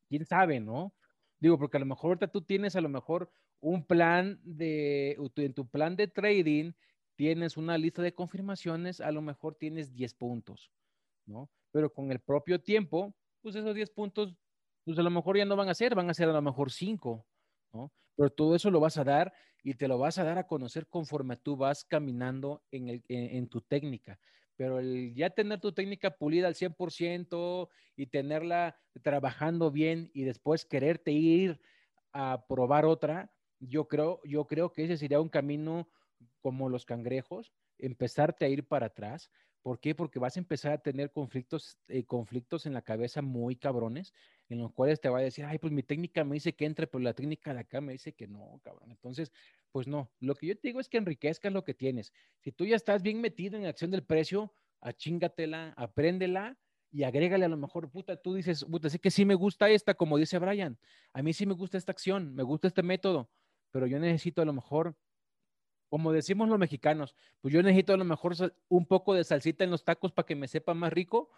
¿Quién 0.10 0.26
sabe, 0.26 0.60
no? 0.60 0.94
Digo, 1.40 1.58
porque 1.58 1.78
a 1.78 1.80
lo 1.80 1.86
mejor 1.86 2.10
ahorita 2.10 2.28
tú 2.28 2.42
tienes 2.42 2.76
a 2.76 2.82
lo 2.82 2.90
mejor 2.90 3.32
un 3.62 3.86
plan 3.86 4.40
de, 4.44 5.18
en 5.36 5.54
tu 5.54 5.68
plan 5.68 5.96
de 5.96 6.08
trading 6.08 6.74
tienes 7.16 7.56
una 7.56 7.78
lista 7.78 8.02
de 8.02 8.14
confirmaciones, 8.14 9.00
a 9.00 9.12
lo 9.12 9.22
mejor 9.22 9.56
tienes 9.56 9.94
10 9.94 10.14
puntos, 10.16 10.72
¿no? 11.26 11.50
Pero 11.72 11.94
con 11.94 12.12
el 12.12 12.20
propio 12.20 12.60
tiempo, 12.60 13.14
pues 13.42 13.56
esos 13.56 13.76
10 13.76 13.90
puntos, 13.92 14.36
pues 14.84 14.98
a 14.98 15.04
lo 15.04 15.12
mejor 15.12 15.38
ya 15.38 15.46
no 15.46 15.56
van 15.56 15.70
a 15.70 15.74
ser, 15.74 15.96
van 15.96 16.10
a 16.10 16.14
ser 16.14 16.30
a 16.30 16.34
lo 16.34 16.42
mejor 16.42 16.72
5, 16.72 17.26
¿no? 17.74 17.94
Pero 18.16 18.30
todo 18.32 18.56
eso 18.56 18.72
lo 18.72 18.80
vas 18.80 18.98
a 18.98 19.04
dar 19.04 19.34
y 19.64 19.76
te 19.76 19.88
lo 19.88 19.98
vas 19.98 20.18
a 20.18 20.24
dar 20.24 20.38
a 20.38 20.48
conocer 20.48 20.88
conforme 20.88 21.38
tú 21.38 21.56
vas 21.56 21.86
caminando 21.86 22.64
en, 22.72 23.04
en 23.08 23.48
tu 23.48 23.62
técnica. 23.62 24.20
Pero 24.56 24.82
ya 24.82 25.30
tener 25.32 25.60
tu 25.60 25.72
técnica 25.74 26.18
pulida 26.18 26.48
al 26.48 26.56
100% 26.56 27.70
y 27.96 28.08
tenerla 28.08 28.78
trabajando 29.02 29.72
bien 29.72 30.12
y 30.14 30.24
después 30.24 30.66
quererte 30.66 31.12
ir 31.12 31.60
a 32.14 32.46
probar 32.48 32.86
otra, 32.86 33.34
yo 33.60 33.88
creo, 33.88 34.20
yo 34.24 34.46
creo 34.48 34.74
que 34.74 34.84
ese 34.84 34.98
sería 34.98 35.22
un 35.22 35.30
camino 35.30 35.90
como 36.42 36.70
los 36.70 36.86
cangrejos, 36.86 37.54
empezarte 37.78 38.46
a 38.46 38.50
ir 38.50 38.68
para 38.68 38.88
atrás. 38.88 39.32
¿Por 39.62 39.80
qué? 39.80 39.94
Porque 39.94 40.20
vas 40.20 40.38
a 40.38 40.40
empezar 40.40 40.72
a 40.74 40.78
tener 40.80 41.12
conflictos, 41.12 41.78
eh, 41.88 42.04
conflictos 42.04 42.66
en 42.66 42.74
la 42.74 42.82
cabeza 42.82 43.22
muy 43.22 43.56
cabrones 43.56 44.14
en 44.50 44.60
los 44.60 44.74
cuales 44.74 45.00
te 45.00 45.10
va 45.10 45.20
a 45.20 45.22
decir, 45.22 45.46
ay, 45.46 45.60
pues 45.60 45.72
mi 45.72 45.84
técnica 45.84 46.24
me 46.24 46.34
dice 46.34 46.54
que 46.54 46.66
entre, 46.66 46.88
pero 46.88 47.04
la 47.04 47.14
técnica 47.14 47.54
de 47.54 47.62
acá 47.62 47.80
me 47.80 47.94
dice 47.94 48.14
que 48.14 48.28
no, 48.28 48.60
cabrón. 48.64 48.92
Entonces, 48.92 49.32
pues 49.72 49.88
no, 49.88 50.12
lo 50.20 50.36
que 50.36 50.48
yo 50.48 50.58
te 50.58 50.68
digo 50.68 50.80
es 50.80 50.90
que 50.90 50.98
enriquezcas 50.98 51.54
lo 51.54 51.64
que 51.64 51.74
tienes. 51.74 52.12
Si 52.40 52.52
tú 52.52 52.66
ya 52.66 52.76
estás 52.76 53.02
bien 53.02 53.22
metido 53.22 53.58
en 53.58 53.66
acción 53.66 53.92
del 53.92 54.04
precio, 54.04 54.54
achíngatela, 54.82 55.74
apréndela 55.78 56.58
y 56.92 57.04
agrégale 57.04 57.46
a 57.46 57.50
lo 57.50 57.56
mejor, 57.56 57.90
puta, 57.90 58.18
tú 58.18 58.34
dices, 58.34 58.66
puta, 58.66 58.90
sé 58.90 59.00
que 59.00 59.12
sí 59.12 59.24
me 59.24 59.36
gusta 59.36 59.70
esta, 59.70 59.94
como 59.94 60.18
dice 60.18 60.38
Brian, 60.40 60.78
a 61.14 61.22
mí 61.22 61.32
sí 61.32 61.46
me 61.46 61.54
gusta 61.54 61.78
esta 61.78 61.94
acción, 61.94 62.36
me 62.36 62.44
gusta 62.44 62.68
este 62.68 62.84
método, 62.84 63.30
pero 63.72 63.88
yo 63.88 64.00
necesito 64.00 64.42
a 64.42 64.46
lo 64.46 64.52
mejor, 64.52 64.98
como 65.92 66.14
decimos 66.14 66.48
los 66.48 66.58
mexicanos, 66.58 67.18
pues 67.42 67.54
yo 67.54 67.62
necesito 67.62 67.92
a 67.94 67.98
lo 67.98 68.06
mejor 68.06 68.34
un 68.70 68.86
poco 68.86 69.14
de 69.14 69.26
salsita 69.26 69.66
en 69.66 69.72
los 69.72 69.84
tacos 69.84 70.14
para 70.14 70.26
que 70.26 70.38
me 70.38 70.48
sepa 70.48 70.74
más 70.74 70.94
rico 70.94 71.30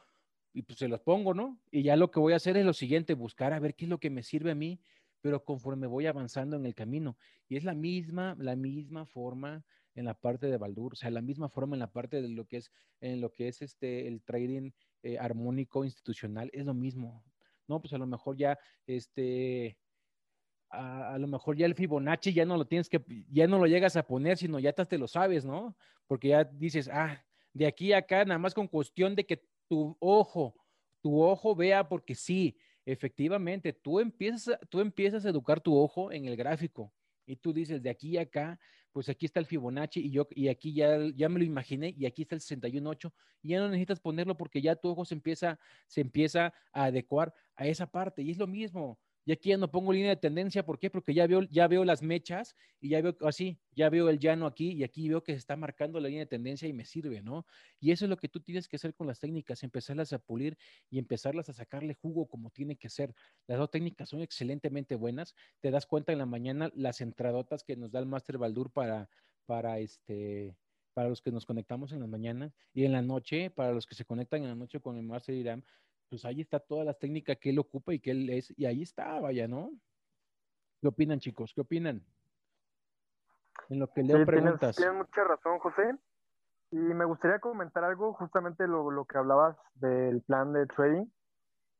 y 0.54 0.62
pues 0.62 0.78
se 0.78 0.88
los 0.88 1.02
pongo, 1.02 1.34
¿no? 1.34 1.58
Y 1.72 1.82
ya 1.82 1.96
lo 1.96 2.12
que 2.12 2.20
voy 2.20 2.34
a 2.34 2.36
hacer 2.36 2.56
es 2.58 2.64
lo 2.64 2.74
siguiente, 2.74 3.16
buscar 3.16 3.52
a 3.52 3.60
ver 3.60 3.74
qué 3.74 3.86
es 3.86 3.90
lo 3.90 4.00
que 4.00 4.12
me 4.12 4.22
sirve 4.22 4.52
a 4.52 4.56
mí, 4.56 4.80
pero 5.22 5.44
conforme 5.44 5.88
voy 5.88 6.06
avanzando 6.06 6.56
en 6.56 6.68
el 6.68 6.76
camino. 6.76 7.18
Y 7.50 7.58
es 7.58 7.64
la 7.64 7.74
misma, 7.74 8.36
la 8.38 8.56
misma 8.56 9.08
forma 9.08 9.66
en 9.96 10.06
la 10.06 10.14
parte 10.14 10.46
de 10.46 10.58
Baldur, 10.58 10.94
o 10.94 10.96
sea, 10.96 11.10
la 11.10 11.24
misma 11.24 11.50
forma 11.50 11.76
en 11.76 11.80
la 11.80 11.92
parte 11.92 12.22
de 12.22 12.30
lo 12.30 12.46
que 12.46 12.58
es, 12.58 12.72
en 13.02 13.22
lo 13.22 13.32
que 13.32 13.48
es 13.48 13.64
este, 13.64 14.08
el 14.08 14.22
trading 14.22 14.70
eh, 15.02 15.18
armónico 15.18 15.84
institucional, 15.84 16.52
es 16.54 16.64
lo 16.64 16.76
mismo. 16.76 17.24
No, 17.68 17.82
pues 17.82 17.92
a 17.94 17.98
lo 17.98 18.06
mejor 18.06 18.38
ya, 18.38 18.60
este, 18.86 19.78
a, 20.74 21.18
lo 21.20 21.28
mejor 21.28 21.56
ya 21.56 21.66
el 21.66 21.76
Fibonacci 21.76 22.34
ya 22.34 22.46
no 22.46 22.58
lo 22.58 22.66
tienes 22.66 22.90
que, 22.90 23.04
ya 23.30 23.48
no 23.48 23.60
lo 23.60 23.68
llegas 23.68 23.96
a 23.96 24.06
poner, 24.06 24.38
sino 24.38 24.60
ya 24.60 24.74
te 24.74 24.98
lo 24.98 25.08
sabes, 25.08 25.46
¿no? 25.46 25.76
Porque 26.08 26.30
ya 26.30 26.44
dices, 26.44 26.90
ah, 26.92 27.24
de 27.54 27.68
aquí 27.68 27.94
a 27.94 28.00
acá, 28.00 28.26
nada 28.26 28.40
más 28.40 28.54
con 28.54 28.68
cuestión 28.68 29.16
de 29.16 29.26
que 29.26 29.44
tu 29.68 29.96
ojo, 30.00 30.56
tu 31.02 31.22
ojo 31.22 31.56
vea, 31.56 31.88
porque 31.88 32.16
sí, 32.16 32.58
efectivamente, 32.86 33.72
tú 33.72 34.00
empiezas, 34.00 34.58
tú 34.70 34.80
empiezas 34.80 35.26
a 35.26 35.30
educar 35.30 35.62
tu 35.62 35.78
ojo 35.78 36.12
en 36.12 36.26
el 36.26 36.36
gráfico 36.36 36.92
y 37.26 37.36
tú 37.36 37.54
dices, 37.54 37.82
de 37.82 37.90
aquí 37.90 38.18
a 38.18 38.24
acá, 38.24 38.60
pues 38.92 39.10
aquí 39.10 39.26
está 39.26 39.40
el 39.40 39.46
Fibonacci 39.46 40.02
y 40.02 40.12
yo 40.12 40.28
y 40.32 40.50
aquí 40.50 40.74
ya, 40.74 40.98
ya 41.16 41.30
me 41.30 41.40
lo 41.40 41.46
imaginé 41.46 41.94
y 41.98 42.06
aquí 42.06 42.24
está 42.24 42.36
el 42.36 42.42
61.8 42.42 43.12
y 43.42 43.50
ya 43.50 43.60
no 43.60 43.68
necesitas 43.68 44.00
ponerlo 44.00 44.38
porque 44.38 44.62
ya 44.62 44.76
tu 44.76 44.90
ojo 44.90 45.04
se 45.04 45.16
empieza, 45.16 45.60
se 45.88 46.02
empieza 46.02 46.54
a 46.72 46.86
adecuar 46.86 47.34
a 47.56 47.68
esa 47.68 47.88
parte 47.88 48.22
y 48.22 48.32
es 48.32 48.38
lo 48.38 48.48
mismo. 48.48 49.00
Y 49.26 49.32
aquí 49.32 49.50
ya 49.50 49.58
no 49.58 49.72
pongo 49.72 49.94
línea 49.94 50.10
de 50.10 50.18
tendencia, 50.18 50.66
¿por 50.66 50.80
qué? 50.80 50.90
Porque 50.90 51.14
ya 51.14 51.26
veo, 51.28 51.44
ya 51.44 51.68
veo 51.68 51.86
las 51.86 52.02
mechas 52.02 52.56
y 52.82 52.90
ya 52.90 53.02
veo 53.02 53.16
así, 53.22 53.60
ya 53.72 53.90
veo 53.90 54.10
el 54.10 54.20
llano 54.20 54.46
aquí 54.46 54.72
y 54.72 54.84
aquí 54.84 55.08
veo 55.08 55.24
que 55.24 55.34
se 55.34 55.38
está 55.38 55.56
marcando 55.56 56.00
la 56.00 56.10
línea 56.10 56.24
de 56.24 56.30
tendencia 56.30 56.68
y 56.68 56.74
me 56.74 56.86
sirve, 56.86 57.22
¿no? 57.22 57.46
Y 57.80 57.92
eso 57.92 58.06
es 58.06 58.10
lo 58.10 58.18
que 58.18 58.28
tú 58.28 58.42
tienes 58.42 58.68
que 58.68 58.76
hacer 58.76 58.94
con 58.94 59.08
las 59.08 59.20
técnicas, 59.20 59.64
empezarlas 59.64 60.12
a 60.14 60.20
pulir 60.20 60.58
y 60.90 61.00
empezarlas 61.00 61.48
a 61.50 61.54
sacarle 61.54 61.94
jugo 61.94 62.28
como 62.28 62.50
tiene 62.50 62.76
que 62.76 62.90
ser. 62.90 63.14
Las 63.48 63.60
dos 63.60 63.72
técnicas 63.72 64.10
son 64.10 64.22
excelentemente 64.22 64.96
buenas. 64.96 65.36
Te 65.62 65.72
das 65.72 65.86
cuenta 65.86 66.12
en 66.12 66.20
la 66.20 66.26
mañana 66.26 66.70
las 66.76 67.00
entradotas 67.02 67.64
que 67.64 67.78
nos 67.78 67.92
da 67.92 68.00
el 68.00 68.06
Master 68.06 68.38
Baldur 68.38 68.72
para, 68.72 69.10
para 69.46 69.80
este, 69.80 70.58
para 70.94 71.10
los 71.10 71.22
que 71.22 71.32
nos 71.32 71.46
conectamos 71.46 71.92
en 71.92 72.00
la 72.00 72.08
mañana 72.08 72.54
y 72.74 72.86
en 72.86 72.92
la 72.92 73.02
noche, 73.02 73.50
para 73.50 73.72
los 73.72 73.86
que 73.86 73.96
se 73.96 74.06
conectan 74.06 74.44
en 74.44 74.50
la 74.50 74.56
noche 74.56 74.80
con 74.80 74.98
el 74.98 75.04
Master 75.04 75.36
Iram, 75.36 75.64
pues 76.10 76.26
ahí 76.26 76.42
está 76.42 76.60
todas 76.60 76.86
las 76.86 77.00
técnicas 77.00 77.38
que 77.38 77.50
él 77.50 77.60
ocupa 77.60 77.94
y 77.94 78.00
que 78.00 78.12
él 78.12 78.30
es, 78.30 78.54
y 78.58 78.66
ahí 78.66 78.84
está, 78.84 79.20
vaya, 79.20 79.48
¿no? 79.48 79.72
¿Qué 80.84 80.88
opinan, 80.88 81.20
chicos? 81.20 81.54
¿Qué 81.56 81.62
opinan? 81.62 82.04
En 83.70 83.80
lo 83.80 83.88
que 83.88 84.04
le 84.04 84.26
preguntas. 84.26 84.76
Tienes, 84.76 84.96
mucha 84.96 85.24
razón, 85.24 85.58
José. 85.60 85.96
Y 86.72 86.76
me 86.76 87.06
gustaría 87.06 87.40
comentar 87.40 87.84
algo, 87.84 88.14
justamente 88.14 88.68
lo, 88.68 89.06
que 89.06 89.18
hablabas 89.18 89.56
del 89.76 90.22
plan 90.24 90.52
de 90.52 90.66
trading. 90.68 91.06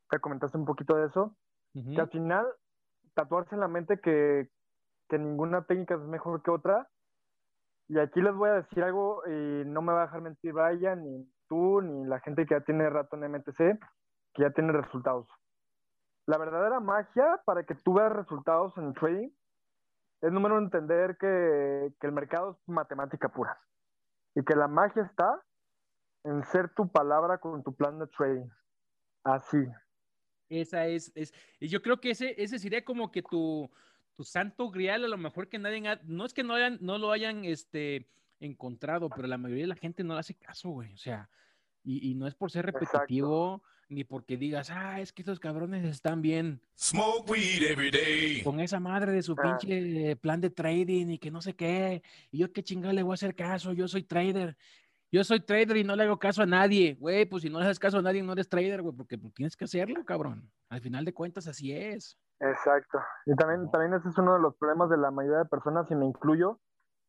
Te 0.10 0.20
comentaste 0.20 0.58
un 0.58 0.66
poquito 0.66 0.96
de 0.96 1.08
eso. 1.08 1.36
Que 1.74 2.00
al 2.00 2.10
final, 2.10 2.46
tatuarse 3.14 3.56
en 3.56 3.62
la 3.62 3.68
mente 3.68 4.00
que, 4.00 4.48
que 5.10 5.18
ninguna 5.18 5.66
técnica 5.66 5.96
es 5.96 6.02
mejor 6.02 6.42
que 6.44 6.52
otra. 6.52 6.88
Y 7.90 8.00
aquí 8.00 8.22
les 8.22 8.34
voy 8.34 8.52
a 8.52 8.62
decir 8.62 8.84
algo, 8.84 9.22
y 9.28 9.66
no 9.66 9.82
me 9.82 9.92
va 9.92 10.04
a 10.04 10.06
dejar 10.06 10.22
mentir 10.22 10.54
Brian, 10.54 11.04
ni 11.04 11.28
tú, 11.50 11.82
ni 11.82 12.06
la 12.06 12.20
gente 12.22 12.46
que 12.46 12.56
ya 12.56 12.62
tiene 12.62 12.90
rato 12.90 13.18
en 13.18 13.32
MTC 13.32 13.80
que 14.34 14.44
ya 14.44 14.52
tiene 14.52 14.72
resultados. 14.72 15.28
La 16.26 16.38
verdadera 16.38 16.80
magia 16.80 17.42
para 17.46 17.64
que 17.64 17.76
tú 17.76 17.96
veas 17.96 18.12
resultados 18.12 18.78
en 18.78 18.88
el 18.88 18.94
trading 18.94 19.30
es 20.22 20.32
número 20.32 20.56
uno 20.56 20.66
entender 20.66 21.18
que, 21.18 21.94
que, 22.00 22.08
el 22.08 22.14
mercado 22.14 22.52
es 22.52 22.70
matemática 22.70 23.28
pura 23.28 23.60
y 24.36 24.44
que 24.44 24.56
la 24.56 24.70
magia 24.70 25.04
está 25.04 25.42
en 26.24 26.44
ser 26.46 26.74
tu 26.74 26.90
palabra 26.90 27.40
con 27.40 27.62
tu 27.62 27.76
plan 27.76 28.00
de 28.00 28.08
trading. 28.08 28.50
Así. 29.24 29.58
Esa 30.50 30.88
es, 30.88 31.12
es 31.16 31.34
y 31.60 31.68
yo 31.68 31.82
creo 31.82 32.00
que 32.00 32.12
ese, 32.12 32.42
ese 32.42 32.58
sería 32.58 32.86
como 32.86 33.12
que 33.12 33.22
tu, 33.22 33.70
tu 34.16 34.24
santo 34.24 34.70
grial, 34.70 35.04
a 35.04 35.10
lo 35.10 35.18
mejor 35.18 35.50
que 35.50 35.60
nadie, 35.60 35.82
no 36.04 36.26
es 36.26 36.34
que 36.34 36.44
no, 36.44 36.54
hayan, 36.54 36.78
no 36.80 36.98
lo 36.98 37.12
hayan 37.12 37.44
este, 37.44 38.10
encontrado, 38.40 39.10
pero 39.10 39.28
la 39.28 39.38
mayoría 39.38 39.64
de 39.66 39.70
la 39.70 39.76
gente 39.76 40.04
no 40.04 40.14
le 40.14 40.22
hace 40.22 40.36
caso, 40.36 40.70
güey. 40.70 40.94
O 40.94 40.98
sea, 40.98 41.30
y, 41.84 42.12
y 42.12 42.16
no 42.16 42.28
es 42.28 42.36
por 42.36 42.52
ser 42.52 42.66
repetitivo, 42.66 43.62
ni 43.94 44.04
porque 44.04 44.38
digas, 44.38 44.70
ah, 44.72 45.00
es 45.00 45.14
que 45.14 45.22
estos 45.22 45.40
cabrones 45.40 45.86
están 45.86 46.22
bien. 46.22 46.62
Smoke 46.78 47.32
weed 47.32 47.64
every 47.64 47.92
day. 47.92 48.44
Con 48.44 48.60
esa 48.60 48.80
madre 48.80 49.12
de 49.12 49.22
su 49.22 49.36
ah. 49.38 49.42
pinche 49.42 50.16
plan 50.18 50.42
de 50.42 50.50
trading 50.50 51.08
y 51.08 51.20
que 51.20 51.32
no 51.32 51.42
sé 51.42 51.56
qué. 51.56 52.04
Y 52.32 52.40
yo 52.40 52.52
qué 52.52 52.64
chingada 52.64 52.94
le 52.94 53.04
voy 53.04 53.14
a 53.14 53.16
hacer 53.16 53.36
caso, 53.36 53.74
yo 53.74 53.88
soy 53.88 54.04
trader. 54.04 54.58
Yo 55.12 55.24
soy 55.24 55.42
trader 55.42 55.78
y 55.78 55.84
no 55.84 55.96
le 55.96 56.06
hago 56.06 56.18
caso 56.18 56.42
a 56.42 56.48
nadie, 56.48 56.96
güey. 57.00 57.26
Pues 57.26 57.44
si 57.44 57.50
no 57.50 57.60
le 57.60 57.66
haces 57.66 57.78
caso 57.78 58.00
a 58.00 58.02
nadie, 58.02 58.24
no 58.24 58.34
eres 58.34 58.50
trader, 58.50 58.82
güey, 58.82 58.96
porque 58.96 59.16
tienes 59.36 59.56
que 59.56 59.66
hacerlo, 59.66 60.04
cabrón. 60.04 60.52
Al 60.70 60.82
final 60.82 61.06
de 61.06 61.14
cuentas, 61.14 61.48
así 61.48 61.72
es. 61.72 62.18
Exacto. 62.40 63.00
Y 63.28 63.36
también, 63.36 63.70
también 63.70 63.94
ese 63.94 64.10
es 64.10 64.18
uno 64.18 64.34
de 64.34 64.42
los 64.42 64.56
problemas 64.56 64.90
de 64.90 64.98
la 64.98 65.12
mayoría 65.12 65.40
de 65.40 65.46
personas, 65.46 65.86
y 65.92 65.96
me 65.96 66.08
incluyo. 66.08 66.60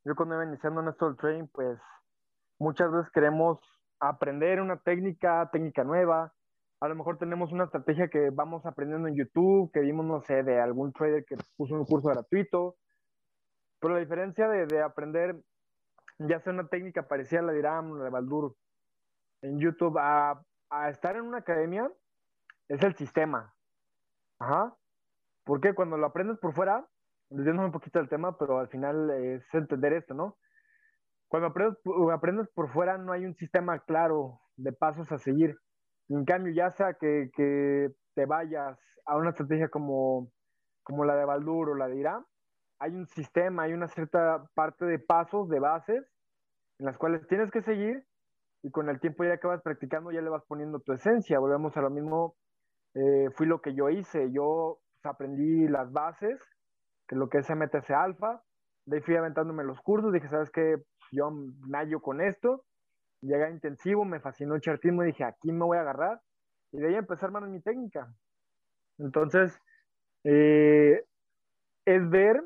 Yo 0.04 0.14
cuando 0.14 0.34
iba 0.34 0.44
iniciando 0.44 0.82
en 0.82 0.88
esto 0.88 1.06
del 1.06 1.16
trading, 1.16 1.46
pues 1.46 1.78
muchas 2.58 2.92
veces 2.92 3.10
queremos 3.10 3.58
aprender 4.00 4.60
una 4.60 4.76
técnica, 4.76 5.48
técnica 5.50 5.82
nueva, 5.82 6.34
a 6.80 6.88
lo 6.88 6.94
mejor 6.94 7.18
tenemos 7.18 7.52
una 7.52 7.64
estrategia 7.64 8.08
que 8.08 8.30
vamos 8.30 8.66
aprendiendo 8.66 9.08
en 9.08 9.16
YouTube, 9.16 9.70
que 9.72 9.80
vimos, 9.80 10.04
no 10.04 10.20
sé, 10.20 10.42
de 10.42 10.60
algún 10.60 10.92
trader 10.92 11.24
que 11.24 11.36
puso 11.56 11.74
un 11.74 11.84
curso 11.84 12.08
gratuito. 12.08 12.76
Pero 13.80 13.94
la 13.94 14.00
diferencia 14.00 14.48
de, 14.48 14.82
aprender, 14.82 15.40
ya 16.18 16.40
sea 16.40 16.52
una 16.52 16.68
técnica 16.68 17.06
parecida 17.06 17.40
a 17.40 17.42
la 17.44 17.52
de 17.52 17.58
Iram, 17.58 17.98
la 17.98 18.04
de 18.04 18.10
Baldur, 18.10 18.54
en 19.42 19.58
YouTube, 19.58 19.98
a, 19.98 20.42
estar 20.90 21.16
en 21.16 21.22
una 21.22 21.38
academia, 21.38 21.90
es 22.68 22.82
el 22.82 22.94
sistema. 22.96 23.54
Ajá. 24.38 24.74
Porque 25.44 25.74
cuando 25.74 25.96
lo 25.96 26.06
aprendes 26.06 26.38
por 26.38 26.54
fuera, 26.54 26.86
desviándome 27.30 27.66
un 27.66 27.72
poquito 27.72 27.98
del 27.98 28.08
tema, 28.08 28.36
pero 28.38 28.58
al 28.58 28.68
final 28.68 29.10
es 29.10 29.42
entender 29.54 29.92
esto, 29.92 30.14
¿no? 30.14 30.36
Cuando 31.28 31.48
aprendes, 31.48 31.78
aprendes 32.12 32.48
por 32.54 32.70
fuera, 32.70 32.98
no 32.98 33.12
hay 33.12 33.24
un 33.24 33.34
sistema 33.36 33.78
claro 33.80 34.40
de 34.56 34.72
pasos 34.72 35.10
a 35.12 35.18
seguir 35.18 35.56
en 36.08 36.24
cambio, 36.24 36.52
ya 36.52 36.70
sea 36.70 36.94
que, 36.94 37.30
te 38.14 38.26
vayas 38.26 38.78
a 39.06 39.16
una 39.16 39.30
estrategia 39.30 39.68
como, 39.68 40.30
como 40.84 41.04
la 41.04 41.16
de 41.16 41.24
Baldur 41.24 41.70
o 41.70 41.74
la 41.74 41.88
de 41.88 41.96
Irán, 41.96 42.24
hay 42.78 42.94
un 42.94 43.06
sistema, 43.06 43.64
hay 43.64 43.72
una 43.72 43.88
cierta 43.88 44.44
parte 44.54 44.84
de 44.84 44.98
pasos, 44.98 45.48
de 45.48 45.58
bases, 45.58 46.04
en 46.78 46.86
las 46.86 46.96
cuales 46.96 47.26
tienes 47.26 47.50
que 47.50 47.62
seguir 47.62 48.04
y 48.62 48.70
con 48.70 48.88
el 48.88 49.00
tiempo 49.00 49.24
ya 49.24 49.38
que 49.38 49.46
vas 49.46 49.62
practicando 49.62 50.10
ya 50.10 50.20
le 50.20 50.30
vas 50.30 50.44
poniendo 50.46 50.80
tu 50.80 50.92
esencia. 50.92 51.38
Volvemos 51.38 51.76
a 51.76 51.82
lo 51.82 51.90
mismo, 51.90 52.36
eh, 52.94 53.30
fui 53.34 53.46
lo 53.46 53.60
que 53.60 53.74
yo 53.74 53.90
hice, 53.90 54.30
yo 54.32 54.78
pues, 55.02 55.12
aprendí 55.12 55.68
las 55.68 55.92
bases, 55.92 56.40
que 57.08 57.16
lo 57.16 57.28
que 57.28 57.38
es 57.38 57.50
MTC 57.50 57.90
Alpha, 57.90 58.42
de 58.86 58.96
ahí 58.96 59.02
fui 59.02 59.16
aventándome 59.16 59.64
los 59.64 59.80
cursos, 59.80 60.12
dije, 60.12 60.28
¿sabes 60.28 60.50
qué? 60.50 60.76
Yo 61.12 61.30
nayo 61.68 62.00
con 62.00 62.20
esto, 62.20 62.64
llegué 63.24 63.44
a 63.44 63.50
intensivo, 63.50 64.04
me 64.04 64.20
fascinó 64.20 64.54
el 64.54 64.60
chartismo 64.60 65.02
y 65.02 65.08
dije, 65.08 65.24
aquí 65.24 65.52
me 65.52 65.64
voy 65.64 65.78
a 65.78 65.82
agarrar. 65.82 66.20
Y 66.72 66.78
de 66.78 66.88
ahí 66.88 66.94
empecé 66.94 67.26
a 67.26 67.30
mi 67.30 67.60
técnica. 67.60 68.12
Entonces, 68.98 69.58
eh, 70.24 71.04
es 71.84 72.10
ver 72.10 72.42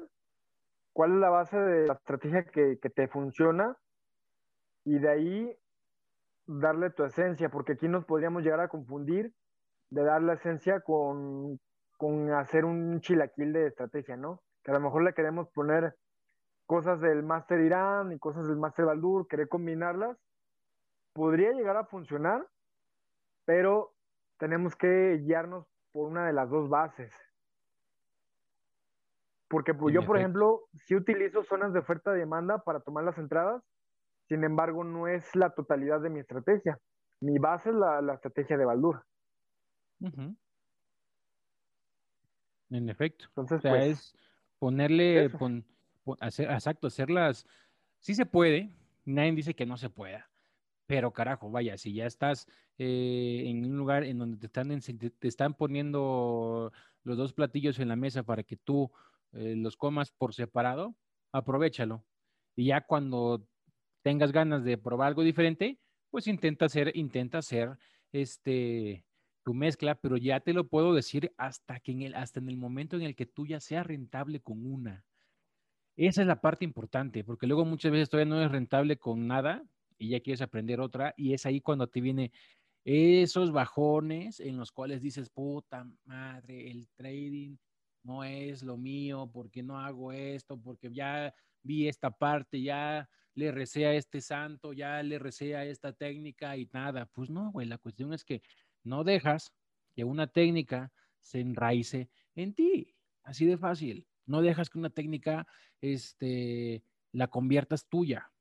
cuál 0.92 1.14
es 1.14 1.18
la 1.18 1.30
base 1.30 1.58
de 1.58 1.86
la 1.86 1.94
estrategia 1.94 2.44
que, 2.44 2.76
te 2.76 3.08
funciona 3.08 3.76
y 4.84 4.98
de 4.98 5.08
ahí 5.08 5.56
darle 6.46 6.90
tu 6.90 7.04
esencia, 7.04 7.50
porque 7.50 7.72
aquí 7.72 7.88
nos 7.88 8.04
podríamos 8.04 8.42
llegar 8.42 8.60
a 8.60 8.68
confundir 8.68 9.32
de 9.90 10.02
dar 10.02 10.22
la 10.22 10.34
esencia 10.34 10.80
con, 10.80 11.60
con 11.96 12.32
hacer 12.32 12.64
un 12.64 13.00
chilaquil 13.00 13.52
de 13.52 13.66
estrategia, 13.66 14.16
¿no? 14.16 14.42
Que 14.62 14.70
a 14.70 14.74
lo 14.74 14.80
mejor 14.80 15.02
le 15.02 15.14
queremos 15.14 15.48
poner 15.50 15.94
cosas 16.66 17.00
del 17.00 17.22
Master 17.22 17.60
Irán 17.60 18.12
y 18.12 18.18
cosas 18.18 18.46
del 18.46 18.56
Master 18.56 18.86
Baldur, 18.86 19.26
querer 19.28 19.48
combinarlas 19.48 20.18
podría 21.18 21.50
llegar 21.50 21.76
a 21.76 21.84
funcionar, 21.84 22.46
pero 23.44 23.92
tenemos 24.38 24.76
que 24.76 25.18
guiarnos 25.24 25.66
por 25.90 26.08
una 26.08 26.24
de 26.28 26.32
las 26.32 26.48
dos 26.48 26.68
bases. 26.68 27.12
Porque 29.48 29.74
pues, 29.74 29.92
yo, 29.92 30.06
por 30.06 30.16
ejemplo, 30.16 30.68
sí 30.86 30.94
utilizo 30.94 31.42
zonas 31.42 31.72
de 31.72 31.80
oferta 31.80 32.14
y 32.14 32.20
demanda 32.20 32.58
para 32.58 32.78
tomar 32.78 33.02
las 33.02 33.18
entradas, 33.18 33.64
sin 34.28 34.44
embargo, 34.44 34.84
no 34.84 35.08
es 35.08 35.34
la 35.34 35.50
totalidad 35.50 36.00
de 36.00 36.10
mi 36.10 36.20
estrategia. 36.20 36.78
Mi 37.18 37.36
base 37.40 37.70
es 37.70 37.74
la, 37.74 38.14
estrategia 38.14 38.56
de 38.56 38.64
Baldur. 38.64 39.04
En 42.70 42.88
efecto. 42.88 43.24
Entonces, 43.30 43.58
o 43.58 43.62
sea, 43.62 43.72
pues, 43.72 43.88
es 43.88 44.16
ponerle, 44.60 45.32
hacer, 46.20 46.48
exacto, 46.48 46.86
hacerlas. 46.86 47.44
Sí 47.98 48.14
se 48.14 48.24
puede, 48.24 48.70
nadie 49.04 49.32
dice 49.32 49.54
que 49.54 49.66
no 49.66 49.76
se 49.76 49.90
pueda, 49.90 50.27
Pero 50.88 51.12
carajo, 51.12 51.50
vaya, 51.50 51.76
si 51.76 51.92
ya 51.92 52.06
estás 52.06 52.46
eh, 52.78 53.42
en 53.44 53.62
un 53.66 53.76
lugar 53.76 54.04
en 54.04 54.16
donde 54.16 54.38
te 54.38 54.46
están, 54.46 54.80
te 54.80 55.28
están 55.28 55.52
poniendo 55.52 56.72
los 57.02 57.18
dos 57.18 57.34
platillos 57.34 57.78
en 57.78 57.88
la 57.88 57.96
mesa 57.96 58.22
para 58.22 58.42
que 58.42 58.56
tú 58.56 58.90
eh, 59.32 59.54
los 59.54 59.76
comas 59.76 60.12
por 60.12 60.32
separado, 60.32 60.96
aprovechalo. 61.30 62.06
Y 62.56 62.68
ya 62.68 62.80
cuando 62.86 63.46
tengas 64.02 64.32
ganas 64.32 64.64
de 64.64 64.78
probar 64.78 65.08
algo 65.08 65.22
diferente, 65.24 65.78
pues 66.08 66.26
intenta 66.26 66.64
hacer, 66.64 66.96
intenta 66.96 67.36
hacer 67.38 67.76
este 68.12 69.04
tu 69.44 69.52
mezcla, 69.52 69.94
pero 69.94 70.16
ya 70.16 70.40
te 70.40 70.54
lo 70.54 70.68
puedo 70.68 70.94
decir 70.94 71.34
hasta 71.36 71.80
que 71.80 71.92
en 71.92 72.02
el, 72.02 72.14
hasta 72.14 72.40
en 72.40 72.48
el 72.48 72.56
momento 72.56 72.96
en 72.96 73.02
el 73.02 73.14
que 73.14 73.26
tú 73.26 73.46
ya 73.46 73.60
seas 73.60 73.86
rentable 73.86 74.40
con 74.40 74.64
una. 74.64 75.04
Esa 75.96 76.22
es 76.22 76.26
la 76.26 76.40
parte 76.40 76.64
importante, 76.64 77.24
porque 77.24 77.46
luego 77.46 77.66
muchas 77.66 77.92
veces 77.92 78.08
todavía 78.08 78.34
no 78.34 78.42
es 78.42 78.50
rentable 78.50 78.96
con 78.96 79.26
nada 79.26 79.64
y 79.98 80.10
ya 80.10 80.20
quieres 80.20 80.42
aprender 80.42 80.80
otra, 80.80 81.14
y 81.16 81.34
es 81.34 81.46
ahí 81.46 81.60
cuando 81.60 81.88
te 81.88 82.00
viene 82.00 82.32
esos 82.84 83.52
bajones 83.52 84.40
en 84.40 84.56
los 84.56 84.72
cuales 84.72 85.02
dices, 85.02 85.28
puta 85.30 85.86
madre, 86.04 86.70
el 86.70 86.88
trading 86.94 87.56
no 88.02 88.24
es 88.24 88.62
lo 88.62 88.76
mío, 88.76 89.28
porque 89.32 89.62
no 89.62 89.78
hago 89.78 90.12
esto, 90.12 90.58
porque 90.58 90.90
ya 90.92 91.34
vi 91.62 91.88
esta 91.88 92.10
parte, 92.10 92.62
ya 92.62 93.08
le 93.34 93.52
recé 93.52 93.86
a 93.86 93.94
este 93.94 94.20
santo, 94.20 94.72
ya 94.72 95.02
le 95.02 95.18
recé 95.18 95.54
a 95.54 95.64
esta 95.64 95.92
técnica 95.92 96.56
y 96.56 96.68
nada. 96.72 97.06
Pues 97.06 97.30
no, 97.30 97.52
güey, 97.52 97.66
la 97.66 97.78
cuestión 97.78 98.12
es 98.12 98.24
que 98.24 98.42
no 98.82 99.04
dejas 99.04 99.52
que 99.94 100.04
una 100.04 100.26
técnica 100.26 100.92
se 101.20 101.40
enraice 101.40 102.10
en 102.34 102.54
ti. 102.54 102.94
Así 103.22 103.44
de 103.44 103.58
fácil. 103.58 104.06
No 104.26 104.42
dejas 104.42 104.70
que 104.70 104.78
una 104.78 104.90
técnica 104.90 105.46
este, 105.80 106.82
la 107.12 107.28
conviertas 107.28 107.86
tuya. 107.88 108.32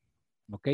¿Ok? 0.49 0.69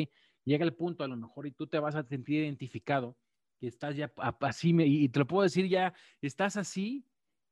Llega 0.45 0.65
el 0.65 0.75
punto 0.75 1.03
a 1.03 1.07
lo 1.07 1.15
mejor 1.17 1.47
y 1.47 1.51
tú 1.51 1.67
te 1.67 1.79
vas 1.79 1.95
a 1.95 2.03
sentir 2.03 2.41
identificado, 2.43 3.17
que 3.59 3.67
estás 3.67 3.95
ya 3.95 4.11
así, 4.41 4.75
y 4.79 5.09
te 5.09 5.19
lo 5.19 5.27
puedo 5.27 5.43
decir 5.43 5.67
ya, 5.69 5.93
estás 6.21 6.57
así 6.57 7.05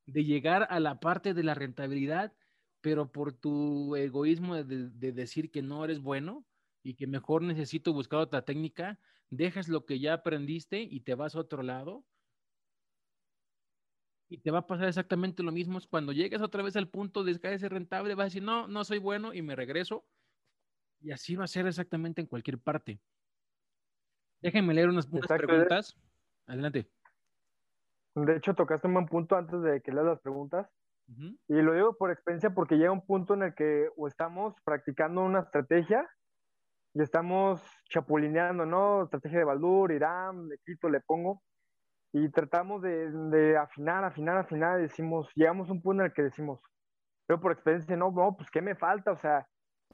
de 0.06 0.24
llegar 0.24 0.66
a 0.70 0.80
la 0.80 1.00
parte 1.00 1.32
de 1.34 1.42
la 1.42 1.54
rentabilidad, 1.54 2.34
pero 2.80 3.10
por 3.12 3.32
tu 3.32 3.96
egoísmo 3.96 4.56
de, 4.62 4.90
de 4.90 5.12
decir 5.12 5.50
que 5.50 5.62
no 5.62 5.84
eres 5.84 6.00
bueno 6.00 6.46
y 6.82 6.94
que 6.94 7.06
mejor 7.06 7.42
necesito 7.42 7.92
buscar 7.92 8.20
otra 8.20 8.44
técnica, 8.44 8.98
dejas 9.30 9.68
lo 9.68 9.86
que 9.86 10.00
ya 10.00 10.14
aprendiste 10.14 10.82
y 10.82 11.00
te 11.00 11.14
vas 11.14 11.34
a 11.36 11.40
otro 11.40 11.62
lado. 11.62 12.04
Y 14.28 14.38
te 14.38 14.50
va 14.50 14.60
a 14.60 14.66
pasar 14.66 14.88
exactamente 14.88 15.42
lo 15.42 15.52
mismo. 15.52 15.78
Cuando 15.90 16.12
llegues 16.12 16.40
otra 16.40 16.62
vez 16.62 16.74
al 16.76 16.88
punto 16.88 17.22
de 17.22 17.34
ser 17.38 17.70
rentable, 17.72 18.14
vas 18.14 18.22
a 18.24 18.26
decir, 18.26 18.42
no, 18.42 18.66
no 18.66 18.82
soy 18.84 18.98
bueno 18.98 19.34
y 19.34 19.42
me 19.42 19.54
regreso. 19.54 20.06
Y 21.02 21.10
así 21.10 21.36
va 21.36 21.44
a 21.44 21.48
ser 21.48 21.66
exactamente 21.66 22.20
en 22.20 22.26
cualquier 22.26 22.58
parte. 22.58 23.00
Déjenme 24.40 24.74
leer 24.74 24.88
unas, 24.88 25.06
preguntas. 25.06 25.96
Adelante. 26.46 26.88
De 28.14 28.36
hecho, 28.36 28.54
tocaste 28.54 28.86
un 28.86 28.94
buen 28.94 29.06
punto 29.06 29.36
antes 29.36 29.62
de 29.62 29.80
que 29.80 29.92
leas 29.92 30.06
las 30.06 30.20
preguntas. 30.20 30.68
Y 31.48 31.54
lo 31.54 31.74
digo 31.74 31.96
por 31.96 32.10
experiencia 32.10 32.50
porque 32.50 32.76
llega 32.76 32.90
un 32.90 33.04
punto 33.04 33.34
en 33.34 33.42
el 33.42 33.54
que 33.54 33.88
o 33.96 34.08
estamos 34.08 34.54
practicando 34.64 35.22
una 35.22 35.40
estrategia 35.40 36.08
y 36.94 37.02
estamos 37.02 37.62
chapulineando, 37.90 38.64
¿no? 38.64 39.04
Estrategia 39.04 39.38
de 39.38 39.44
Baldur, 39.44 39.92
Irán, 39.92 40.48
le 40.48 40.58
quito, 40.64 40.88
le 40.88 41.00
pongo. 41.00 41.42
Y 42.12 42.30
tratamos 42.30 42.82
de, 42.82 43.10
de, 43.10 43.56
afinar, 43.56 44.04
afinar, 44.04 44.38
afinar. 44.38 44.80
Decimos, 44.80 45.30
llegamos 45.34 45.68
a 45.68 45.72
un 45.72 45.82
punto 45.82 46.02
en 46.02 46.06
el 46.06 46.14
que 46.14 46.22
decimos, 46.22 46.60
pero 47.26 47.40
por 47.40 47.52
experiencia, 47.52 47.96
no, 47.96 48.10
no, 48.10 48.36
pues 48.36 48.50
¿qué 48.50 48.62
me 48.62 48.74
falta? 48.74 49.12
O 49.12 49.16
sea, 49.16 49.46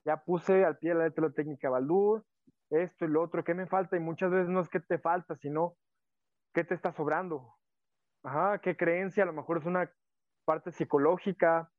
ya 0.05 0.17
puse 0.25 0.65
al 0.65 0.79
pie 0.79 0.91
de 0.91 0.97
la 0.97 1.05
letra 1.05 1.29
la 1.29 1.33
técnica 1.33 1.71
Baldur, 1.71 2.25
esto 2.71 3.05
y 3.05 3.09
lo 3.09 3.23
otro, 3.23 3.45
¿qué 3.45 3.55
me 3.55 3.67
falta? 3.67 3.97
Y 3.97 4.01
muchas 4.01 4.31
veces 4.31 4.49
no 4.49 4.61
es 4.61 4.69
que 4.69 4.81
te 4.81 4.99
falta, 4.99 5.37
sino 5.37 5.77
qué 6.55 6.65
te 6.65 6.75
está 6.75 6.93
sobrando. 6.93 7.55
Ajá, 8.23 8.59
qué 8.61 8.77
creencia, 8.77 9.23
a 9.23 9.27
lo 9.27 9.33
mejor 9.33 9.59
es 9.59 9.67
una 9.67 9.91
parte 10.45 10.73
psicológica, 10.73 11.71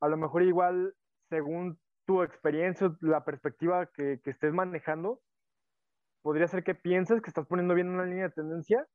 a 0.00 0.08
lo 0.08 0.16
mejor 0.16 0.42
igual 0.42 0.94
según 1.28 1.78
tu 2.06 2.22
experiencia, 2.22 2.96
la 3.00 3.24
perspectiva 3.24 3.86
que, 3.86 4.20
que 4.22 4.30
estés 4.30 4.52
manejando, 4.52 5.20
podría 6.22 6.48
ser 6.48 6.64
que 6.64 6.74
pienses 6.74 7.22
que 7.22 7.30
estás 7.30 7.46
poniendo 7.46 7.74
bien 7.74 7.88
una 7.88 8.04
línea 8.04 8.28
de 8.28 8.34
tendencia, 8.34 8.86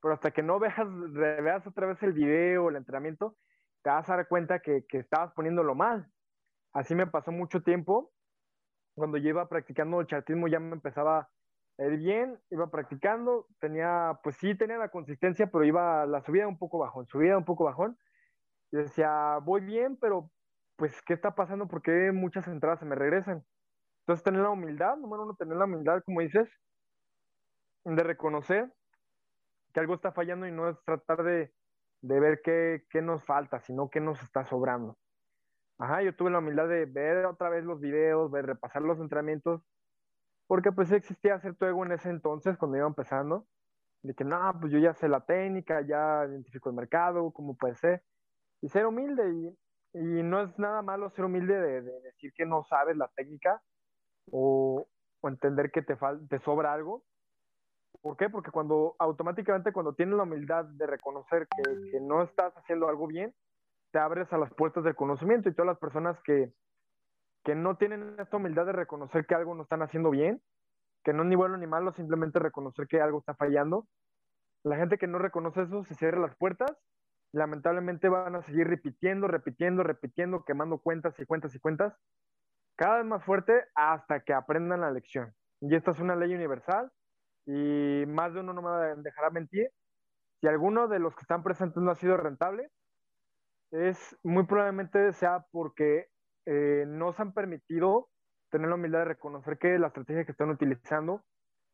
pero 0.00 0.14
hasta 0.14 0.30
que 0.30 0.42
no 0.42 0.58
veas, 0.58 0.76
veas 1.12 1.66
otra 1.66 1.86
vez 1.86 2.02
el 2.02 2.12
video, 2.12 2.68
el 2.68 2.76
entrenamiento, 2.76 3.36
te 3.82 3.90
vas 3.90 4.08
a 4.08 4.16
dar 4.16 4.28
cuenta 4.28 4.60
que, 4.60 4.84
que 4.88 4.98
estabas 4.98 5.32
poniéndolo 5.32 5.74
mal. 5.74 6.06
Así 6.72 6.94
me 6.94 7.06
pasó 7.06 7.32
mucho 7.32 7.62
tiempo. 7.62 8.12
Cuando 8.94 9.18
yo 9.18 9.30
iba 9.30 9.48
practicando 9.48 10.00
el 10.00 10.06
chartismo 10.06 10.48
ya 10.48 10.60
me 10.60 10.74
empezaba 10.74 11.30
a 11.78 11.84
ir 11.84 11.98
bien, 11.98 12.38
iba 12.50 12.70
practicando, 12.70 13.46
tenía, 13.58 14.18
pues 14.22 14.36
sí, 14.36 14.54
tenía 14.54 14.76
la 14.76 14.90
consistencia, 14.90 15.46
pero 15.50 15.64
iba, 15.64 16.04
la 16.06 16.22
subida 16.22 16.46
un 16.46 16.58
poco 16.58 16.78
bajón, 16.78 17.06
subida 17.06 17.38
un 17.38 17.44
poco 17.44 17.64
bajón. 17.64 17.96
Y 18.70 18.76
decía, 18.76 19.38
voy 19.42 19.62
bien, 19.62 19.96
pero 20.00 20.30
pues, 20.76 21.00
¿qué 21.02 21.14
está 21.14 21.34
pasando? 21.34 21.68
¿Por 21.68 21.82
qué 21.82 22.12
muchas 22.12 22.46
entradas 22.48 22.80
se 22.80 22.86
me 22.86 22.94
regresan? 22.94 23.44
Entonces, 24.00 24.24
tener 24.24 24.40
la 24.40 24.50
humildad, 24.50 24.96
número 24.96 25.22
uno, 25.22 25.36
tener 25.36 25.56
la 25.56 25.64
humildad, 25.64 26.02
como 26.04 26.20
dices, 26.20 26.48
de 27.84 28.02
reconocer 28.02 28.72
que 29.72 29.80
algo 29.80 29.94
está 29.94 30.12
fallando 30.12 30.46
y 30.46 30.52
no 30.52 30.68
es 30.68 30.76
tratar 30.84 31.22
de, 31.22 31.52
de 32.02 32.20
ver 32.20 32.40
qué, 32.42 32.84
qué, 32.90 33.00
nos 33.00 33.24
falta, 33.24 33.60
sino 33.60 33.88
qué 33.90 34.00
nos 34.00 34.22
está 34.22 34.44
sobrando. 34.44 34.98
Ajá, 35.82 36.02
yo 36.02 36.14
tuve 36.14 36.30
la 36.30 36.38
humildad 36.38 36.68
de 36.68 36.86
ver 36.86 37.26
otra 37.26 37.48
vez 37.48 37.64
los 37.64 37.80
videos, 37.80 38.30
de 38.30 38.42
repasar 38.42 38.82
los 38.82 39.00
entrenamientos, 39.00 39.62
porque 40.46 40.70
pues 40.70 40.92
existía 40.92 41.40
cierto 41.40 41.66
ego 41.66 41.84
en 41.84 41.92
ese 41.92 42.08
entonces, 42.10 42.56
cuando 42.56 42.76
iba 42.76 42.86
empezando, 42.86 43.46
de 44.02 44.14
que 44.14 44.24
no, 44.24 44.38
pues 44.60 44.72
yo 44.72 44.78
ya 44.78 44.94
sé 44.94 45.08
la 45.08 45.24
técnica, 45.24 45.80
ya 45.80 46.24
identifico 46.28 46.70
el 46.70 46.76
mercado, 46.76 47.32
cómo 47.32 47.56
puede 47.56 47.74
ser, 47.74 48.02
y 48.60 48.68
ser 48.68 48.86
humilde 48.86 49.28
y 49.32 49.58
y 49.94 50.22
no 50.22 50.42
es 50.42 50.58
nada 50.58 50.82
malo 50.82 51.10
ser 51.10 51.26
humilde 51.26 51.54
de, 51.54 51.82
decir 51.82 52.32
que 52.34 52.46
no 52.46 52.64
sabes 52.64 52.96
la 52.96 53.08
técnica 53.08 53.62
o, 54.30 54.86
entender 55.24 55.70
que 55.70 55.82
te, 55.82 55.96
te 56.28 56.38
sobra 56.40 56.72
algo. 56.72 57.04
¿Por 58.00 58.16
qué? 58.16 58.28
Porque 58.28 58.50
cuando 58.50 58.96
automáticamente 58.98 59.72
cuando 59.72 59.94
tienes 59.94 60.16
la 60.16 60.24
humildad 60.24 60.64
de 60.64 60.86
reconocer 60.86 61.46
que, 61.46 62.00
no 62.00 62.22
estás 62.22 62.56
haciendo 62.56 62.88
algo 62.88 63.06
bien, 63.06 63.32
te 63.92 63.98
abres 63.98 64.32
a 64.32 64.38
las 64.38 64.52
puertas 64.54 64.84
del 64.84 64.96
conocimiento 64.96 65.48
y 65.48 65.54
todas 65.54 65.68
las 65.68 65.78
personas 65.78 66.20
que, 66.22 66.52
que 67.44 67.54
no 67.54 67.76
tienen 67.76 68.16
esta 68.18 68.38
humildad 68.38 68.66
de 68.66 68.72
reconocer 68.72 69.26
que 69.26 69.34
algo 69.34 69.54
no 69.54 69.62
están 69.62 69.82
haciendo 69.82 70.10
bien, 70.10 70.42
que 71.04 71.12
no 71.12 71.22
es 71.22 71.28
ni 71.28 71.36
bueno 71.36 71.56
ni 71.56 71.66
malo, 71.66 71.92
simplemente 71.92 72.38
reconocer 72.38 72.88
que 72.88 73.00
algo 73.00 73.18
está 73.20 73.34
fallando. 73.34 73.86
La 74.64 74.76
gente 74.76 74.98
que 74.98 75.06
no 75.06 75.18
reconoce 75.18 75.62
eso 75.62 75.84
se 75.84 75.94
cierra 75.94 76.20
las 76.20 76.36
puertas 76.36 76.76
lamentablemente 77.32 78.08
van 78.08 78.36
a 78.36 78.42
seguir 78.42 78.68
repitiendo, 78.68 79.26
repitiendo, 79.26 79.82
repitiendo, 79.82 80.44
quemando 80.44 80.78
cuentas 80.78 81.18
y 81.18 81.24
cuentas 81.24 81.54
y 81.54 81.58
cuentas, 81.58 81.98
cada 82.76 82.98
vez 82.98 83.06
más 83.06 83.24
fuerte 83.24 83.64
hasta 83.74 84.20
que 84.20 84.34
aprendan 84.34 84.82
la 84.82 84.90
lección. 84.90 85.34
Y 85.60 85.74
esta 85.74 85.92
es 85.92 86.00
una 86.00 86.16
ley 86.16 86.34
universal 86.34 86.90
y 87.46 88.04
más 88.06 88.34
de 88.34 88.40
uno 88.40 88.52
no 88.52 88.62
me 88.62 89.02
dejará 89.02 89.30
mentir. 89.30 89.70
Si 90.40 90.46
alguno 90.46 90.88
de 90.88 90.98
los 90.98 91.14
que 91.14 91.22
están 91.22 91.42
presentes 91.42 91.82
no 91.82 91.90
ha 91.90 91.94
sido 91.94 92.16
rentable, 92.16 92.70
es 93.72 94.16
muy 94.22 94.44
probablemente 94.44 95.12
sea 95.14 95.46
porque 95.50 96.08
eh, 96.46 96.84
no 96.86 97.12
se 97.12 97.22
han 97.22 97.32
permitido 97.32 98.08
tener 98.50 98.68
la 98.68 98.74
humildad 98.74 99.00
de 99.00 99.04
reconocer 99.06 99.58
que 99.58 99.78
la 99.78 99.88
estrategia 99.88 100.24
que 100.24 100.32
están 100.32 100.50
utilizando 100.50 101.22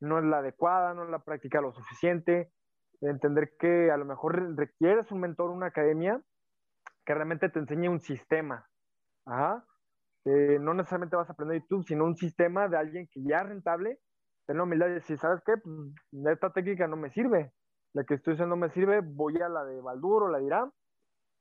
no 0.00 0.18
es 0.18 0.24
la 0.24 0.38
adecuada, 0.38 0.94
no 0.94 1.04
es 1.04 1.10
la 1.10 1.18
práctica 1.18 1.60
lo 1.60 1.72
suficiente, 1.72 2.52
entender 3.00 3.50
que 3.58 3.90
a 3.90 3.96
lo 3.96 4.04
mejor 4.04 4.56
requieres 4.56 5.10
un 5.10 5.20
mentor, 5.20 5.50
una 5.50 5.66
academia 5.66 6.22
que 7.04 7.14
realmente 7.14 7.48
te 7.48 7.58
enseñe 7.58 7.88
un 7.88 8.00
sistema. 8.00 8.66
Ajá. 9.26 9.64
no 10.24 10.74
necesariamente 10.74 11.16
vas 11.16 11.28
a 11.28 11.32
aprender 11.32 11.60
YouTube, 11.60 11.84
sino 11.84 12.04
un 12.04 12.16
sistema 12.16 12.68
de 12.68 12.76
alguien 12.78 13.08
que 13.12 13.22
ya 13.22 13.38
es 13.38 13.48
rentable, 13.48 13.98
ten 14.46 14.56
la 14.56 14.62
humildad 14.62 14.86
de 14.86 14.94
decir, 14.94 15.18
¿sabes 15.18 15.42
qué? 15.44 15.54
Pues, 15.56 15.74
esta 16.32 16.52
técnica 16.52 16.86
no 16.86 16.96
me 16.96 17.10
sirve. 17.10 17.52
La 17.92 18.04
que 18.04 18.14
estoy 18.14 18.34
usando 18.34 18.54
no 18.54 18.60
me 18.60 18.70
sirve, 18.70 19.00
voy 19.00 19.36
a 19.42 19.48
la 19.48 19.64
de 19.64 19.80
Baldur 19.80 20.24
o 20.24 20.28
la 20.28 20.38
de 20.38 20.44
Irán, 20.44 20.70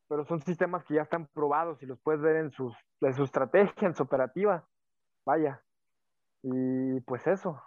pero 0.08 0.26
son 0.26 0.42
sistemas 0.42 0.86
que 0.86 0.96
ya 0.96 1.02
están 1.02 1.28
probados 1.28 1.82
y 1.82 1.86
los 1.86 2.00
puedes 2.00 2.22
ver 2.22 2.38
en, 2.38 2.52
sus, 2.52 2.74
en 3.02 3.14
su 3.14 3.24
estrategia, 3.24 3.88
en 3.88 3.96
su 3.96 4.04
operativa. 4.04 4.68
Vaya. 5.26 5.62
Y 6.44 7.00
pues 7.02 7.28
eso. 7.28 7.62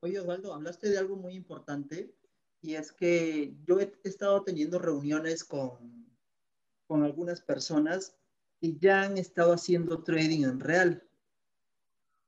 Oye, 0.00 0.20
Osvaldo, 0.20 0.54
hablaste 0.54 0.90
de 0.90 0.98
algo 0.98 1.16
muy 1.16 1.34
importante 1.34 2.14
y 2.60 2.74
es 2.74 2.92
que 2.92 3.54
yo 3.64 3.80
he 3.80 3.92
estado 4.04 4.42
teniendo 4.42 4.78
reuniones 4.78 5.44
con, 5.44 6.06
con 6.86 7.02
algunas 7.02 7.40
personas 7.40 8.16
que 8.60 8.76
ya 8.76 9.02
han 9.02 9.16
estado 9.16 9.52
haciendo 9.52 10.02
trading 10.02 10.44
en 10.44 10.60
real. 10.60 11.02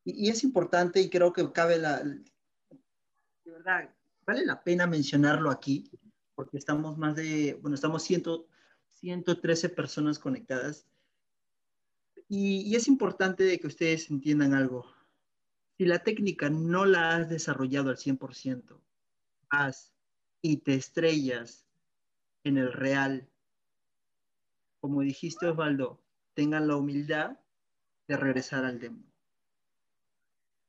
Y, 0.05 0.27
y, 0.27 0.31
es 0.31 0.45
importante 0.45 1.01
y 1.01 1.11
creo 1.11 1.33
que 1.33 1.53
cabe 1.53 1.79
la... 1.79 2.03
De 2.03 3.51
verdad, 3.51 3.91
vale 4.25 4.47
la 4.47 4.63
pena 4.63 4.87
mencionarlo 4.87 5.51
aquí, 5.51 5.91
porque 6.35 6.57
estamos 6.57 6.97
más 6.97 7.17
de, 7.17 7.59
bueno, 7.61 7.75
estamos 7.75 8.03
100, 8.05 8.23
113 9.01 9.69
personas 9.71 10.19
conectadas. 10.19 10.87
Y, 12.29 12.63
y 12.63 12.77
es 12.77 12.87
importante 12.89 13.59
que 13.59 13.67
ustedes 13.67 14.11
entiendan 14.11 14.55
algo. 14.55 14.87
Si 15.77 15.85
la 15.85 16.01
técnica 16.01 16.51
no 16.51 16.85
la 16.85 17.17
has 17.17 17.29
desarrollado 17.29 17.91
al 17.91 17.97
100%, 17.97 18.81
vas 19.51 19.93
y 20.43 20.59
te 20.59 20.75
estrellas 20.75 21.67
en 22.45 22.59
el 22.59 22.73
real, 22.73 23.29
como 24.81 25.01
dijiste 25.03 25.47
Osvaldo, 25.47 26.03
tengan 26.35 26.69
la 26.69 26.77
humildad 26.77 27.39
de 28.09 28.17
regresar 28.17 28.65
al 28.65 28.79
demo. 28.81 29.05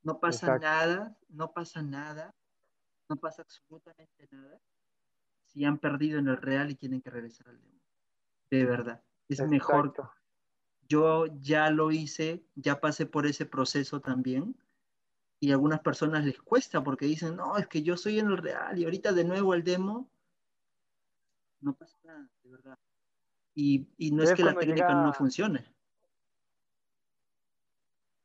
No 0.04 0.20
pasa 0.20 0.58
nada, 0.58 1.18
no 1.30 1.52
pasa 1.54 1.82
nada, 1.82 2.34
no 3.08 3.16
pasa 3.18 3.44
absolutamente 3.44 4.28
nada 4.32 4.60
si 5.46 5.66
han 5.66 5.78
perdido 5.78 6.18
en 6.18 6.28
el 6.28 6.38
real 6.38 6.72
y 6.72 6.76
tienen 6.76 7.02
que 7.02 7.10
regresar 7.10 7.50
al 7.50 7.62
demo. 7.62 7.71
De 8.52 8.66
verdad, 8.66 9.02
es 9.30 9.41
mejor. 9.47 9.93
Yo 10.88 11.26
ya 11.39 11.70
lo 11.70 11.91
hice, 11.91 12.45
ya 12.56 12.82
pasé 12.82 13.06
por 13.06 13.26
ese 13.26 13.45
proceso 13.45 14.02
también 14.02 14.58
y 15.39 15.52
a 15.52 15.54
algunas 15.54 15.80
personas 15.80 16.26
les 16.26 16.39
cuesta 16.39 16.84
porque 16.84 17.06
dicen, 17.06 17.38
no, 17.38 17.58
es 17.58 17.66
que 17.68 17.82
yo 17.82 17.95
soy 17.95 18.20
en 18.20 18.28
el 18.28 18.38
real 18.38 18.78
y 18.78 18.84
ahorita 18.84 19.14
de 19.14 19.24
nuevo 19.24 19.54
el 19.54 19.64
demo, 19.64 20.12
no 21.62 21.74
pasa 21.74 21.97
nada, 22.04 22.30
de 22.43 22.49
verdad. 22.49 22.78
Y, 23.56 23.88
no 24.12 24.24
es, 24.24 24.34
que 24.34 24.43
la 24.43 24.54
técnica 24.54 24.93
no 24.93 25.14
funcione. 25.14 25.66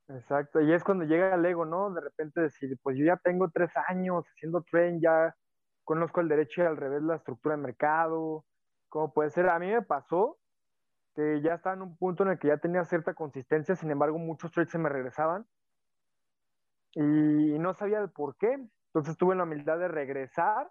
Exacto, 0.08 0.60
y 0.60 0.72
es 0.72 0.82
cuando 0.82 1.04
llega 1.04 1.34
el 1.36 1.44
ego, 1.46 1.64
¿no? 1.64 1.92
De 1.92 2.00
repente 2.00 2.40
decir, 2.40 2.76
pues 2.82 2.98
yo 2.98 3.04
ya 3.04 3.16
tengo 3.16 3.48
tres 3.50 3.70
años 3.88 4.24
haciendo 4.34 4.62
tren, 4.62 5.00
ya 5.00 5.34
conozco 5.84 6.20
el 6.20 6.28
derecho 6.28 6.62
y 6.62 6.66
al 6.66 6.76
revés 6.76 7.02
la 7.02 7.16
estructura 7.16 7.56
de 7.56 7.62
mercado, 7.62 8.44
¿cómo 8.96 9.12
puede 9.12 9.28
ser? 9.28 9.46
A 9.50 9.58
mí 9.58 9.66
me 9.66 9.82
pasó 9.82 10.38
que 11.14 11.42
ya 11.42 11.56
estaba 11.56 11.76
en 11.76 11.82
un 11.82 11.98
punto 11.98 12.22
en 12.22 12.30
el 12.30 12.38
que 12.38 12.48
ya 12.48 12.56
tenía 12.56 12.82
cierta 12.86 13.12
consistencia, 13.12 13.76
sin 13.76 13.90
embargo 13.90 14.16
muchos 14.16 14.50
trades 14.52 14.70
se 14.70 14.78
me 14.78 14.88
regresaban 14.88 15.46
y 16.92 17.58
no 17.58 17.74
sabía 17.74 17.98
el 17.98 18.08
por 18.08 18.38
qué. 18.38 18.54
Entonces 18.86 19.18
tuve 19.18 19.34
la 19.34 19.42
humildad 19.42 19.78
de 19.78 19.88
regresar 19.88 20.70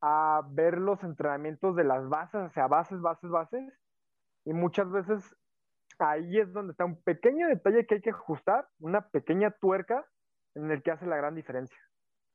a 0.00 0.40
ver 0.48 0.78
los 0.78 1.04
entrenamientos 1.04 1.76
de 1.76 1.84
las 1.84 2.08
bases, 2.08 2.40
o 2.40 2.48
sea, 2.48 2.66
bases, 2.66 2.98
bases, 3.02 3.28
bases, 3.28 3.78
y 4.46 4.54
muchas 4.54 4.90
veces 4.90 5.36
ahí 5.98 6.38
es 6.38 6.50
donde 6.54 6.70
está 6.70 6.86
un 6.86 7.02
pequeño 7.02 7.46
detalle 7.48 7.86
que 7.86 7.96
hay 7.96 8.00
que 8.00 8.10
ajustar, 8.10 8.68
una 8.78 9.06
pequeña 9.10 9.50
tuerca 9.50 10.06
en 10.54 10.70
el 10.70 10.82
que 10.82 10.92
hace 10.92 11.04
la 11.04 11.18
gran 11.18 11.34
diferencia. 11.34 11.78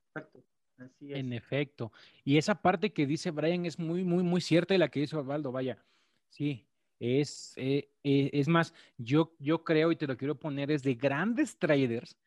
Exacto. 0.10 0.53
Así 0.78 1.12
es. 1.12 1.20
En 1.20 1.34
efecto. 1.34 1.92
Y 2.24 2.38
esa 2.38 2.62
parte 2.62 2.94
que 2.94 3.06
dice 3.06 3.32
Brian 3.32 3.66
es 3.66 3.80
muy, 3.80 4.04
muy, 4.04 4.24
muy 4.24 4.42
cierta 4.42 4.74
y 4.74 4.78
la 4.78 4.90
que 4.90 5.02
dice 5.02 5.16
Osvaldo, 5.18 5.52
vaya. 5.52 5.86
Sí, 6.30 6.68
es, 7.00 7.54
eh, 7.58 7.92
eh, 8.04 8.30
es 8.34 8.48
más, 8.48 8.74
yo, 8.98 9.36
yo 9.40 9.64
creo 9.64 9.92
y 9.92 9.96
te 9.96 10.08
lo 10.08 10.18
quiero 10.18 10.40
poner, 10.40 10.72
es 10.72 10.84
de 10.84 10.96
grandes 10.96 11.58
traders 11.60 12.18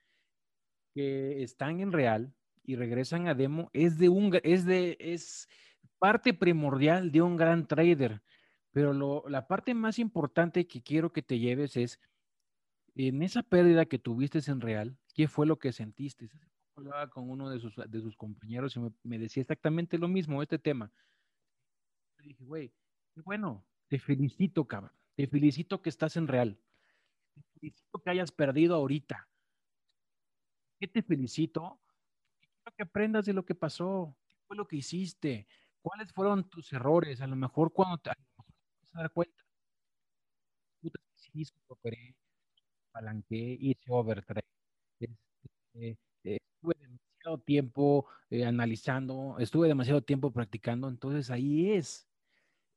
que 0.95 1.43
están 1.43 1.81
en 1.81 1.93
real 1.93 2.35
y 2.63 2.77
regresan 2.77 3.29
a 3.29 3.35
demo, 3.35 3.71
es 3.73 3.99
de 3.99 4.09
un, 4.09 4.39
es 4.43 4.65
de, 4.65 4.97
es 5.01 5.49
parte 5.99 6.35
primordial 6.35 7.13
de 7.13 7.23
un 7.23 7.37
gran 7.37 7.67
trader. 7.67 8.23
Pero 8.73 9.25
la 9.29 9.47
parte 9.47 9.73
más 9.75 9.99
importante 9.99 10.67
que 10.67 10.83
quiero 10.83 11.13
que 11.13 11.23
te 11.23 11.39
lleves 11.39 11.77
es, 11.77 11.99
en 12.95 13.23
esa 13.23 13.43
pérdida 13.43 13.87
que 13.87 13.99
tuviste 13.99 14.41
en 14.51 14.61
real, 14.61 14.99
¿qué 15.15 15.29
fue 15.29 15.47
lo 15.47 15.59
que 15.59 15.73
sentiste? 15.73 16.31
Hablaba 16.77 17.09
con 17.09 17.31
uno 17.31 17.49
de 17.49 17.59
sus, 17.59 17.75
de 17.75 18.01
sus 18.01 18.17
compañeros 18.17 18.77
y 18.77 18.81
me, 19.03 19.19
decía 19.19 19.41
exactamente 19.41 19.97
lo 19.97 20.09
mismo, 20.09 20.43
este 20.43 20.59
tema. 20.59 20.93
Le 22.19 22.29
dije, 22.29 22.45
güey, 22.45 22.73
bueno, 23.25 23.65
te 23.89 23.99
felicito, 23.99 24.67
cabrón. 24.67 24.93
Te 25.15 25.27
felicito 25.27 25.81
que 25.81 25.89
estás 25.89 26.17
en 26.17 26.29
real. 26.29 26.59
Te 27.35 27.43
felicito 27.55 27.99
que 27.99 28.11
hayas 28.11 28.31
perdido 28.31 28.75
ahorita. 28.77 29.27
¿Qué 30.79 30.87
te 30.87 31.03
felicito? 31.03 31.81
Quiero 32.39 32.77
que 32.77 32.83
aprendas 32.83 33.25
de 33.25 33.33
lo 33.33 33.45
que 33.45 33.55
pasó. 33.55 34.15
¿Qué 34.29 34.37
fue 34.47 34.57
lo 34.57 34.69
que 34.69 34.77
hiciste? 34.77 35.47
¿Cuáles 35.81 36.13
fueron 36.13 36.49
tus 36.51 36.73
errores? 36.73 37.23
A 37.23 37.27
lo 37.27 37.37
mejor 37.37 37.73
cuando 37.73 37.97
te, 37.97 38.11
a 38.11 38.15
dar 38.93 39.11
cuenta. 39.13 39.43
Puta, 40.81 41.01
sí, 41.15 41.45
operé, 41.69 42.15
palanqué, 42.93 43.57
hice 43.61 43.85
overtrade. 43.89 44.45
Este, 45.01 45.99
estuve 46.73 46.75
demasiado 46.81 47.39
tiempo 47.39 48.07
eh, 48.31 48.45
analizando, 48.45 49.37
estuve 49.39 49.69
demasiado 49.69 50.03
tiempo 50.03 50.33
practicando, 50.33 50.89
entonces 50.89 51.31
ahí 51.31 51.73
es. 51.73 52.09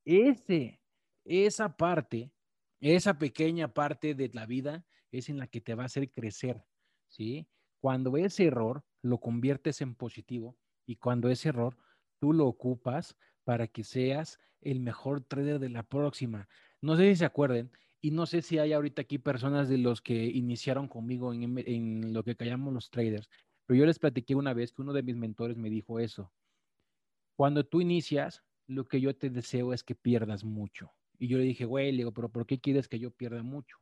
Ese, 0.05 0.81
esa 1.25 1.75
parte, 1.75 2.31
esa 2.79 3.17
pequeña 3.17 3.73
parte 3.73 4.15
de 4.15 4.29
la 4.33 4.45
vida 4.45 4.85
es 5.11 5.29
en 5.29 5.37
la 5.37 5.47
que 5.47 5.61
te 5.61 5.75
va 5.75 5.83
a 5.83 5.85
hacer 5.87 6.11
crecer, 6.11 6.63
¿sí? 7.07 7.47
Cuando 7.79 8.17
ese 8.17 8.45
error 8.45 8.83
lo 9.01 9.19
conviertes 9.19 9.81
en 9.81 9.95
positivo 9.95 10.57
y 10.85 10.97
cuando 10.97 11.29
ese 11.29 11.49
error 11.49 11.77
tú 12.19 12.33
lo 12.33 12.47
ocupas 12.47 13.17
para 13.43 13.67
que 13.67 13.83
seas 13.83 14.39
el 14.61 14.79
mejor 14.79 15.21
trader 15.21 15.59
de 15.59 15.69
la 15.69 15.83
próxima. 15.83 16.47
No 16.81 16.97
sé 16.97 17.09
si 17.09 17.17
se 17.17 17.25
acuerden, 17.25 17.71
y 18.01 18.11
no 18.11 18.25
sé 18.25 18.41
si 18.41 18.59
hay 18.59 18.73
ahorita 18.73 19.01
aquí 19.01 19.17
personas 19.17 19.67
de 19.67 19.77
los 19.77 20.01
que 20.01 20.25
iniciaron 20.25 20.87
conmigo 20.87 21.33
en, 21.33 22.13
lo 22.13 22.23
que 22.23 22.35
callamos 22.35 22.73
los 22.73 22.89
traders, 22.89 23.29
pero 23.69 23.81
yo 23.81 23.85
les 23.85 23.99
platiqué 23.99 24.33
una 24.33 24.55
vez 24.55 24.71
que 24.71 24.81
uno 24.81 24.93
de 24.93 25.03
mis 25.03 25.15
mentores 25.15 25.55
me 25.55 25.69
dijo 25.69 25.99
eso. 25.99 26.33
Cuando 27.35 27.63
tú 27.63 27.81
inicias, 27.81 28.41
lo 28.65 28.87
que 28.87 28.99
yo 28.99 29.15
te 29.15 29.29
deseo 29.29 29.73
es 29.73 29.83
que 29.83 29.93
pierdas 29.93 30.43
mucho. 30.43 30.91
Y 31.19 31.27
yo 31.27 31.37
le 31.37 31.43
dije, 31.43 31.65
güey, 31.65 31.91
le 31.91 31.97
digo, 31.97 32.11
pero 32.11 32.29
¿por 32.29 32.47
qué 32.47 32.59
quieres 32.59 32.87
que 32.87 32.97
yo 32.97 33.11
pierda 33.11 33.43
mucho? 33.43 33.77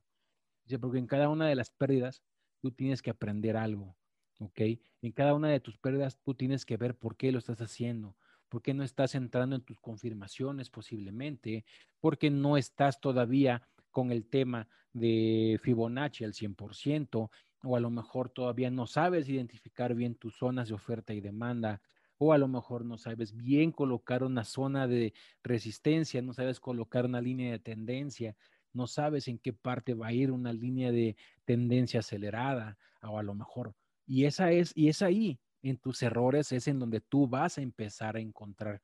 Dice, 0.65 0.77
porque 0.77 0.97
en 0.99 1.07
cada 1.07 1.29
una 1.29 1.47
de 1.47 1.55
las 1.55 1.69
pérdidas 1.69 2.21
tú 2.59 2.71
tienes 2.71 3.01
que 3.01 3.11
aprender 3.11 3.55
algo, 3.55 3.95
¿ok? 4.41 4.59
En 5.01 5.13
cada 5.13 5.33
una 5.33 5.47
de 5.47 5.61
tus 5.61 5.77
pérdidas 5.77 6.19
tú 6.21 6.35
tienes 6.35 6.65
que 6.65 6.75
ver 6.75 6.97
por 6.97 7.15
qué 7.15 7.31
lo 7.31 7.39
estás 7.39 7.61
haciendo 7.61 8.17
¿Por 8.49 8.61
qué 8.61 8.73
no 8.73 8.83
estás 8.83 9.15
entrando 9.15 9.55
en 9.55 9.61
tus 9.61 9.79
confirmaciones 9.79 10.69
posiblemente? 10.69 11.65
¿Por 12.01 12.17
qué 12.17 12.29
no 12.29 12.57
estás 12.57 12.99
todavía 12.99 13.67
con 13.91 14.11
el 14.11 14.25
tema 14.25 14.67
de 14.93 15.59
Fibonacci 15.61 16.23
al 16.23 16.33
100%? 16.33 17.29
O 17.67 17.75
a 17.75 17.79
lo 17.81 17.89
mejor 17.89 18.29
todavía 18.29 18.71
no 18.71 18.87
sabes 18.87 19.27
identificar 19.27 19.93
bien 19.93 20.15
tus 20.15 20.37
zonas 20.37 20.69
de 20.69 20.75
oferta 20.75 21.13
y 21.13 21.19
demanda. 21.19 21.81
O 22.17 22.31
a 22.31 22.37
lo 22.37 22.47
mejor 22.47 22.85
no 22.85 22.97
sabes 22.97 23.35
bien 23.35 23.73
colocar 23.73 24.23
una 24.23 24.45
zona 24.45 24.87
de 24.87 25.13
resistencia, 25.43 26.21
no 26.21 26.31
sabes 26.31 26.61
colocar 26.61 27.05
una 27.05 27.19
línea 27.19 27.51
de 27.51 27.59
tendencia, 27.59 28.37
no 28.71 28.87
sabes 28.87 29.27
en 29.27 29.37
qué 29.37 29.51
parte 29.51 29.93
va 29.93 30.07
a 30.07 30.13
ir 30.13 30.31
una 30.31 30.53
línea 30.53 30.93
de 30.93 31.17
tendencia 31.43 31.99
acelerada, 31.99 32.77
o 33.01 33.19
a 33.19 33.23
lo 33.23 33.35
mejor. 33.35 33.75
Y 34.05 34.23
esa 34.23 34.51
es, 34.51 34.71
y 34.73 34.87
es 34.87 35.01
ahí 35.01 35.39
en 35.61 35.77
tus 35.77 36.01
errores 36.01 36.51
es 36.53 36.67
en 36.69 36.79
donde 36.79 37.01
tú 37.01 37.27
vas 37.27 37.57
a 37.57 37.61
empezar 37.61 38.15
a 38.15 38.21
encontrar 38.21 38.81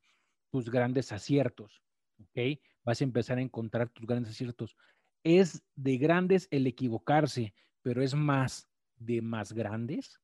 tus 0.51 0.69
grandes 0.69 1.11
aciertos, 1.13 1.81
¿ok? 2.19 2.59
Vas 2.83 2.99
a 2.99 3.05
empezar 3.05 3.37
a 3.37 3.41
encontrar 3.41 3.89
tus 3.89 4.05
grandes 4.05 4.33
aciertos. 4.33 4.75
Es 5.23 5.63
de 5.75 5.97
grandes 5.97 6.47
el 6.51 6.67
equivocarse, 6.67 7.53
pero 7.81 8.03
es 8.03 8.13
más 8.13 8.67
de 9.05 9.21
más 9.21 9.53
grandes 9.53 10.19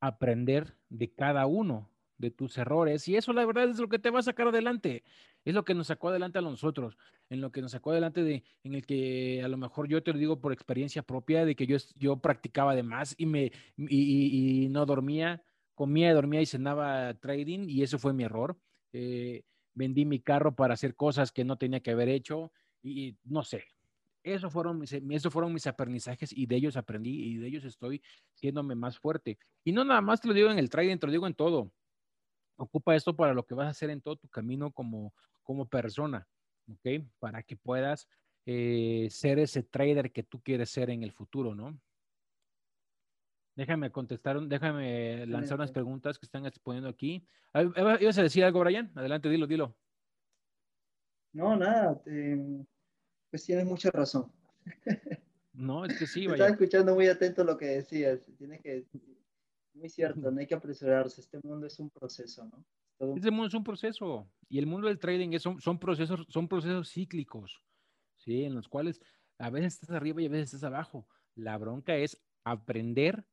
aprender 0.00 0.76
de 0.88 1.12
cada 1.12 1.46
uno 1.46 1.90
de 2.18 2.30
tus 2.30 2.58
errores. 2.58 3.06
Y 3.08 3.16
eso 3.16 3.32
la 3.32 3.46
verdad 3.46 3.68
es 3.68 3.78
lo 3.78 3.88
que 3.88 3.98
te 3.98 4.10
va 4.10 4.18
a 4.18 4.22
sacar 4.22 4.48
adelante. 4.48 5.04
Es 5.44 5.54
lo 5.54 5.64
que 5.64 5.74
nos 5.74 5.86
sacó 5.86 6.08
adelante 6.08 6.38
a 6.38 6.42
nosotros, 6.42 6.98
en 7.30 7.40
lo 7.40 7.50
que 7.50 7.62
nos 7.62 7.72
sacó 7.72 7.92
adelante 7.92 8.22
de, 8.22 8.44
en 8.64 8.74
el 8.74 8.84
que 8.84 9.40
a 9.42 9.48
lo 9.48 9.56
mejor 9.56 9.88
yo 9.88 10.02
te 10.02 10.12
lo 10.12 10.18
digo 10.18 10.40
por 10.40 10.52
experiencia 10.52 11.02
propia, 11.02 11.44
de 11.44 11.54
que 11.54 11.66
yo, 11.66 11.76
yo 11.96 12.20
practicaba 12.20 12.74
de 12.74 12.82
más 12.82 13.14
y, 13.16 13.26
me, 13.26 13.52
y, 13.76 14.68
no 14.70 14.84
dormía, 14.84 15.42
comía, 15.74 16.12
dormía 16.12 16.42
y 16.42 16.46
cenaba 16.46 17.14
trading 17.14 17.68
y 17.68 17.82
eso 17.82 17.98
fue 17.98 18.12
mi 18.12 18.24
error. 18.24 18.58
Eh, 18.92 19.44
vendí 19.74 20.04
mi 20.04 20.20
carro 20.20 20.54
para 20.54 20.74
hacer 20.74 20.96
cosas 20.96 21.30
que 21.30 21.44
no 21.44 21.56
tenía 21.56 21.80
que 21.80 21.92
haber 21.92 22.08
hecho 22.08 22.52
y 22.82 23.16
no 23.24 23.44
sé. 23.44 23.64
Eso 24.34 24.50
fueron, 24.50 24.78
mis, 24.78 24.92
eso 24.92 25.30
fueron 25.30 25.52
mis 25.52 25.66
aprendizajes 25.66 26.32
y 26.32 26.46
de 26.46 26.56
ellos 26.56 26.76
aprendí 26.76 27.10
y 27.10 27.36
de 27.36 27.48
ellos 27.48 27.64
estoy 27.64 28.02
siéndome 28.34 28.74
más 28.74 28.98
fuerte. 28.98 29.38
Y 29.64 29.72
no 29.72 29.84
nada 29.84 30.00
más 30.00 30.20
te 30.20 30.28
lo 30.28 30.34
digo 30.34 30.50
en 30.50 30.58
el 30.58 30.70
trading, 30.70 30.98
te 30.98 31.06
lo 31.06 31.12
digo 31.12 31.26
en 31.26 31.34
todo 31.34 31.72
ocupa 32.58 32.94
esto 32.94 33.16
para 33.16 33.32
lo 33.32 33.46
que 33.46 33.54
vas 33.54 33.66
a 33.66 33.70
hacer 33.70 33.90
en 33.90 34.00
todo 34.00 34.16
tu 34.16 34.28
camino 34.28 34.70
como, 34.72 35.14
como 35.42 35.66
persona, 35.66 36.26
¿ok? 36.68 37.04
Para 37.18 37.42
que 37.42 37.56
puedas 37.56 38.08
eh, 38.44 39.08
ser 39.10 39.38
ese 39.38 39.62
trader 39.62 40.12
que 40.12 40.24
tú 40.24 40.42
quieres 40.42 40.70
ser 40.70 40.90
en 40.90 41.02
el 41.02 41.12
futuro, 41.12 41.54
¿no? 41.54 41.78
Déjame 43.54 43.90
contestar, 43.90 44.40
déjame 44.40 45.26
lanzar 45.26 45.56
unas 45.56 45.72
preguntas 45.72 46.18
que 46.18 46.26
están 46.26 46.46
exponiendo 46.46 46.88
aquí. 46.88 47.26
¿Ibas 47.54 48.18
a 48.18 48.22
decir 48.22 48.44
algo, 48.44 48.60
Brian? 48.60 48.92
Adelante, 48.94 49.28
dilo, 49.28 49.48
dilo. 49.48 49.76
No, 51.32 51.56
nada, 51.56 52.00
pues 53.30 53.44
tienes 53.44 53.66
mucha 53.66 53.90
razón. 53.90 54.30
No, 55.58 55.84
es 55.84 55.98
que 55.98 56.06
sí, 56.06 56.20
vaya. 56.28 56.34
Estaba 56.34 56.50
escuchando 56.50 56.94
muy 56.94 57.08
atento 57.08 57.42
lo 57.42 57.56
que 57.56 57.66
decías. 57.66 58.20
Tienes 58.38 58.62
que 58.62 58.86
muy 59.78 59.88
cierto, 59.88 60.30
no 60.30 60.40
hay 60.40 60.46
que 60.46 60.54
apresurarse. 60.54 61.20
Este 61.20 61.38
mundo 61.42 61.66
es 61.66 61.78
un 61.78 61.90
proceso, 61.90 62.44
¿no? 62.44 62.64
Este 63.14 63.30
mundo 63.30 63.46
es 63.46 63.54
un 63.54 63.64
proceso. 63.64 64.30
Y 64.48 64.58
el 64.58 64.66
mundo 64.66 64.88
del 64.88 64.98
trading 64.98 65.32
es, 65.32 65.42
son, 65.42 65.78
procesos, 65.78 66.26
son 66.28 66.48
procesos 66.48 66.90
cíclicos, 66.90 67.62
¿sí? 68.16 68.44
En 68.44 68.54
los 68.54 68.68
cuales 68.68 69.00
a 69.38 69.50
veces 69.50 69.74
estás 69.74 69.90
arriba 69.90 70.20
y 70.20 70.26
a 70.26 70.30
veces 70.30 70.54
estás 70.54 70.64
abajo. 70.64 71.06
La 71.34 71.56
bronca 71.58 71.96
es 71.96 72.20
aprender 72.44 73.24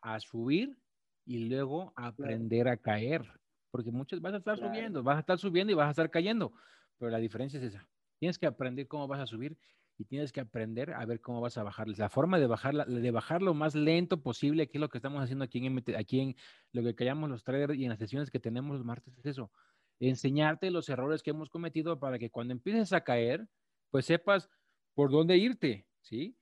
a 0.00 0.18
subir 0.18 0.78
y 1.24 1.48
luego 1.48 1.92
aprender 1.96 2.68
a 2.68 2.76
caer. 2.76 3.22
Porque 3.70 3.90
muchos 3.90 4.20
vas 4.20 4.34
a 4.34 4.38
estar 4.38 4.58
subiendo, 4.58 5.02
vas 5.02 5.16
a 5.16 5.20
estar 5.20 5.38
subiendo 5.38 5.72
y 5.72 5.76
vas 5.76 5.88
a 5.88 5.90
estar 5.90 6.10
cayendo. 6.10 6.52
Pero 6.98 7.10
la 7.10 7.18
diferencia 7.18 7.58
es 7.58 7.66
esa. 7.66 7.88
Tienes 8.22 8.38
que 8.38 8.46
aprender 8.46 8.86
cómo 8.86 9.08
vas 9.08 9.18
a 9.18 9.26
subir 9.26 9.58
y 9.98 10.04
tienes 10.04 10.30
que 10.30 10.38
aprender 10.38 10.92
a 10.92 11.04
ver 11.06 11.20
cómo 11.20 11.40
vas 11.40 11.58
a 11.58 11.64
bajar. 11.64 11.88
La 11.88 12.08
forma 12.08 12.38
de 12.38 12.46
bajar, 12.46 12.86
de 12.86 13.10
bajar 13.10 13.42
lo 13.42 13.52
más 13.52 13.74
lento 13.74 14.22
posible, 14.22 14.68
que 14.68 14.78
es 14.78 14.80
lo 14.80 14.88
que 14.88 14.98
estamos 14.98 15.20
haciendo 15.20 15.44
aquí 15.44 15.66
en, 15.66 15.82
aquí 15.96 16.20
en 16.20 16.36
lo 16.70 16.84
que 16.84 16.94
callamos 16.94 17.28
los 17.28 17.42
traders 17.42 17.74
y 17.74 17.82
en 17.82 17.90
las 17.90 17.98
sesiones 17.98 18.30
que 18.30 18.38
tenemos 18.38 18.76
los 18.76 18.86
martes, 18.86 19.18
es 19.18 19.26
eso. 19.26 19.50
Enseñarte 19.98 20.70
los 20.70 20.88
errores 20.88 21.20
que 21.20 21.30
hemos 21.30 21.50
cometido 21.50 21.98
para 21.98 22.16
que 22.16 22.30
cuando 22.30 22.52
empieces 22.52 22.92
a 22.92 23.02
caer, 23.02 23.48
pues 23.90 24.06
sepas 24.06 24.48
por 24.94 25.10
dónde 25.10 25.36
irte, 25.38 25.88
¿sí? 26.00 26.36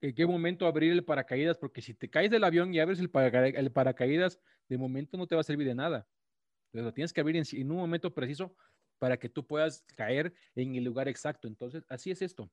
en 0.00 0.14
qué 0.14 0.26
momento 0.26 0.68
abrir 0.68 0.92
el 0.92 1.04
paracaídas, 1.04 1.58
porque 1.58 1.82
si 1.82 1.92
te 1.92 2.08
caes 2.08 2.30
del 2.30 2.44
avión 2.44 2.72
y 2.72 2.78
abres 2.78 3.00
el, 3.00 3.10
paracaídas, 3.10 4.38
de 4.68 4.78
momento 4.78 5.16
no 5.16 5.26
te 5.26 5.34
va 5.34 5.40
a 5.40 5.44
servir 5.44 5.66
de 5.66 5.74
nada. 5.74 6.06
Entonces 6.66 6.84
lo 6.84 6.94
tienes 6.94 7.12
que 7.12 7.20
abrir 7.20 7.42
en, 7.52 7.70
un 7.72 7.78
momento 7.78 8.14
preciso 8.14 8.54
para 8.98 9.16
que 9.16 9.28
tú 9.28 9.46
puedas 9.46 9.84
caer 9.96 10.32
en 10.54 10.74
el 10.74 10.84
lugar 10.84 11.08
exacto. 11.08 11.48
Entonces, 11.48 11.84
así 11.88 12.10
es 12.10 12.22
esto. 12.22 12.50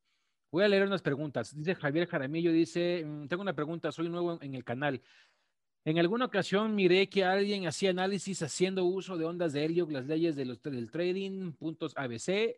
Voy 0.52 0.64
a 0.64 0.68
leer 0.68 0.86
unas 0.86 1.02
preguntas. 1.02 1.56
Dice 1.56 1.76
Javier 1.76 2.08
Jaramillo, 2.08 2.52
dice, 2.52 3.04
mm, 3.06 3.28
tengo 3.28 3.42
una 3.42 3.56
pregunta, 3.56 3.92
soy 3.92 4.10
nuevo 4.10 4.38
en 4.42 4.54
el 4.54 4.64
canal. 4.64 5.02
En 5.86 6.00
alguna 6.00 6.26
ocasión 6.26 6.76
miré 6.76 7.10
que 7.10 7.26
alguien 7.26 7.68
hacía 7.68 7.90
análisis 7.90 8.42
haciendo 8.42 8.86
uso 8.86 9.18
de 9.18 9.26
ondas 9.26 9.52
de 9.54 9.66
helio, 9.66 9.88
las 9.90 10.06
leyes 10.06 10.36
de 10.36 10.46
los, 10.46 10.62
del 10.62 10.92
trading, 10.92 11.52
puntos 11.54 11.94
ABC, 11.98 12.58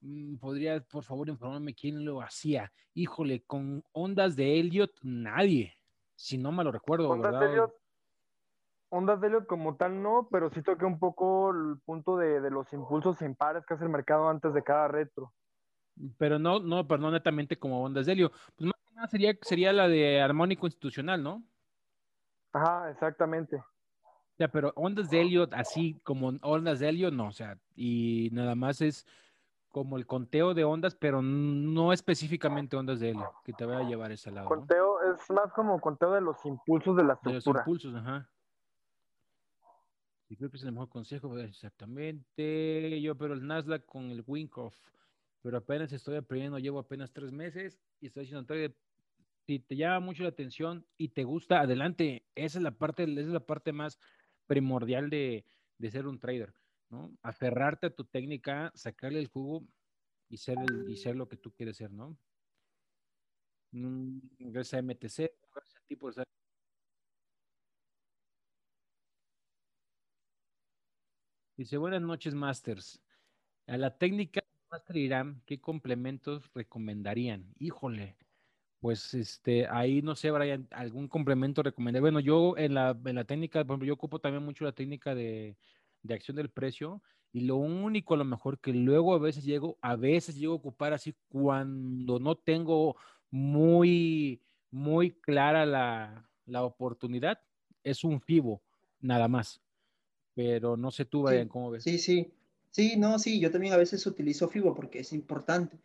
Mm, 0.00 0.36
¿Podría, 0.36 0.80
por 0.80 1.02
favor, 1.02 1.28
informarme 1.28 1.74
quién 1.74 2.04
lo 2.04 2.20
hacía? 2.20 2.72
Híjole, 2.94 3.42
con 3.42 3.82
ondas 3.92 4.36
de 4.36 4.60
Elliot, 4.60 4.92
nadie. 5.02 5.76
Si 6.14 6.38
no 6.38 6.52
me 6.52 6.64
lo 6.64 6.72
recuerdo, 6.72 7.10
ondas 7.10 7.40
De 7.40 7.46
Elliot, 7.46 7.74
ondas 8.88 9.20
de 9.20 9.28
Elliot 9.28 9.46
como 9.46 9.76
tal 9.76 10.02
no, 10.02 10.28
pero 10.30 10.50
sí 10.50 10.62
toqué 10.62 10.84
un 10.84 10.98
poco 10.98 11.50
el 11.50 11.78
punto 11.84 12.16
de, 12.16 12.50
los 12.50 12.72
impulsos 12.72 13.20
impares 13.22 13.64
que 13.66 13.74
hace 13.74 13.84
el 13.84 13.90
mercado 13.90 14.28
antes 14.28 14.54
de 14.54 14.62
cada 14.62 14.88
retro. 14.88 15.32
Pero 16.18 16.38
no, 16.38 16.60
no, 16.60 16.86
pero 16.86 17.00
no 17.00 17.10
netamente 17.10 17.58
como 17.58 17.82
ondas 17.82 18.06
de 18.06 18.12
Elliot. 18.12 18.32
Pues 18.56 18.66
más 18.66 18.80
que 18.86 18.94
nada 18.94 19.08
sería, 19.08 19.34
sería 19.42 19.72
la 19.72 19.88
de 19.88 20.20
armónico 20.20 20.66
institucional, 20.66 21.22
¿no? 21.22 21.42
Ajá, 22.52 22.90
exactamente. 22.90 23.56
O 23.56 24.36
sea, 24.36 24.48
pero 24.48 24.72
ondas 24.76 25.08
de 25.08 25.22
Elliot, 25.22 25.54
así 25.54 25.98
como 26.04 26.28
ondas 26.42 26.80
de 26.80 26.88
Elliot, 26.88 27.12
no, 27.12 27.28
o 27.28 27.32
sea, 27.32 27.58
y 27.74 28.28
nada 28.32 28.54
más 28.54 28.82
es 28.82 29.06
como 29.76 29.98
el 29.98 30.06
conteo 30.06 30.54
de 30.54 30.64
ondas, 30.64 30.94
pero 30.94 31.20
no 31.20 31.92
específicamente 31.92 32.78
ondas 32.78 32.98
de 32.98 33.10
helio, 33.10 33.30
que 33.44 33.52
te 33.52 33.66
vaya 33.66 33.80
a 33.80 33.88
llevar 33.88 34.10
ese 34.10 34.30
lado. 34.30 34.48
Conteo 34.48 35.02
es 35.02 35.30
más 35.30 35.52
como 35.52 35.78
conteo 35.82 36.12
de 36.12 36.22
los 36.22 36.42
impulsos 36.46 36.96
de 36.96 37.04
la 37.04 37.12
estructura. 37.12 37.40
De 37.40 37.58
los 37.58 37.66
impulsos, 37.66 37.94
ajá. 37.94 38.26
Y 40.28 40.36
creo 40.36 40.50
que 40.50 40.56
es 40.56 40.64
el 40.64 40.72
mejor 40.72 40.88
consejo, 40.88 41.38
exactamente. 41.38 43.00
Yo, 43.00 43.16
pero 43.16 43.34
el 43.34 43.46
Nasdaq 43.46 43.84
con 43.84 44.10
el 44.10 44.24
Winkoff, 44.26 44.76
pero 45.42 45.58
apenas 45.58 45.92
estoy 45.92 46.16
aprendiendo, 46.16 46.58
llevo 46.58 46.78
apenas 46.78 47.12
tres 47.12 47.30
meses 47.32 47.78
y 48.00 48.06
estoy 48.06 48.24
haciendo 48.24 48.46
trade. 48.46 48.74
Si 49.46 49.60
te 49.60 49.76
llama 49.76 50.00
mucho 50.00 50.24
la 50.24 50.30
atención 50.30 50.84
y 50.96 51.10
te 51.10 51.22
gusta, 51.22 51.60
adelante. 51.60 52.26
Esa 52.34 52.58
es 52.58 52.62
la 52.62 52.72
parte, 52.72 53.04
esa 53.04 53.20
es 53.20 53.26
la 53.28 53.46
parte 53.46 53.72
más 53.72 53.98
primordial 54.46 55.08
de, 55.08 55.44
de 55.78 55.90
ser 55.90 56.06
un 56.06 56.18
trader 56.18 56.52
¿no? 56.90 57.16
Aferrarte 57.22 57.86
a 57.86 57.94
tu 57.94 58.04
técnica, 58.04 58.72
sacarle 58.74 59.18
el 59.18 59.28
jugo 59.28 59.66
y 60.28 60.36
ser, 60.36 60.56
y 60.88 60.96
ser 60.96 61.16
lo 61.16 61.28
que 61.28 61.36
tú 61.36 61.52
quieres 61.52 61.76
ser, 61.76 61.90
¿no? 61.90 62.16
Mm, 63.72 64.18
gracias 64.38 64.74
a 64.74 64.78
MTC, 64.78 65.32
gracias 65.52 65.76
a 65.76 65.86
ti 65.86 65.96
por 65.96 66.14
ser. 66.14 66.35
Dice, 71.56 71.76
buenas 71.78 72.02
noches, 72.02 72.34
Masters. 72.34 73.00
A 73.66 73.76
la 73.76 73.96
técnica 73.96 74.42
Master 74.70 74.96
Irán, 74.96 75.42
¿qué 75.46 75.60
complementos 75.60 76.50
recomendarían? 76.54 77.54
Híjole, 77.58 78.16
pues 78.80 79.14
este, 79.14 79.66
ahí 79.68 80.02
no 80.02 80.14
sé, 80.14 80.30
Brian, 80.30 80.68
algún 80.70 81.08
complemento 81.08 81.62
recomendar. 81.62 82.02
Bueno, 82.02 82.20
yo 82.20 82.56
en 82.56 82.74
la, 82.74 82.98
en 83.04 83.14
la 83.14 83.24
técnica, 83.24 83.64
por 83.64 83.74
ejemplo, 83.74 83.86
yo 83.86 83.94
ocupo 83.94 84.18
también 84.18 84.44
mucho 84.44 84.64
la 84.64 84.72
técnica 84.72 85.14
de 85.14 85.56
de 86.06 86.14
acción 86.14 86.36
del 86.36 86.50
precio 86.50 87.02
y 87.32 87.40
lo 87.40 87.56
único 87.56 88.14
a 88.14 88.16
lo 88.16 88.24
mejor 88.24 88.58
que 88.60 88.72
luego 88.72 89.14
a 89.14 89.18
veces 89.18 89.44
llego, 89.44 89.78
a 89.82 89.96
veces 89.96 90.36
llego 90.36 90.54
a 90.54 90.56
ocupar 90.56 90.92
así 90.92 91.14
cuando 91.28 92.18
no 92.18 92.36
tengo 92.36 92.96
muy, 93.30 94.42
muy 94.70 95.10
clara 95.20 95.66
la, 95.66 96.30
la 96.46 96.62
oportunidad, 96.62 97.40
es 97.82 98.04
un 98.04 98.20
FIBO, 98.20 98.62
nada 99.00 99.28
más. 99.28 99.60
Pero 100.36 100.76
no 100.76 100.90
sé 100.90 101.06
tú, 101.06 101.22
Brian, 101.22 101.48
¿cómo 101.48 101.70
ves? 101.70 101.82
Sí, 101.82 101.98
sí. 101.98 102.30
Sí, 102.70 102.96
no, 102.98 103.18
sí, 103.18 103.40
yo 103.40 103.50
también 103.50 103.72
a 103.72 103.78
veces 103.78 104.06
utilizo 104.06 104.48
FIBO 104.48 104.74
porque 104.74 105.00
es 105.00 105.14
importante. 105.14 105.80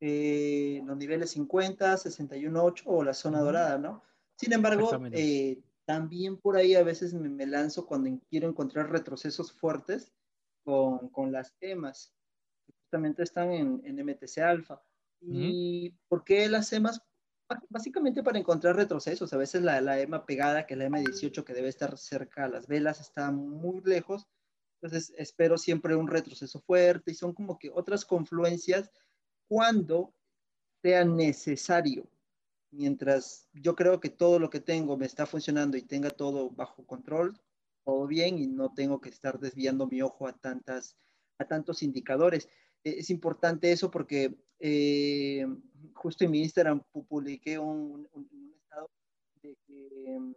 Eh, 0.00 0.82
los 0.84 0.96
niveles 0.96 1.30
50, 1.30 1.94
61.8 1.94 2.82
o 2.86 3.04
la 3.04 3.14
zona 3.14 3.38
dorada, 3.38 3.78
¿no? 3.78 4.02
Sin 4.34 4.52
embargo, 4.52 4.90
eh, 5.12 5.62
también 5.84 6.36
por 6.36 6.56
ahí 6.56 6.74
a 6.74 6.82
veces 6.82 7.14
me, 7.14 7.46
lanzo 7.46 7.86
cuando 7.86 8.10
quiero 8.28 8.48
encontrar 8.48 8.90
retrocesos 8.90 9.52
fuertes 9.52 10.12
con, 10.64 11.30
las 11.30 11.54
EMAs, 11.60 12.12
justamente 12.66 13.22
están 13.22 13.52
en, 13.52 14.04
MTC 14.04 14.38
alfa. 14.38 14.82
¿Y 15.20 15.90
por 16.08 16.24
qué 16.24 16.48
las 16.48 16.72
EMAs? 16.72 17.00
Básicamente 17.68 18.22
para 18.22 18.38
encontrar 18.38 18.76
retrocesos. 18.76 19.32
A 19.32 19.36
veces 19.36 19.62
la, 19.62 19.80
la 19.80 20.00
EMA 20.00 20.24
pegada, 20.24 20.66
que 20.66 20.74
es 20.74 20.78
la 20.78 20.86
EMA 20.86 20.98
18, 21.00 21.44
que 21.44 21.54
debe 21.54 21.68
estar 21.68 21.96
cerca 21.98 22.44
a 22.44 22.48
las 22.48 22.66
velas, 22.66 23.00
está 23.00 23.30
muy 23.30 23.82
lejos. 23.84 24.26
Entonces 24.80 25.14
espero 25.16 25.58
siempre 25.58 25.96
un 25.96 26.08
retroceso 26.08 26.60
fuerte 26.60 27.12
y 27.12 27.14
son 27.14 27.32
como 27.32 27.58
que 27.58 27.70
otras 27.70 28.04
confluencias 28.04 28.90
cuando 29.48 30.14
sea 30.82 31.04
necesario 31.04 32.08
mientras 32.74 33.48
yo 33.52 33.74
creo 33.74 34.00
que 34.00 34.10
todo 34.10 34.38
lo 34.38 34.50
que 34.50 34.60
tengo 34.60 34.96
me 34.96 35.06
está 35.06 35.26
funcionando 35.26 35.76
y 35.76 35.82
tenga 35.82 36.10
todo 36.10 36.50
bajo 36.50 36.84
control, 36.86 37.38
todo 37.84 38.06
bien 38.06 38.38
y 38.38 38.46
no 38.46 38.72
tengo 38.74 39.00
que 39.00 39.08
estar 39.08 39.38
desviando 39.38 39.86
mi 39.86 40.02
ojo 40.02 40.26
a, 40.26 40.32
tantas, 40.32 40.96
a 41.38 41.46
tantos 41.46 41.82
indicadores. 41.82 42.48
E, 42.82 42.98
es 42.98 43.10
importante 43.10 43.72
eso 43.72 43.90
porque 43.90 44.36
eh, 44.66 45.46
justo 45.92 46.24
en 46.24 46.30
mi 46.30 46.40
Instagram 46.40 46.82
publiqué 47.06 47.58
un, 47.58 48.08
estado 48.56 48.90
de 49.42 49.58
que 49.66 50.18
mm, 50.18 50.32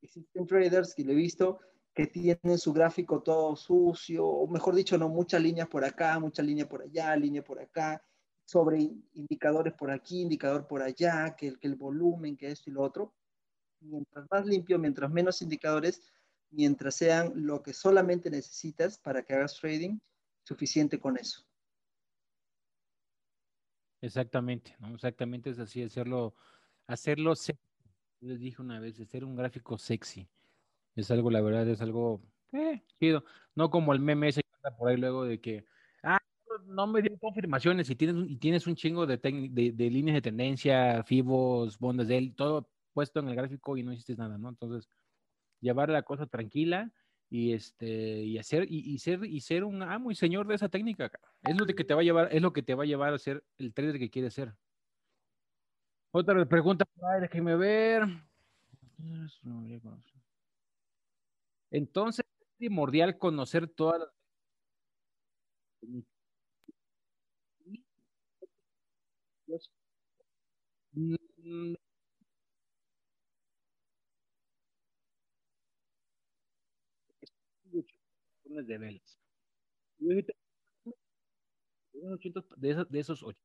existen 0.00 0.46
traders 0.46 0.94
que 0.94 1.04
lo 1.04 1.12
he 1.12 1.14
visto 1.14 1.58
que 1.94 2.06
tienen 2.06 2.56
su 2.56 2.72
gráfico 2.72 3.22
todo 3.22 3.56
sucio, 3.56 4.24
o 4.24 4.46
mejor 4.46 4.74
dicho, 4.74 4.96
no, 4.96 5.10
muchas 5.10 5.42
líneas 5.42 5.68
por 5.68 5.84
acá, 5.84 6.18
muchas 6.18 6.46
líneas 6.46 6.68
por 6.68 6.80
allá, 6.80 7.14
línea 7.16 7.44
por 7.44 7.60
acá, 7.60 8.02
sobre 8.46 8.78
indicadores 9.12 9.74
por 9.74 9.90
aquí, 9.90 10.22
indicador 10.22 10.66
por 10.66 10.80
allá, 10.80 11.34
que 11.36 11.48
el, 11.48 11.58
que 11.58 11.66
el 11.66 11.74
volumen, 11.74 12.38
que 12.38 12.52
esto 12.52 12.70
y 12.70 12.72
lo 12.72 12.82
otro. 12.82 13.14
Mientras 13.80 14.26
más 14.30 14.46
limpio, 14.46 14.78
mientras 14.78 15.10
menos 15.10 15.42
indicadores, 15.42 16.00
mientras 16.50 16.94
sean 16.94 17.32
lo 17.34 17.62
que 17.62 17.74
solamente 17.74 18.30
necesitas 18.30 18.96
para 18.96 19.24
que 19.24 19.34
hagas 19.34 19.58
trading, 19.60 19.98
suficiente 20.44 20.98
con 20.98 21.18
eso. 21.18 21.48
Exactamente, 24.00 24.76
¿no? 24.78 24.94
Exactamente 24.94 25.50
es 25.50 25.58
así, 25.58 25.82
hacerlo, 25.82 26.34
hacerlo 26.86 27.34
sexy. 27.34 27.60
Les 28.20 28.40
dije 28.40 28.60
una 28.62 28.80
vez, 28.80 29.00
hacer 29.00 29.24
un 29.24 29.36
gráfico 29.36 29.78
sexy. 29.78 30.28
Es 30.96 31.10
algo, 31.10 31.30
la 31.30 31.40
verdad, 31.40 31.68
es 31.68 31.80
algo 31.80 32.22
eh, 32.52 32.82
chido. 32.98 33.24
No 33.54 33.70
como 33.70 33.92
el 33.92 34.00
meme 34.00 34.28
ese 34.28 34.42
que 34.42 34.56
anda 34.56 34.76
por 34.76 34.88
ahí 34.88 34.96
luego 34.96 35.24
de 35.24 35.40
que 35.40 35.64
no 36.68 36.86
me 36.86 37.02
dio 37.02 37.18
confirmaciones 37.18 37.88
y 37.90 37.96
tienes, 37.96 38.30
y 38.30 38.36
tienes 38.36 38.66
un 38.66 38.76
chingo 38.76 39.06
de, 39.06 39.16
de, 39.16 39.90
líneas 39.90 40.14
de 40.16 40.22
tendencia, 40.22 41.02
fibos, 41.04 41.78
bondas 41.78 42.08
de 42.08 42.18
él, 42.18 42.34
todo 42.34 42.70
puesto 42.92 43.20
en 43.20 43.28
el 43.28 43.36
gráfico 43.36 43.76
y 43.76 43.82
no 43.82 43.92
hiciste 43.92 44.16
nada, 44.16 44.38
¿no? 44.38 44.48
Entonces, 44.48 44.88
llevar 45.60 45.88
la 45.88 46.02
cosa 46.02 46.26
tranquila 46.26 46.92
y 47.30 47.52
este 47.52 48.24
y 48.24 48.38
hacer 48.38 48.66
y, 48.70 48.98
ser 48.98 49.24
y 49.24 49.40
ser 49.40 49.64
un 49.64 49.82
amo 49.82 50.10
y 50.10 50.14
señor 50.14 50.46
de 50.46 50.54
esa 50.54 50.68
técnica 50.68 51.10
es 51.42 51.56
lo 51.56 51.66
que 51.66 51.84
te 51.84 51.94
va 51.94 52.00
a 52.00 52.04
llevar 52.04 52.28
es 52.32 52.40
lo 52.40 52.52
que 52.52 52.62
te 52.62 52.74
va 52.74 52.84
a 52.84 52.86
llevar 52.86 53.12
a 53.12 53.18
ser 53.18 53.44
el 53.58 53.74
trader 53.74 53.98
que 53.98 54.10
quieres 54.10 54.34
ser. 54.34 54.54
Otra 56.10 56.44
pregunta 56.46 56.86
déjeme 57.20 57.54
ver. 57.56 58.02
Entonces 61.70 62.24
es 62.40 62.46
primordial 62.56 63.18
conocer 63.18 63.68
todas 63.68 64.00
las 64.00 64.08
De 78.48 78.78
velas. 78.78 79.18
De 79.98 80.24
esos, 82.70 82.90
de 82.90 82.98
esos 82.98 83.22
ocho. 83.22 83.42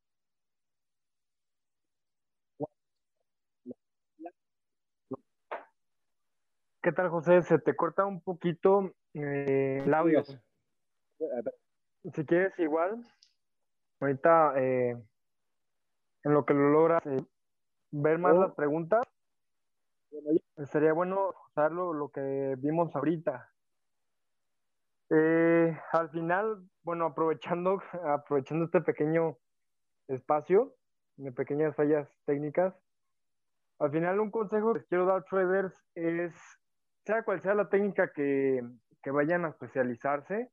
¿Qué 6.81 6.91
tal, 6.91 7.09
José? 7.09 7.41
Se 7.43 7.59
te 7.59 7.75
corta 7.75 8.05
un 8.05 8.21
poquito 8.21 8.93
eh, 9.13 9.81
el 9.85 9.93
audio. 9.93 10.23
Si 12.13 12.25
quieres, 12.25 12.57
igual, 12.59 13.01
ahorita 14.01 14.53
eh, 14.57 15.01
en 16.23 16.33
lo 16.33 16.45
que 16.45 16.53
lo 16.53 16.69
logras 16.69 17.05
eh, 17.05 17.25
ver 17.91 18.19
más 18.19 18.35
las 18.35 18.53
preguntas, 18.53 19.01
sería 20.71 20.91
bueno 20.91 21.33
usar 21.49 21.71
lo, 21.71 22.09
que 22.09 22.55
vimos 22.57 22.93
ahorita. 22.95 23.52
Al 25.91 26.09
final, 26.11 26.63
bueno, 26.83 27.05
aprovechando, 27.05 27.81
aprovechando 28.07 28.65
este 28.65 28.81
pequeño 28.81 29.37
espacio 30.07 30.73
de 31.17 31.31
pequeñas 31.31 31.75
fallas 31.75 32.09
técnicas, 32.25 32.73
al 33.79 33.91
final 33.91 34.19
un 34.19 34.31
consejo 34.31 34.73
que 34.73 34.85
quiero 34.85 35.05
dar 35.05 35.23
traders 35.25 35.73
es 35.95 36.33
sea 37.05 37.23
cual 37.23 37.41
sea 37.41 37.53
la 37.53 37.69
técnica 37.69 38.11
que, 38.13 38.61
vayan 39.05 39.43
a 39.45 39.49
especializarse, 39.49 40.49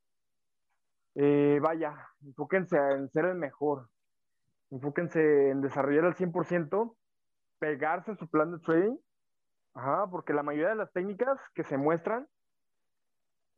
eh, 1.14 1.58
vaya, 1.62 1.94
enfóquense 2.24 2.76
en 2.76 3.08
ser 3.10 3.26
el 3.26 3.36
mejor, 3.36 3.88
enfóquense 4.70 5.50
en 5.50 5.60
desarrollar 5.60 6.06
al 6.06 6.16
100%, 6.16 6.96
pegarse 7.60 8.16
su 8.16 8.28
plan 8.28 8.52
de 8.52 8.58
trading, 8.58 8.96
porque 10.10 10.32
la 10.32 10.42
mayoría 10.42 10.70
de 10.70 10.74
las 10.74 10.92
técnicas 10.92 11.38
que 11.54 11.62
se 11.62 11.76
muestran, 11.76 12.26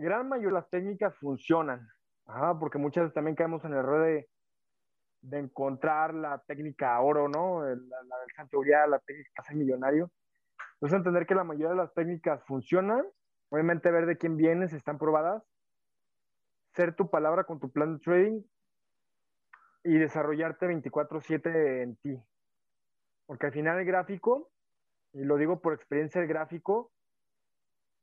gran 0.03 0.29
mayoría 0.29 0.49
de 0.49 0.55
las 0.55 0.71
técnicas 0.71 1.17
funcionan, 1.17 1.89
porque 2.61 2.79
muchas 2.79 3.05
veces 3.05 3.15
también 3.15 3.37
caemos 3.37 3.65
en 3.65 3.73
el 3.73 3.79
error 3.79 4.05
de, 4.05 4.29
encontrar 5.39 6.15
la 6.15 6.43
técnica 6.47 7.01
oro, 7.01 7.29
¿no? 7.29 7.65
La, 7.65 7.75
la, 7.75 8.87
la 8.89 8.99
técnica 8.99 9.43
ser 9.45 9.57
millonario. 9.57 10.11
Entonces, 10.75 10.99
entender 10.99 11.27
que 11.27 11.37
la 11.37 11.45
mayoría 11.45 11.71
de 11.71 11.77
las 11.77 11.95
técnicas 11.95 12.45
funcionan, 12.45 13.05
obviamente 13.51 13.91
ver 13.91 14.07
de 14.07 14.19
quién 14.19 14.37
vienes, 14.37 14.73
están 14.73 14.99
probadas, 14.99 15.43
ser 16.75 16.97
tu 16.97 17.09
palabra 17.09 17.45
con 17.45 17.61
tu 17.61 17.71
plan 17.71 17.95
de 17.95 18.01
trading 18.01 18.43
y 19.85 19.99
desarrollarte 19.99 20.67
24/7 20.67 21.83
en 21.83 21.97
ti. 21.97 22.21
Porque 23.27 23.47
al 23.47 23.53
final 23.53 23.79
el 23.79 23.85
gráfico, 23.85 24.51
y 25.13 25.25
lo 25.25 25.37
digo 25.37 25.61
por 25.61 25.75
experiencia, 25.75 26.21
el 26.21 26.27
gráfico 26.27 26.91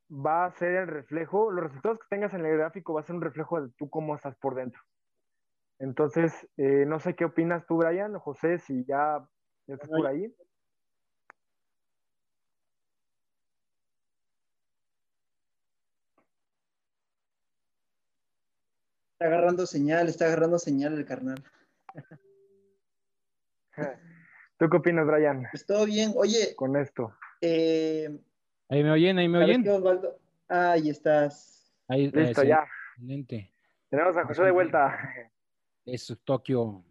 va 0.10 0.46
a 0.46 0.52
ser 0.52 0.76
el 0.76 0.88
reflejo, 0.88 1.52
los 1.52 1.66
resultados 1.66 2.00
que 2.00 2.08
tengas 2.10 2.34
en 2.34 2.46
el 2.46 2.58
gráfico 2.58 2.94
va 2.94 3.02
a 3.02 3.04
ser 3.04 3.16
un 3.16 3.22
reflejo 3.22 3.62
de 3.62 3.70
tú 3.78 3.90
cómo 3.90 4.16
estás 4.16 4.36
por 4.38 4.56
dentro. 4.56 4.82
Entonces, 5.78 6.34
eh, 6.58 6.86
no 6.86 7.00
sé 7.00 7.16
qué 7.16 7.26
opinas 7.26 7.66
tú, 7.66 7.78
Brian, 7.78 8.16
o 8.16 8.20
José, 8.20 8.60
si 8.60 8.84
ya, 8.86 9.26
ya 9.68 9.76
estás 9.76 9.90
por 9.90 10.08
ahí. 10.08 10.34
Está 19.14 19.26
agarrando 19.26 19.66
señal, 19.66 20.08
está 20.08 20.26
agarrando 20.26 20.60
señal 20.60 20.94
el 20.98 21.06
carnal. 21.06 21.44
¿Tú 24.58 24.70
qué 24.70 24.78
opinas, 24.78 25.08
Brian? 25.08 25.48
Pues 25.52 25.66
todo 25.66 25.86
bien. 25.86 26.14
Oye. 26.16 26.56
Con 26.56 26.76
esto. 26.76 27.14
Eh, 27.42 28.20
ahí 28.70 28.84
me 28.84 28.92
oyen, 28.92 29.18
ahí 29.18 29.28
me 29.28 29.40
oyen. 29.40 29.66
ahí 30.48 30.90
estás. 30.90 31.74
Ahí, 31.88 32.10
Listo, 32.12 32.44
ya. 32.44 32.68
Excelente. 32.96 33.52
Tenemos 33.90 34.16
a 34.16 34.26
José 34.26 34.44
de 34.44 34.52
vuelta. 34.52 34.98
Eso, 35.86 36.16
Tokio. 36.18 36.84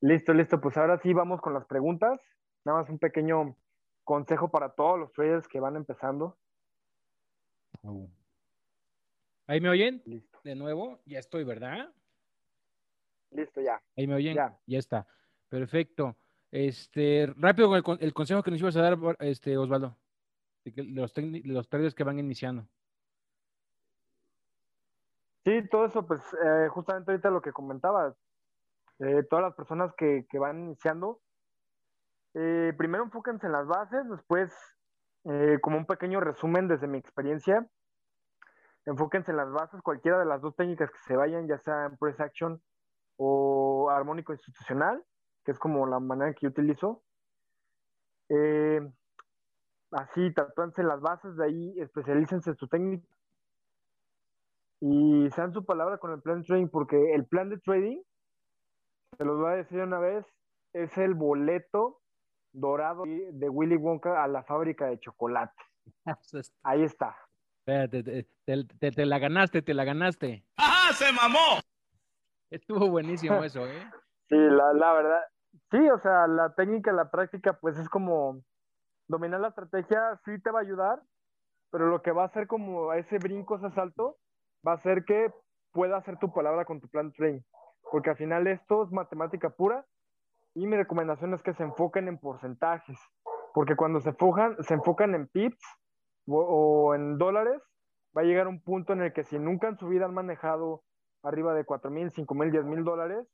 Listo, 0.00 0.34
listo. 0.34 0.60
Pues 0.60 0.76
ahora 0.76 0.98
sí 0.98 1.12
vamos 1.12 1.40
con 1.40 1.54
las 1.54 1.64
preguntas. 1.66 2.18
Nada 2.64 2.80
más 2.80 2.90
un 2.90 2.98
pequeño 2.98 3.56
consejo 4.02 4.50
para 4.50 4.74
todos 4.74 4.98
los 4.98 5.12
traders 5.12 5.46
que 5.46 5.60
van 5.60 5.76
empezando. 5.76 6.36
¿Ahí 9.46 9.60
me 9.60 9.68
oyen? 9.68 10.02
De 10.42 10.54
nuevo, 10.56 11.00
ya 11.06 11.20
estoy, 11.20 11.44
¿verdad? 11.44 11.92
Listo, 13.32 13.60
ya. 13.60 13.80
Ahí 13.96 14.06
me 14.06 14.14
oyen. 14.14 14.34
Ya, 14.34 14.56
ya 14.66 14.78
está. 14.78 15.06
Perfecto. 15.48 16.16
Este, 16.50 17.32
rápido 17.36 17.82
con 17.82 17.98
el, 18.00 18.12
consejo 18.12 18.42
que 18.42 18.50
nos 18.50 18.60
ibas 18.60 18.76
a 18.76 18.82
dar, 18.82 18.98
este, 19.20 19.56
Osvaldo. 19.56 19.96
De 20.64 20.84
los, 20.84 21.12
los 21.44 21.68
traders 21.68 21.94
que 21.94 22.04
van 22.04 22.18
iniciando. 22.18 22.68
Sí, 25.44 25.66
todo 25.70 25.86
eso, 25.86 26.06
pues 26.06 26.22
eh, 26.44 26.68
justamente 26.68 27.10
ahorita 27.10 27.30
lo 27.30 27.42
que 27.42 27.52
comentabas, 27.52 28.14
eh, 29.00 29.24
todas 29.28 29.42
las 29.44 29.54
personas 29.54 29.92
que, 29.96 30.24
que 30.30 30.38
van 30.38 30.60
iniciando, 30.60 31.20
eh, 32.34 32.72
primero 32.78 33.04
enfóquense 33.04 33.46
en 33.46 33.52
las 33.52 33.66
bases, 33.66 34.08
después, 34.08 34.52
eh, 35.24 35.58
como 35.60 35.76
un 35.78 35.86
pequeño 35.86 36.20
resumen 36.20 36.68
desde 36.68 36.86
mi 36.86 36.98
experiencia, 36.98 37.66
enfóquense 38.86 39.32
en 39.32 39.36
las 39.36 39.50
bases, 39.50 39.82
cualquiera 39.82 40.18
de 40.18 40.26
las 40.26 40.40
dos 40.40 40.54
técnicas 40.54 40.90
que 40.90 40.98
se 41.06 41.16
vayan, 41.16 41.48
ya 41.48 41.58
sea 41.58 41.86
en 41.86 41.96
Press 41.96 42.20
Action 42.20 42.62
o 43.16 43.90
armónico 43.90 44.32
institucional, 44.32 45.02
que 45.44 45.52
es 45.52 45.58
como 45.58 45.86
la 45.86 46.00
manera 46.00 46.32
que 46.32 46.42
yo 46.42 46.48
utilizo. 46.48 47.02
Eh, 48.28 48.80
así, 49.92 50.32
tatúense 50.32 50.80
en 50.80 50.88
las 50.88 51.00
bases, 51.00 51.36
de 51.36 51.44
ahí 51.44 51.80
especialícense 51.80 52.50
en 52.50 52.56
su 52.56 52.68
técnica 52.68 53.06
y 54.84 55.30
sean 55.30 55.52
su 55.52 55.64
palabra 55.64 55.98
con 55.98 56.10
el 56.10 56.20
plan 56.20 56.40
de 56.40 56.46
trading, 56.46 56.66
porque 56.66 57.14
el 57.14 57.24
plan 57.24 57.48
de 57.48 57.58
trading, 57.58 58.02
se 59.16 59.24
los 59.24 59.38
voy 59.38 59.52
a 59.52 59.56
decir 59.56 59.78
una 59.80 60.00
vez, 60.00 60.26
es 60.72 60.98
el 60.98 61.14
boleto 61.14 62.00
dorado 62.52 63.04
de 63.06 63.48
Willy 63.48 63.76
Wonka 63.76 64.24
a 64.24 64.26
la 64.26 64.42
fábrica 64.42 64.86
de 64.86 64.98
chocolate. 64.98 65.54
Ahí 66.64 66.82
está. 66.82 67.16
Espérate, 67.60 68.26
te, 68.44 69.06
la 69.06 69.20
ganaste, 69.20 69.62
te 69.62 69.72
la 69.72 69.84
ganaste. 69.84 70.44
¡Ajá! 70.56 70.92
¡Se 70.94 71.12
mamó! 71.12 71.60
Estuvo 72.52 72.90
buenísimo 72.90 73.42
eso, 73.44 73.66
¿eh? 73.66 73.90
Sí, 74.28 74.36
la, 74.36 74.72
la 74.74 74.92
verdad. 74.92 75.22
Sí, 75.70 75.90
o 75.90 75.98
sea, 75.98 76.26
la 76.26 76.54
técnica, 76.54 76.92
la 76.92 77.10
práctica, 77.10 77.58
pues 77.60 77.78
es 77.78 77.88
como 77.88 78.42
dominar 79.08 79.40
la 79.40 79.48
estrategia, 79.48 80.20
sí 80.24 80.40
te 80.40 80.50
va 80.50 80.60
a 80.60 80.62
ayudar, 80.62 81.02
pero 81.70 81.86
lo 81.86 82.02
que 82.02 82.12
va 82.12 82.22
a 82.22 82.26
hacer 82.26 82.46
como 82.46 82.92
ese 82.92 83.18
brinco, 83.18 83.56
ese 83.56 83.70
salto, 83.70 84.18
va 84.66 84.74
a 84.74 84.82
ser 84.82 85.04
que 85.04 85.32
pueda 85.72 85.96
hacer 85.96 86.18
tu 86.18 86.32
palabra 86.32 86.64
con 86.64 86.80
tu 86.80 86.88
plan 86.88 87.08
de 87.08 87.14
trading. 87.14 87.40
Porque 87.90 88.10
al 88.10 88.16
final 88.16 88.46
esto 88.46 88.84
es 88.84 88.92
matemática 88.92 89.50
pura 89.50 89.84
y 90.54 90.66
mi 90.66 90.76
recomendación 90.76 91.32
es 91.34 91.42
que 91.42 91.54
se 91.54 91.62
enfoquen 91.62 92.08
en 92.08 92.18
porcentajes, 92.18 92.98
porque 93.54 93.76
cuando 93.76 94.00
se 94.00 94.10
enfocan, 94.10 94.62
se 94.62 94.74
enfocan 94.74 95.14
en 95.14 95.26
pips 95.28 95.62
o, 96.28 96.94
en 96.94 97.18
dólares, 97.18 97.60
va 98.16 98.22
a 98.22 98.24
llegar 98.24 98.46
un 98.46 98.62
punto 98.62 98.92
en 98.92 99.02
el 99.02 99.12
que 99.12 99.24
si 99.24 99.38
nunca 99.38 99.68
en 99.68 99.78
su 99.78 99.88
vida 99.88 100.04
han 100.04 100.14
manejado 100.14 100.82
arriba 101.22 101.54
de 101.54 101.64
4 101.64 101.90
mil, 101.90 102.10
5 102.10 102.34
mil, 102.34 102.50
10 102.50 102.64
mil 102.64 102.84
dólares, 102.84 103.26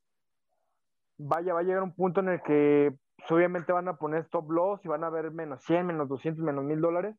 vaya, 1.19 1.55
va 1.55 1.61
a 1.61 1.63
llegar 1.63 1.83
un 1.83 1.95
punto 1.95 2.21
en 2.21 2.29
el 2.29 2.43
que 2.43 2.97
pues, 3.17 3.31
obviamente 3.31 3.73
van 3.73 3.89
a 3.89 3.97
poner 3.97 4.21
stop 4.21 4.51
loss 4.51 4.85
y 4.85 4.89
van 4.89 5.05
a 5.05 5.11
ver 5.11 5.31
menos 5.31 5.63
100, 5.65 5.87
menos 5.87 6.09
200, 6.09 6.45
menos 6.45 6.65
1000 6.65 6.81
dólares 6.81 7.17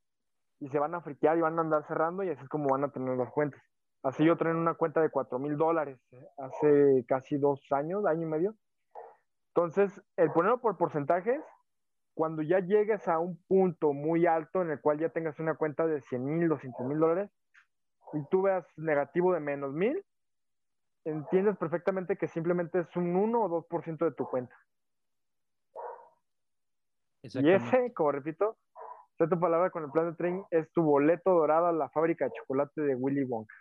y 0.59 0.69
se 0.69 0.79
van 0.79 0.95
a 0.95 1.01
friquear 1.01 1.37
y 1.37 1.41
van 1.41 1.57
a 1.57 1.61
andar 1.61 1.85
cerrando 1.87 2.23
y 2.23 2.29
así 2.29 2.43
es 2.43 2.49
como 2.49 2.69
van 2.69 2.83
a 2.83 2.91
tener 2.91 3.17
las 3.17 3.31
cuentas. 3.31 3.61
Así 4.03 4.23
yo 4.23 4.37
tenía 4.37 4.53
una 4.53 4.75
cuenta 4.75 5.01
de 5.01 5.09
4 5.09 5.39
mil 5.39 5.57
dólares 5.57 5.99
¿eh? 6.11 6.27
hace 6.37 7.05
casi 7.07 7.37
dos 7.37 7.61
años, 7.71 8.05
año 8.05 8.23
y 8.23 8.29
medio, 8.29 8.55
entonces, 9.59 10.01
el 10.15 10.31
ponerlo 10.31 10.61
por 10.61 10.77
porcentajes, 10.77 11.41
cuando 12.13 12.41
ya 12.41 12.59
llegues 12.59 13.07
a 13.07 13.19
un 13.19 13.41
punto 13.47 13.93
muy 13.93 14.25
alto 14.25 14.61
en 14.61 14.71
el 14.71 14.79
cual 14.79 14.99
ya 14.99 15.09
tengas 15.09 15.39
una 15.39 15.55
cuenta 15.55 15.85
de 15.85 16.01
100 16.01 16.23
mil, 16.23 16.47
200 16.47 16.85
mil 16.85 16.99
dólares 16.99 17.29
y 18.13 18.25
tú 18.29 18.43
veas 18.43 18.65
negativo 18.77 19.33
de 19.33 19.39
menos 19.39 19.73
mil, 19.73 20.03
entiendes 21.09 21.57
perfectamente 21.57 22.17
que 22.17 22.27
simplemente 22.27 22.79
es 22.79 22.95
un 22.95 23.15
1 23.15 23.41
o 23.41 23.49
2% 23.49 24.05
de 24.05 24.11
tu 24.11 24.25
cuenta. 24.25 24.55
Y 27.21 27.49
ese, 27.49 27.93
como 27.93 28.11
repito, 28.11 28.57
sé 29.17 29.27
tu 29.27 29.39
palabra 29.39 29.69
con 29.69 29.83
el 29.83 29.91
plan 29.91 30.09
de 30.09 30.15
tren, 30.15 30.45
es 30.51 30.71
tu 30.71 30.81
boleto 30.81 31.31
dorado 31.31 31.67
a 31.67 31.73
la 31.73 31.89
fábrica 31.89 32.25
de 32.25 32.31
chocolate 32.31 32.81
de 32.81 32.95
Willy 32.95 33.23
Wonka. 33.23 33.53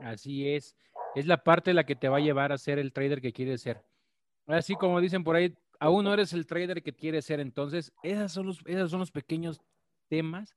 Así 0.00 0.54
es. 0.54 0.76
Es 1.14 1.26
la 1.26 1.42
parte 1.42 1.72
la 1.72 1.84
que 1.84 1.96
te 1.96 2.08
va 2.08 2.18
a 2.18 2.20
llevar 2.20 2.52
a 2.52 2.58
ser 2.58 2.78
el 2.78 2.92
trader 2.92 3.20
que 3.20 3.32
quieres 3.32 3.62
ser. 3.62 3.82
Así 4.46 4.74
como 4.76 5.00
dicen 5.00 5.24
por 5.24 5.36
ahí, 5.36 5.56
aún 5.80 6.04
no 6.04 6.12
eres 6.12 6.32
el 6.32 6.46
trader 6.46 6.82
que 6.82 6.92
quieres 6.92 7.24
ser. 7.24 7.40
Entonces, 7.40 7.92
esos 8.02 8.32
son 8.32 8.46
los, 8.46 8.62
esos 8.66 8.90
son 8.90 9.00
los 9.00 9.10
pequeños 9.10 9.60
temas 10.08 10.54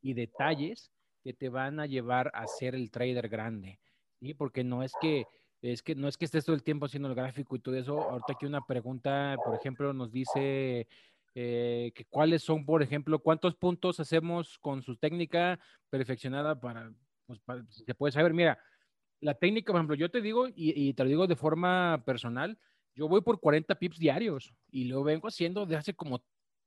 y 0.00 0.14
detalles 0.14 0.90
que 1.22 1.32
te 1.32 1.48
van 1.48 1.80
a 1.80 1.86
llevar 1.86 2.30
a 2.34 2.46
ser 2.46 2.74
el 2.74 2.90
trader 2.90 3.28
grande. 3.28 3.80
¿sí? 4.20 4.34
Porque 4.34 4.64
no 4.64 4.82
es 4.82 4.92
que, 5.00 5.26
es 5.72 5.82
que 5.82 5.94
no 5.94 6.08
es 6.08 6.18
que 6.18 6.26
estés 6.26 6.44
todo 6.44 6.54
el 6.54 6.62
tiempo 6.62 6.86
haciendo 6.86 7.08
el 7.08 7.14
gráfico 7.14 7.56
y 7.56 7.58
todo 7.58 7.74
eso. 7.74 8.00
Ahorita 8.02 8.34
aquí 8.34 8.44
una 8.44 8.66
pregunta, 8.66 9.36
por 9.42 9.56
ejemplo, 9.56 9.94
nos 9.94 10.12
dice 10.12 10.86
eh, 11.34 11.92
que 11.94 12.04
cuáles 12.04 12.42
son, 12.42 12.66
por 12.66 12.82
ejemplo, 12.82 13.18
cuántos 13.18 13.54
puntos 13.56 13.98
hacemos 13.98 14.58
con 14.58 14.82
su 14.82 14.96
técnica 14.96 15.58
perfeccionada 15.88 16.60
para, 16.60 16.92
pues, 17.26 17.40
para, 17.40 17.64
se 17.70 17.94
puede 17.94 18.12
saber. 18.12 18.34
Mira, 18.34 18.58
la 19.20 19.34
técnica, 19.34 19.72
por 19.72 19.80
ejemplo, 19.80 19.96
yo 19.96 20.10
te 20.10 20.20
digo 20.20 20.48
y, 20.48 20.54
y 20.56 20.92
te 20.92 21.02
lo 21.02 21.08
digo 21.08 21.26
de 21.26 21.36
forma 21.36 22.02
personal, 22.04 22.58
Yo 22.94 23.08
voy 23.08 23.22
por 23.22 23.40
40 23.40 23.74
pips 23.76 23.98
diarios 23.98 24.54
y 24.70 24.84
lo 24.84 25.02
vengo 25.02 25.28
haciendo 25.28 25.66
de 25.66 25.76
hace 25.76 25.94
como 25.94 26.22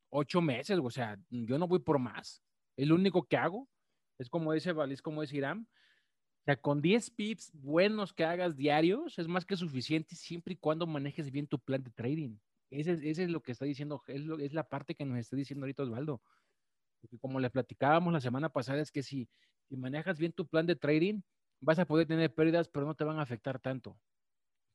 ocho 0.10 0.42
meses, 0.42 0.80
o 0.82 0.90
sea, 0.90 1.18
yo 1.30 1.58
no 1.58 1.68
voy 1.68 1.80
por 1.80 2.00
más. 2.00 2.42
Es 2.76 2.88
lo 2.88 2.96
único 2.96 3.24
que 3.24 3.38
hago. 3.38 3.68
Es 4.18 4.30
como 4.30 4.54
dice 4.54 4.74
Valis, 4.74 5.02
como 5.02 5.22
dice 5.22 5.38
Irán. 5.38 5.68
Sea, 6.48 6.56
con 6.56 6.82
10 6.82 7.10
pips 7.10 7.52
buenos 7.56 8.14
que 8.14 8.24
hagas 8.24 8.56
diarios 8.56 9.20
es 9.20 9.28
más 9.28 9.44
que 9.44 9.58
suficiente 9.58 10.16
siempre 10.16 10.54
y 10.54 10.56
cuando 10.56 10.88
manejes 10.88 11.30
bien 11.30 11.46
tu 11.46 11.60
plan 11.60 11.84
de 11.84 11.92
trading. 11.92 12.38
Ese, 12.70 12.94
es 13.04 13.30
lo 13.30 13.42
que 13.42 13.52
está 13.52 13.66
diciendo, 13.66 14.02
es, 14.08 14.22
es 14.40 14.54
la 14.54 14.64
parte 14.64 14.96
que 14.96 15.04
nos 15.04 15.20
está 15.20 15.36
diciendo 15.36 15.66
ahorita 15.66 15.84
Osvaldo. 15.84 16.22
Porque 17.02 17.20
como 17.20 17.42
le 17.42 17.50
platicábamos 17.50 18.14
la 18.14 18.22
semana 18.22 18.48
pasada, 18.48 18.80
es 18.80 18.94
que 18.94 19.04
si, 19.04 19.28
si 19.68 19.76
manejas 19.76 20.18
bien 20.20 20.32
tu 20.32 20.48
plan 20.48 20.66
de 20.66 20.78
trading, 20.78 21.20
vas 21.60 21.80
a 21.80 21.86
poder 21.86 22.08
tener 22.08 22.34
pérdidas, 22.34 22.70
pero 22.70 22.86
no 22.86 22.96
te 22.96 23.04
van 23.04 23.20
a 23.20 23.24
afectar 23.24 23.60
tanto. 23.60 24.00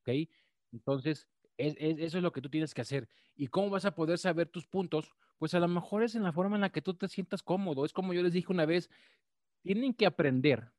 ¿Ok? 0.03 0.29
Entonces, 0.73 1.27
eso 1.57 2.18
es 2.18 2.23
lo 2.23 2.33
que 2.33 2.43
tú 2.43 2.51
tienes 2.51 2.75
que 2.75 2.83
hacer. 2.83 3.09
¿Y 3.35 3.47
cómo 3.47 3.70
vas 3.70 3.87
a 3.87 3.95
poder 3.95 4.18
saber 4.18 4.47
tus 4.47 4.66
puntos? 4.66 5.11
Pues 5.39 5.55
a 5.55 5.59
lo 5.59 5.68
mejor 5.68 6.03
es 6.03 6.16
en 6.16 6.23
la 6.23 6.35
forma 6.35 6.57
en 6.57 6.61
la 6.61 6.70
que 6.70 6.83
tú 6.83 6.93
te 6.93 7.09
sientas 7.09 7.43
cómodo. 7.43 7.87
Es 7.87 7.95
como 7.95 8.12
yo 8.12 8.23
les 8.23 8.35
dije 8.35 8.53
una 8.53 8.66
vez, 8.66 8.91
tienen 9.62 9.95
que 9.95 10.05
aprender 10.05 10.70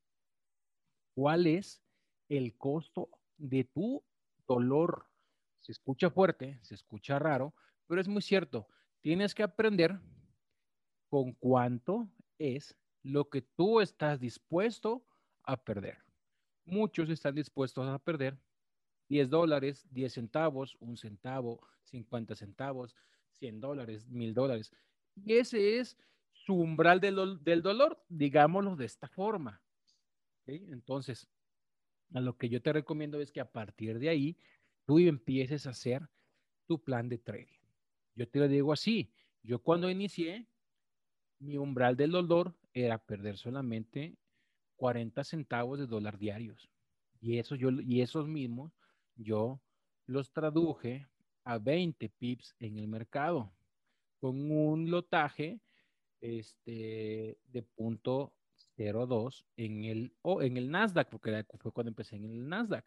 cuál 1.14 1.46
es 1.46 1.82
el 2.28 2.56
costo 2.56 3.08
de 3.36 3.64
tu 3.64 4.02
dolor. 4.46 5.06
Se 5.60 5.72
escucha 5.72 6.10
fuerte, 6.10 6.58
se 6.62 6.74
escucha 6.74 7.18
raro, 7.18 7.54
pero 7.86 8.00
es 8.00 8.08
muy 8.08 8.22
cierto. 8.22 8.68
Tienes 9.00 9.34
que 9.34 9.42
aprender 9.42 9.98
con 11.08 11.32
cuánto 11.34 12.08
es 12.38 12.76
lo 13.02 13.28
que 13.28 13.42
tú 13.42 13.80
estás 13.80 14.18
dispuesto 14.20 15.04
a 15.44 15.62
perder. 15.62 15.98
Muchos 16.64 17.10
están 17.10 17.34
dispuestos 17.34 17.86
a 17.88 17.98
perder 17.98 18.38
10 19.08 19.28
dólares, 19.28 19.86
10 19.90 20.12
centavos, 20.12 20.76
un 20.80 20.96
centavo, 20.96 21.60
50 21.84 22.34
centavos, 22.34 22.96
100 23.32 23.60
dólares, 23.60 24.08
1000 24.08 24.34
dólares. 24.34 24.72
Y 25.14 25.34
ese 25.34 25.78
es 25.78 25.98
su 26.32 26.54
umbral 26.54 27.00
del, 27.00 27.42
del 27.42 27.62
dolor, 27.62 28.02
digámoslo 28.08 28.76
de 28.76 28.86
esta 28.86 29.08
forma. 29.08 29.62
Entonces, 30.46 31.28
a 32.12 32.20
lo 32.20 32.36
que 32.36 32.48
yo 32.48 32.60
te 32.60 32.72
recomiendo 32.72 33.20
es 33.20 33.32
que 33.32 33.40
a 33.40 33.50
partir 33.50 33.98
de 33.98 34.08
ahí, 34.08 34.36
tú 34.84 34.98
empieces 34.98 35.66
a 35.66 35.70
hacer 35.70 36.08
tu 36.66 36.82
plan 36.82 37.08
de 37.08 37.18
trading. 37.18 37.58
Yo 38.14 38.28
te 38.28 38.38
lo 38.38 38.48
digo 38.48 38.72
así, 38.72 39.10
yo 39.42 39.58
cuando 39.60 39.90
inicié, 39.90 40.46
mi 41.38 41.56
umbral 41.56 41.96
del 41.96 42.12
dolor 42.12 42.54
era 42.72 42.98
perder 42.98 43.36
solamente 43.36 44.16
40 44.76 45.24
centavos 45.24 45.78
de 45.78 45.86
dólar 45.86 46.18
diarios. 46.18 46.70
Y, 47.20 47.38
eso 47.38 47.54
yo, 47.54 47.70
y 47.70 48.02
esos 48.02 48.28
mismos 48.28 48.72
yo 49.16 49.60
los 50.06 50.30
traduje 50.32 51.06
a 51.44 51.58
20 51.58 52.08
pips 52.10 52.54
en 52.58 52.78
el 52.78 52.88
mercado 52.88 53.52
con 54.20 54.50
un 54.50 54.90
lotaje 54.90 55.60
este, 56.20 57.38
de 57.46 57.62
punto 57.62 58.33
02 58.76 59.44
en 59.56 59.84
el, 59.84 60.16
o 60.22 60.42
en 60.42 60.56
el 60.56 60.70
Nasdaq, 60.70 61.08
porque 61.08 61.44
fue 61.58 61.72
cuando 61.72 61.90
empecé 61.90 62.16
en 62.16 62.24
el 62.24 62.48
Nasdaq. 62.48 62.84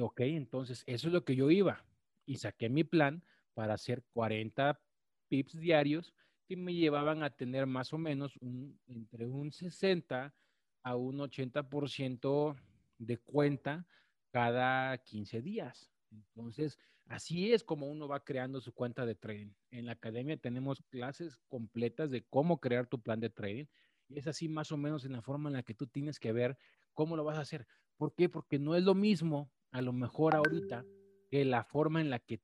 Ok, 0.00 0.20
entonces 0.20 0.82
eso 0.86 1.08
es 1.08 1.12
lo 1.12 1.24
que 1.24 1.36
yo 1.36 1.50
iba 1.50 1.84
y 2.24 2.36
saqué 2.36 2.68
mi 2.68 2.84
plan 2.84 3.22
para 3.54 3.74
hacer 3.74 4.02
40 4.12 4.80
pips 5.28 5.58
diarios 5.58 6.14
que 6.46 6.56
me 6.56 6.74
llevaban 6.74 7.22
a 7.22 7.30
tener 7.30 7.66
más 7.66 7.92
o 7.92 7.98
menos 7.98 8.36
un, 8.40 8.78
entre 8.86 9.26
un 9.26 9.52
60 9.52 10.34
a 10.82 10.96
un 10.96 11.18
80% 11.18 12.56
de 12.98 13.18
cuenta 13.18 13.86
cada 14.30 14.96
15 14.98 15.42
días. 15.42 15.90
Entonces, 16.10 16.78
así 17.06 17.52
es 17.52 17.64
como 17.64 17.88
uno 17.88 18.06
va 18.08 18.24
creando 18.24 18.60
su 18.60 18.72
cuenta 18.72 19.04
de 19.04 19.14
trading. 19.14 19.52
En 19.70 19.86
la 19.86 19.92
academia 19.92 20.36
tenemos 20.36 20.82
clases 20.88 21.38
completas 21.48 22.10
de 22.10 22.24
cómo 22.24 22.60
crear 22.60 22.86
tu 22.86 23.00
plan 23.00 23.20
de 23.20 23.30
trading. 23.30 23.66
Y 24.08 24.18
es 24.18 24.26
así 24.26 24.48
más 24.48 24.72
o 24.72 24.76
menos 24.76 25.04
en 25.04 25.12
la 25.12 25.22
forma 25.22 25.48
en 25.48 25.54
la 25.54 25.62
que 25.62 25.74
tú 25.74 25.86
tienes 25.86 26.18
que 26.18 26.32
ver 26.32 26.56
cómo 26.94 27.16
lo 27.16 27.24
vas 27.24 27.38
a 27.38 27.42
hacer. 27.42 27.66
¿Por 27.96 28.14
qué? 28.14 28.28
Porque 28.28 28.58
no 28.58 28.74
es 28.74 28.84
lo 28.84 28.94
mismo, 28.94 29.50
a 29.70 29.82
lo 29.82 29.92
mejor 29.92 30.34
ahorita, 30.34 30.84
que 31.30 31.44
la 31.44 31.64
forma 31.64 32.00
en 32.00 32.10
la 32.10 32.18
que 32.18 32.40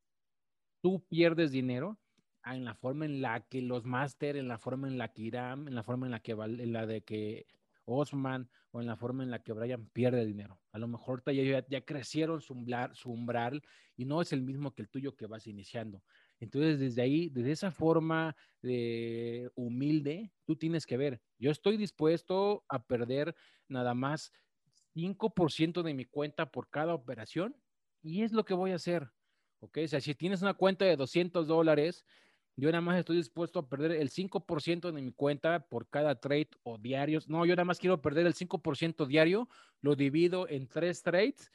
tú 0.80 1.04
pierdes 1.08 1.52
dinero, 1.52 1.98
en 2.44 2.64
la 2.64 2.74
forma 2.74 3.04
en 3.04 3.22
la 3.22 3.40
que 3.40 3.62
los 3.62 3.84
máster, 3.84 4.36
en 4.36 4.48
la 4.48 4.58
forma 4.58 4.88
en 4.88 4.98
la 4.98 5.12
que 5.12 5.22
Irán, 5.22 5.68
en 5.68 5.74
la 5.74 5.82
forma 5.82 6.06
en 6.06 6.12
la 6.12 6.20
que, 6.20 6.32
en 6.32 6.72
la 6.72 6.86
de 6.86 7.02
que 7.02 7.46
Osman 7.84 8.50
o 8.70 8.80
en 8.80 8.86
la 8.86 8.96
forma 8.96 9.22
en 9.22 9.30
la 9.30 9.42
que 9.42 9.52
Brian 9.52 9.86
pierde 9.92 10.24
dinero. 10.24 10.60
A 10.72 10.78
lo 10.78 10.88
mejor 10.88 11.22
ya, 11.32 11.64
ya 11.68 11.84
crecieron 11.84 12.40
su 12.40 12.54
umbral, 12.54 12.94
su 12.94 13.10
umbral 13.10 13.62
y 13.96 14.04
no 14.04 14.20
es 14.20 14.32
el 14.32 14.42
mismo 14.42 14.74
que 14.74 14.82
el 14.82 14.88
tuyo 14.88 15.14
que 15.14 15.26
vas 15.26 15.46
iniciando. 15.46 16.02
Entonces, 16.42 16.80
desde 16.80 17.02
ahí, 17.02 17.28
desde 17.28 17.52
esa 17.52 17.70
forma 17.70 18.34
de 18.62 19.48
humilde, 19.54 20.32
tú 20.44 20.56
tienes 20.56 20.86
que 20.86 20.96
ver, 20.96 21.20
yo 21.38 21.52
estoy 21.52 21.76
dispuesto 21.76 22.64
a 22.68 22.82
perder 22.84 23.36
nada 23.68 23.94
más 23.94 24.32
5% 24.96 25.84
de 25.84 25.94
mi 25.94 26.04
cuenta 26.04 26.50
por 26.50 26.68
cada 26.68 26.94
operación 26.94 27.54
y 28.02 28.22
es 28.24 28.32
lo 28.32 28.44
que 28.44 28.54
voy 28.54 28.72
a 28.72 28.74
hacer. 28.74 29.12
¿Ok? 29.60 29.78
O 29.84 29.86
sea, 29.86 30.00
si 30.00 30.16
tienes 30.16 30.42
una 30.42 30.54
cuenta 30.54 30.84
de 30.84 30.96
200 30.96 31.46
dólares, 31.46 32.04
yo 32.56 32.72
nada 32.72 32.80
más 32.80 32.98
estoy 32.98 33.18
dispuesto 33.18 33.60
a 33.60 33.68
perder 33.68 33.92
el 33.92 34.10
5% 34.10 34.90
de 34.90 35.00
mi 35.00 35.12
cuenta 35.12 35.68
por 35.68 35.88
cada 35.88 36.18
trade 36.18 36.50
o 36.64 36.76
diarios. 36.76 37.28
No, 37.28 37.46
yo 37.46 37.54
nada 37.54 37.66
más 37.66 37.78
quiero 37.78 38.02
perder 38.02 38.26
el 38.26 38.34
5% 38.34 39.06
diario, 39.06 39.48
lo 39.80 39.94
divido 39.94 40.48
en 40.48 40.66
tres 40.66 41.04
trades. 41.04 41.52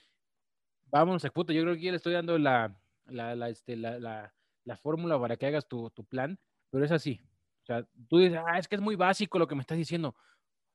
Vamos, 0.85 1.25
a 1.25 1.27
yo 1.27 1.43
creo 1.43 1.75
que 1.75 1.81
ya 1.81 1.91
le 1.91 1.97
estoy 1.97 2.13
dando 2.13 2.37
la, 2.37 2.81
la, 3.07 3.35
la, 3.35 3.49
este, 3.49 3.75
la, 3.75 3.99
la, 3.99 4.33
la 4.67 4.77
fórmula 4.77 5.19
para 5.19 5.37
que 5.37 5.47
hagas 5.47 5.67
tu, 5.67 5.89
tu, 5.91 6.03
plan, 6.03 6.39
pero 6.69 6.85
es 6.85 6.91
así. 6.91 7.21
O 7.63 7.65
sea, 7.65 7.87
tú 8.07 8.19
dices, 8.19 8.39
ah, 8.45 8.57
es 8.59 8.67
que 8.67 8.75
es 8.75 8.81
muy 8.81 8.95
básico 8.95 9.39
lo 9.39 9.47
que 9.47 9.55
me 9.55 9.61
estás 9.61 9.77
diciendo. 9.77 10.15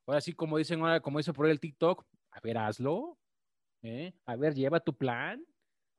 Ahora 0.07 0.21
sí, 0.21 0.33
como 0.33 0.59
dicen 0.59 0.81
ahora, 0.81 1.01
como 1.01 1.19
dice 1.19 1.33
por 1.33 1.47
el 1.47 1.61
TikTok, 1.61 2.05
a 2.33 2.41
ver, 2.41 2.59
hazlo. 2.59 3.19
¿eh? 3.83 4.13
A 4.27 4.37
ver, 4.37 4.55
lleva 4.55 4.81
tu 4.81 4.97
plan 4.97 5.45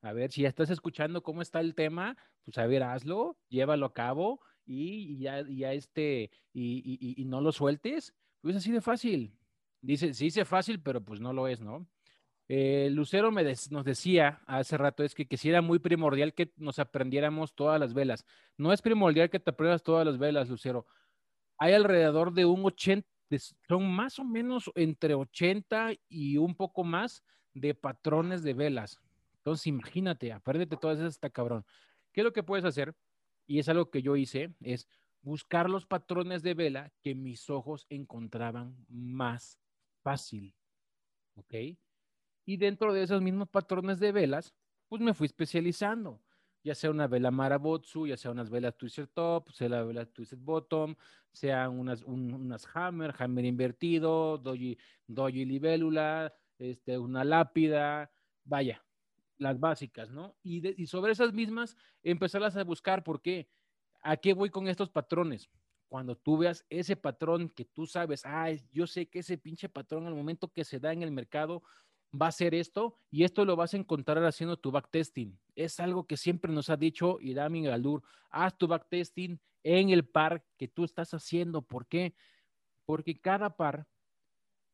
a 0.03 0.11
ver, 0.11 0.31
si 0.31 0.41
ya 0.41 0.49
estás 0.49 0.69
escuchando 0.69 1.23
cómo 1.23 1.41
está 1.41 1.61
el 1.61 1.75
tema, 1.75 2.17
pues 2.43 2.57
a 2.57 2.67
ver, 2.67 2.83
hazlo, 2.83 3.37
llévalo 3.47 3.85
a 3.85 3.93
cabo 3.93 4.41
y, 4.65 5.17
ya, 5.17 5.45
ya 5.47 5.71
este, 5.71 6.29
y, 6.51 7.15
y, 7.17 7.23
no 7.23 7.39
lo 7.39 7.53
sueltes. 7.53 8.13
Pues 8.41 8.57
así 8.57 8.71
de 8.73 8.81
fácil. 8.81 9.33
Dice, 9.81 10.13
sí 10.13 10.25
dice 10.25 10.43
fácil, 10.43 10.81
pero 10.81 11.01
pues 11.01 11.21
no 11.21 11.31
lo 11.31 11.47
es, 11.47 11.61
¿no? 11.61 11.87
Eh, 12.49 12.89
Lucero 12.91 13.31
me 13.31 13.43
nos 13.43 13.85
decía 13.85 14.41
hace 14.45 14.77
rato 14.77 15.03
es 15.03 15.15
que, 15.15 15.25
que 15.25 15.37
sí 15.37 15.49
era 15.49 15.61
muy 15.61 15.79
primordial 15.79 16.33
que 16.33 16.51
nos 16.57 16.77
aprendiéramos 16.79 17.55
todas 17.55 17.79
las 17.79 17.93
velas. 17.93 18.25
No 18.57 18.73
es 18.73 18.81
primordial 18.81 19.29
que 19.29 19.39
te 19.39 19.51
aprendas 19.51 19.83
todas 19.83 20.05
las 20.05 20.17
velas, 20.17 20.49
Lucero. 20.49 20.85
Hay 21.57 21.73
alrededor 21.73 22.33
de 22.33 22.45
un 22.45 22.65
80, 22.65 23.07
son 23.67 23.89
más 23.89 24.19
o 24.19 24.25
menos 24.25 24.69
entre 24.75 25.13
80 25.13 25.93
y 26.09 26.37
un 26.37 26.55
poco 26.55 26.83
más 26.83 27.23
de 27.53 27.73
patrones 27.73 28.43
de 28.43 28.53
velas. 28.53 28.99
Entonces, 29.37 29.67
imagínate, 29.67 30.31
apréndete 30.31 30.77
todas 30.77 30.99
esas, 30.99 31.13
está 31.13 31.29
cabrón. 31.29 31.65
¿Qué 32.11 32.21
es 32.21 32.25
lo 32.25 32.33
que 32.33 32.43
puedes 32.43 32.65
hacer? 32.65 32.93
Y 33.47 33.59
es 33.59 33.69
algo 33.69 33.89
que 33.89 34.01
yo 34.01 34.15
hice, 34.15 34.53
es 34.61 34.87
buscar 35.21 35.69
los 35.69 35.85
patrones 35.85 36.43
de 36.43 36.53
vela 36.53 36.91
que 37.01 37.15
mis 37.15 37.49
ojos 37.49 37.85
encontraban 37.89 38.75
más 38.87 39.59
fácil. 40.01 40.55
¿Ok? 41.35 41.53
Y 42.45 42.57
dentro 42.57 42.93
de 42.93 43.03
esos 43.03 43.21
mismos 43.21 43.49
patrones 43.49 43.99
de 43.99 44.11
velas, 44.11 44.53
pues 44.87 45.01
me 45.01 45.13
fui 45.13 45.25
especializando. 45.25 46.21
Ya 46.63 46.75
sea 46.75 46.91
una 46.91 47.07
vela 47.07 47.29
Marabotsu, 47.29 48.07
ya 48.07 48.15
sea 48.15 48.31
unas 48.31 48.49
velas 48.49 48.77
Twisted 48.77 49.09
Top, 49.13 49.51
sea 49.51 49.67
la 49.67 49.83
vela 49.83 50.05
Twisted 50.05 50.37
Bottom, 50.37 50.95
sean 51.31 51.77
unas, 51.77 52.03
unas 52.03 52.67
Hammer, 52.73 53.13
Hammer 53.17 53.43
invertido, 53.43 54.37
Doji, 54.37 54.77
doji 55.07 55.45
libélula, 55.45 56.33
este, 56.57 56.97
una 56.97 57.25
lápida, 57.25 58.11
vaya, 58.45 58.83
las 59.37 59.59
básicas, 59.59 60.09
¿no? 60.09 60.35
Y, 60.43 60.85
sobre 60.87 61.11
esas 61.11 61.33
mismas, 61.33 61.75
empezarlas 62.01 62.55
a 62.55 62.63
buscar, 62.63 63.03
¿por 63.03 63.21
qué? 63.21 63.49
¿A 64.01 64.17
qué 64.17 64.33
voy 64.33 64.49
con 64.49 64.67
estos 64.67 64.89
patrones? 64.89 65.49
Cuando 65.89 66.15
tú 66.15 66.37
veas 66.37 66.65
ese 66.69 66.95
patrón 66.95 67.49
que 67.49 67.65
tú 67.65 67.85
sabes, 67.85 68.25
ah, 68.25 68.51
yo 68.71 68.87
sé 68.87 69.07
que 69.07 69.19
ese 69.19 69.37
pinche 69.37 69.69
patrón 69.69 70.07
al 70.07 70.15
momento 70.15 70.51
que 70.51 70.63
se 70.63 70.79
da 70.79 70.91
en 70.91 71.03
el 71.03 71.11
mercado 71.11 71.61
va 72.19 72.27
a 72.27 72.31
ser 72.31 72.53
esto 72.53 72.97
y 73.09 73.23
esto 73.23 73.45
lo 73.45 73.55
vas 73.55 73.73
a 73.73 73.77
encontrar 73.77 74.23
haciendo 74.23 74.57
tu 74.57 74.71
backtesting. 74.71 75.39
Es 75.55 75.79
algo 75.79 76.05
que 76.05 76.17
siempre 76.17 76.51
nos 76.51 76.69
ha 76.69 76.77
dicho 76.77 77.17
Irami 77.19 77.63
Galdur, 77.63 78.03
haz 78.29 78.57
tu 78.57 78.67
backtesting 78.67 79.39
en 79.63 79.89
el 79.89 80.05
par 80.05 80.45
que 80.57 80.67
tú 80.67 80.83
estás 80.83 81.13
haciendo. 81.13 81.61
¿Por 81.61 81.87
qué? 81.87 82.15
Porque 82.85 83.19
cada 83.19 83.55
par 83.55 83.87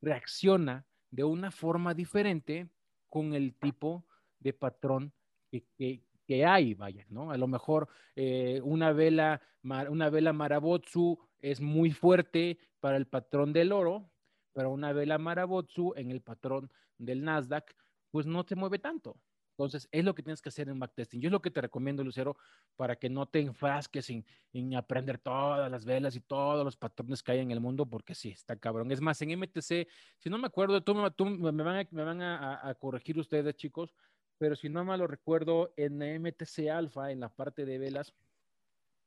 reacciona 0.01 0.85
de 1.11 1.23
una 1.23 1.51
forma 1.51 1.93
diferente 1.93 2.69
con 3.09 3.33
el 3.33 3.55
tipo 3.55 4.05
de 4.39 4.53
patrón 4.53 5.13
que, 5.49 6.03
que, 6.27 6.45
hay, 6.45 6.75
vaya, 6.75 7.05
¿no? 7.09 7.31
A 7.31 7.37
lo 7.37 7.47
mejor 7.47 7.87
eh, 8.15 8.61
una 8.63 8.93
vela, 8.93 9.41
una 9.63 10.09
vela 10.11 10.31
Marabotsu 10.31 11.17
es 11.39 11.59
muy 11.59 11.91
fuerte 11.91 12.59
para 12.79 12.97
el 12.97 13.07
patrón 13.07 13.51
del 13.51 13.71
oro, 13.71 14.11
pero 14.59 14.71
una 14.71 14.91
vela 14.91 15.17
Marabotsu 15.17 15.93
en 15.95 16.11
el 16.11 16.19
patrón 16.19 16.69
del 16.97 17.23
Nasdaq, 17.23 17.73
pues 18.11 18.25
no 18.25 18.43
se 18.43 18.57
mueve 18.57 18.77
tanto. 18.77 19.17
Entonces, 19.51 19.87
es 19.89 20.03
lo 20.03 20.13
que 20.13 20.21
tienes 20.21 20.41
que 20.41 20.49
hacer 20.49 20.67
en 20.67 20.77
backtesting. 20.77 21.21
Yo 21.21 21.29
es 21.29 21.31
lo 21.31 21.41
que 21.41 21.49
te 21.49 21.61
recomiendo, 21.61 22.03
Lucero, 22.03 22.35
para 22.75 22.97
que 22.97 23.09
no 23.09 23.25
te 23.25 23.39
enfrasques 23.39 24.09
en, 24.09 24.25
en, 24.51 24.75
aprender 24.75 25.17
todas 25.17 25.71
las 25.71 25.85
velas 25.85 26.13
y 26.17 26.19
todos 26.19 26.65
los 26.65 26.75
patrones 26.75 27.23
que 27.23 27.31
hay 27.31 27.39
en 27.39 27.51
el 27.51 27.61
mundo, 27.61 27.85
porque 27.85 28.13
sí, 28.13 28.31
está 28.31 28.57
cabrón. 28.57 28.91
Es 28.91 28.99
más, 28.99 29.21
en 29.21 29.39
MTC, 29.39 29.87
si 30.17 30.29
no 30.29 30.37
me 30.37 30.47
acuerdo, 30.47 30.83
tú, 30.83 30.93
tú 31.11 31.25
me 31.25 31.63
van, 31.63 31.77
a, 31.77 31.87
me 31.89 32.03
van 32.03 32.21
a, 32.21 32.67
a, 32.67 32.75
corregir 32.75 33.17
ustedes, 33.17 33.55
chicos, 33.55 33.93
pero 34.37 34.57
si 34.57 34.67
no 34.67 34.83
me 34.83 34.97
lo 34.97 35.07
recuerdo, 35.07 35.73
en 35.77 35.99
MTC 36.21 36.67
Alpha, 36.69 37.11
en 37.13 37.21
la 37.21 37.29
parte 37.29 37.65
de 37.65 37.77
velas, 37.77 38.13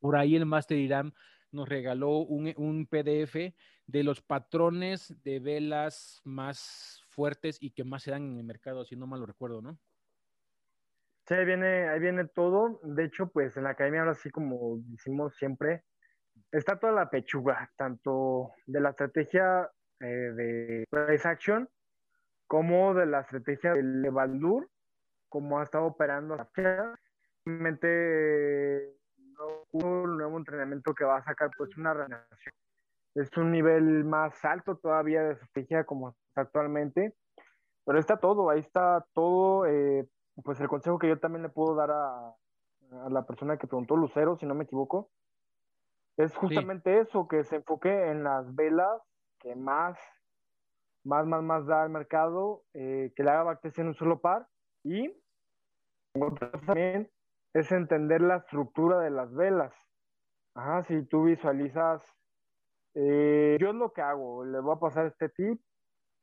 por 0.00 0.16
ahí 0.16 0.34
el 0.34 0.46
Master 0.46 0.78
Iram 0.78 1.12
nos 1.52 1.68
regaló 1.68 2.18
un, 2.18 2.52
un 2.56 2.86
PDF 2.86 3.54
de 3.86 4.04
los 4.04 4.22
patrones 4.22 5.14
de 5.22 5.38
velas 5.40 6.20
más 6.24 7.04
fuertes 7.08 7.58
y 7.60 7.70
que 7.70 7.84
más 7.84 8.02
se 8.02 8.10
dan 8.10 8.22
en 8.22 8.38
el 8.38 8.44
mercado, 8.44 8.84
si 8.84 8.96
no 8.96 9.06
mal 9.06 9.20
lo 9.20 9.26
recuerdo, 9.26 9.60
¿no? 9.60 9.78
Sí, 11.26 11.34
ahí 11.34 11.44
viene, 11.44 11.88
ahí 11.88 12.00
viene 12.00 12.26
todo. 12.26 12.80
De 12.82 13.04
hecho, 13.04 13.28
pues 13.28 13.56
en 13.56 13.64
la 13.64 13.70
academia 13.70 14.00
ahora 14.00 14.14
sí, 14.14 14.30
como 14.30 14.78
decimos 14.86 15.36
siempre, 15.36 15.84
está 16.50 16.78
toda 16.78 16.92
la 16.92 17.10
pechuga, 17.10 17.70
tanto 17.76 18.52
de 18.66 18.80
la 18.80 18.90
estrategia 18.90 19.70
eh, 20.00 20.06
de 20.06 20.84
price 20.90 21.28
action 21.28 21.68
como 22.46 22.92
de 22.92 23.06
la 23.06 23.20
estrategia 23.20 23.72
del 23.72 24.02
Levaldur, 24.02 24.68
como 25.28 25.58
ha 25.58 25.62
estado 25.62 25.86
operando 25.86 26.36
Realmente 27.44 28.94
no 28.94 29.01
un 29.72 30.16
nuevo 30.16 30.38
entrenamiento 30.38 30.94
que 30.94 31.04
va 31.04 31.18
a 31.18 31.24
sacar 31.24 31.50
pues 31.56 31.76
una 31.76 31.94
relación. 31.94 32.54
Es 33.14 33.36
un 33.36 33.50
nivel 33.50 34.04
más 34.04 34.44
alto 34.44 34.76
todavía 34.76 35.22
de 35.22 35.32
estrategia 35.34 35.84
como 35.84 36.10
está 36.10 36.42
actualmente, 36.42 37.14
pero 37.84 37.98
está 37.98 38.16
todo, 38.16 38.50
ahí 38.50 38.60
está 38.60 39.04
todo. 39.12 39.66
Eh, 39.66 40.08
pues 40.42 40.60
el 40.60 40.68
consejo 40.68 40.98
que 40.98 41.08
yo 41.08 41.18
también 41.18 41.42
le 41.42 41.48
puedo 41.48 41.74
dar 41.74 41.90
a, 41.90 42.34
la 43.10 43.24
persona 43.26 43.56
que 43.56 43.66
preguntó, 43.66 43.96
Lucero, 43.96 44.36
si 44.36 44.46
no 44.46 44.54
me 44.54 44.64
equivoco, 44.64 45.10
es 46.16 46.34
justamente 46.36 47.00
eso, 47.00 47.26
que 47.26 47.42
se 47.44 47.56
enfoque 47.56 48.10
en 48.10 48.22
las 48.22 48.54
velas 48.54 49.00
que 49.38 49.56
más, 49.56 49.98
más, 51.04 51.26
más, 51.26 51.42
más 51.42 51.66
da 51.66 51.82
al 51.82 51.90
mercado, 51.90 52.62
eh, 52.74 53.12
que 53.16 53.24
le 53.24 53.30
haga 53.30 53.44
bacteria 53.44 53.80
en 53.82 53.88
un 53.88 53.94
solo 53.94 54.20
par 54.20 54.46
y 54.84 55.10
también 56.66 57.10
es 57.54 57.70
entender 57.72 58.20
la 58.20 58.36
estructura 58.36 59.00
de 59.00 59.10
las 59.10 59.32
velas. 59.34 59.74
Ajá, 60.54 60.82
si 60.82 61.02
tú 61.06 61.24
visualizas, 61.24 62.02
eh, 62.94 63.56
yo 63.60 63.72
lo 63.72 63.92
que 63.92 64.02
hago, 64.02 64.44
le 64.44 64.60
voy 64.60 64.76
a 64.76 64.80
pasar 64.80 65.06
este 65.06 65.28
tip, 65.30 65.60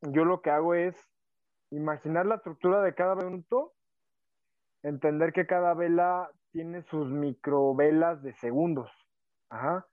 yo 0.01 0.25
lo 0.25 0.41
que 0.41 0.51
hago 0.51 0.73
es 0.75 0.95
imaginar 1.71 2.25
la 2.25 2.35
estructura 2.35 2.81
de 2.81 2.93
cada 2.93 3.15
minuto 3.15 3.73
entender 4.83 5.33
que 5.33 5.45
cada 5.45 5.73
vela 5.73 6.29
tiene 6.51 6.83
sus 6.83 7.09
microvelas 7.09 8.21
de 8.23 8.33
segundos. 8.33 8.89
Ajá. 9.49 9.85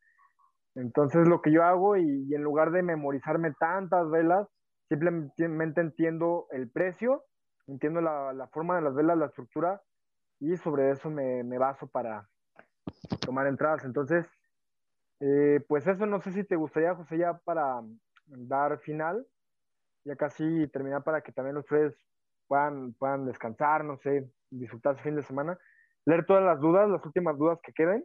Entonces 0.74 1.26
lo 1.26 1.40
que 1.40 1.52
yo 1.52 1.64
hago 1.64 1.96
y, 1.96 2.34
en 2.34 2.42
lugar 2.42 2.70
de 2.70 2.82
memorizarme 2.82 3.52
tantas 3.58 4.10
velas, 4.10 4.46
simplemente 4.88 5.80
entiendo 5.80 6.46
el 6.50 6.70
precio, 6.70 7.24
entiendo 7.66 8.00
la, 8.00 8.48
forma 8.52 8.76
de 8.76 8.82
las 8.82 8.94
velas, 8.94 9.18
la 9.18 9.26
estructura 9.26 9.80
y 10.40 10.56
sobre 10.56 10.90
eso 10.90 11.10
me, 11.10 11.42
baso 11.58 11.86
para 11.86 12.28
tomar 13.20 13.46
entradas. 13.46 13.84
Entonces, 13.84 14.26
eh, 15.20 15.60
pues 15.68 15.86
eso 15.86 16.06
no 16.06 16.20
sé 16.20 16.32
si 16.32 16.44
te 16.44 16.56
gustaría, 16.56 16.94
José, 16.94 17.18
ya 17.18 17.38
para 17.44 17.80
dar 18.26 18.78
final, 18.80 19.26
ya 20.04 20.16
casi 20.16 20.68
terminar 20.68 21.02
para 21.02 21.22
que 21.22 21.32
también 21.32 21.56
ustedes 21.56 21.96
puedan, 22.46 22.92
puedan 22.94 23.26
descansar, 23.26 23.84
no 23.84 23.96
sé, 23.98 24.30
disfrutar 24.50 24.96
su 24.96 25.02
fin 25.02 25.16
de 25.16 25.22
semana, 25.22 25.58
leer 26.04 26.24
todas 26.26 26.44
las 26.44 26.60
dudas, 26.60 26.88
las 26.88 27.04
últimas 27.04 27.36
dudas 27.38 27.58
que 27.62 27.72
queden. 27.72 28.04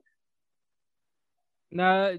Una, 1.72 2.10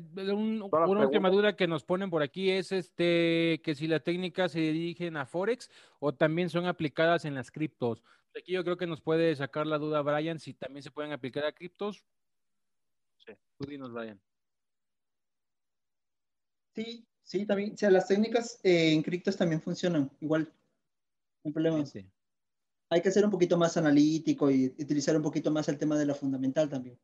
una 0.86 1.04
última 1.04 1.28
duda 1.28 1.56
que 1.56 1.68
nos 1.68 1.84
ponen 1.84 2.08
por 2.08 2.22
aquí 2.22 2.50
es 2.50 2.72
este 2.72 3.60
que 3.62 3.74
si 3.74 3.86
las 3.86 4.02
técnicas 4.02 4.52
se 4.52 4.60
dirigen 4.60 5.18
a 5.18 5.26
Forex 5.26 5.68
o 6.00 6.14
también 6.14 6.48
son 6.48 6.64
aplicadas 6.64 7.26
en 7.26 7.34
las 7.34 7.50
criptos. 7.50 8.02
Aquí 8.36 8.52
yo 8.52 8.64
creo 8.64 8.76
que 8.76 8.86
nos 8.86 9.00
puede 9.00 9.34
sacar 9.36 9.66
la 9.66 9.78
duda 9.78 10.02
Brian 10.02 10.38
si 10.38 10.54
también 10.54 10.82
se 10.82 10.90
pueden 10.90 11.12
aplicar 11.12 11.44
a 11.44 11.52
criptos. 11.52 12.04
Sí, 13.18 13.32
tú 13.58 13.66
dinos, 13.66 13.92
Brian. 13.92 14.20
Sí, 16.74 17.06
sí, 17.22 17.46
también. 17.46 17.74
O 17.74 17.76
sea, 17.76 17.90
las 17.90 18.08
técnicas 18.08 18.58
eh, 18.62 18.92
en 18.92 19.02
criptos 19.02 19.36
también 19.36 19.60
funcionan 19.60 20.10
igual. 20.20 20.52
No 21.44 21.52
problema. 21.52 21.84
Sí 21.84 22.08
hay 22.92 23.00
que 23.00 23.10
ser 23.10 23.24
un 23.24 23.30
poquito 23.30 23.56
más 23.56 23.78
analítico 23.78 24.50
y 24.50 24.66
utilizar 24.66 25.16
un 25.16 25.22
poquito 25.22 25.50
más 25.50 25.66
el 25.70 25.78
tema 25.78 25.96
de 25.96 26.04
la 26.04 26.14
fundamental 26.14 26.68
también. 26.68 26.98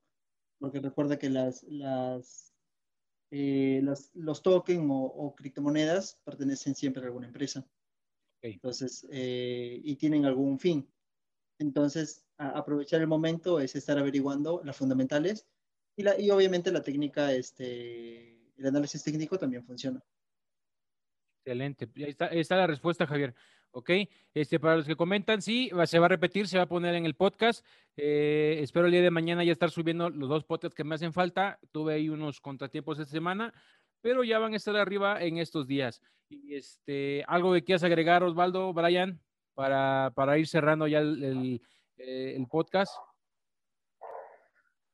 Porque 0.58 0.80
recuerda 0.80 1.18
que 1.18 1.30
las, 1.30 1.62
las, 1.62 2.52
eh, 3.30 3.80
los 4.12 4.42
tokens 4.42 4.84
o, 4.86 5.34
criptomonedas 5.34 6.20
pertenecen 6.24 6.74
siempre 6.74 7.02
a 7.02 7.06
alguna 7.06 7.28
empresa. 7.28 7.66
Entonces, 8.42 9.06
eh, 9.10 9.80
y 9.82 9.96
tienen 9.96 10.26
algún 10.26 10.58
fin. 10.58 10.86
Entonces, 11.58 12.24
aprovechar 12.36 13.00
el 13.00 13.06
momento 13.06 13.60
es 13.60 13.74
estar 13.74 13.98
averiguando 13.98 14.62
las 14.64 14.76
fundamentales 14.76 15.46
y, 15.96 16.02
la, 16.02 16.18
y 16.20 16.30
obviamente 16.30 16.70
la 16.70 16.82
técnica, 16.82 17.32
este, 17.32 18.52
el 18.56 18.66
análisis 18.66 19.02
técnico 19.02 19.38
también 19.38 19.64
funciona. 19.64 20.00
Excelente. 21.44 21.88
Ahí 21.96 22.10
está, 22.10 22.26
ahí 22.26 22.40
está 22.40 22.56
la 22.56 22.66
respuesta, 22.66 23.06
Javier. 23.06 23.34
¿ok? 23.72 23.90
Este, 24.34 24.58
para 24.58 24.76
los 24.76 24.86
que 24.86 24.96
comentan, 24.96 25.42
sí, 25.42 25.70
se 25.86 25.98
va 25.98 26.06
a 26.06 26.08
repetir, 26.08 26.48
se 26.48 26.58
va 26.58 26.64
a 26.64 26.68
poner 26.68 26.94
en 26.94 27.06
el 27.06 27.14
podcast. 27.14 27.64
Eh, 27.96 28.58
espero 28.62 28.86
el 28.86 28.92
día 28.92 29.02
de 29.02 29.10
mañana 29.10 29.44
ya 29.44 29.52
estar 29.52 29.70
subiendo 29.70 30.10
los 30.10 30.28
dos 30.28 30.44
podcasts 30.44 30.74
que 30.74 30.84
me 30.84 30.94
hacen 30.94 31.12
falta. 31.12 31.58
Tuve 31.72 31.94
ahí 31.94 32.08
unos 32.08 32.40
contratiempos 32.40 32.98
esta 32.98 33.10
semana, 33.10 33.52
pero 34.00 34.24
ya 34.24 34.38
van 34.38 34.52
a 34.52 34.56
estar 34.56 34.76
arriba 34.76 35.22
en 35.22 35.38
estos 35.38 35.66
días. 35.66 36.00
Y 36.28 36.54
este, 36.54 37.24
algo 37.26 37.52
que 37.52 37.64
quieras 37.64 37.84
agregar, 37.84 38.22
Osvaldo, 38.22 38.72
Brian, 38.72 39.20
para, 39.58 40.12
para 40.14 40.38
ir 40.38 40.46
cerrando 40.46 40.86
ya 40.86 41.00
el, 41.00 41.60
eh, 41.96 42.36
el, 42.36 42.46
podcast. 42.46 42.96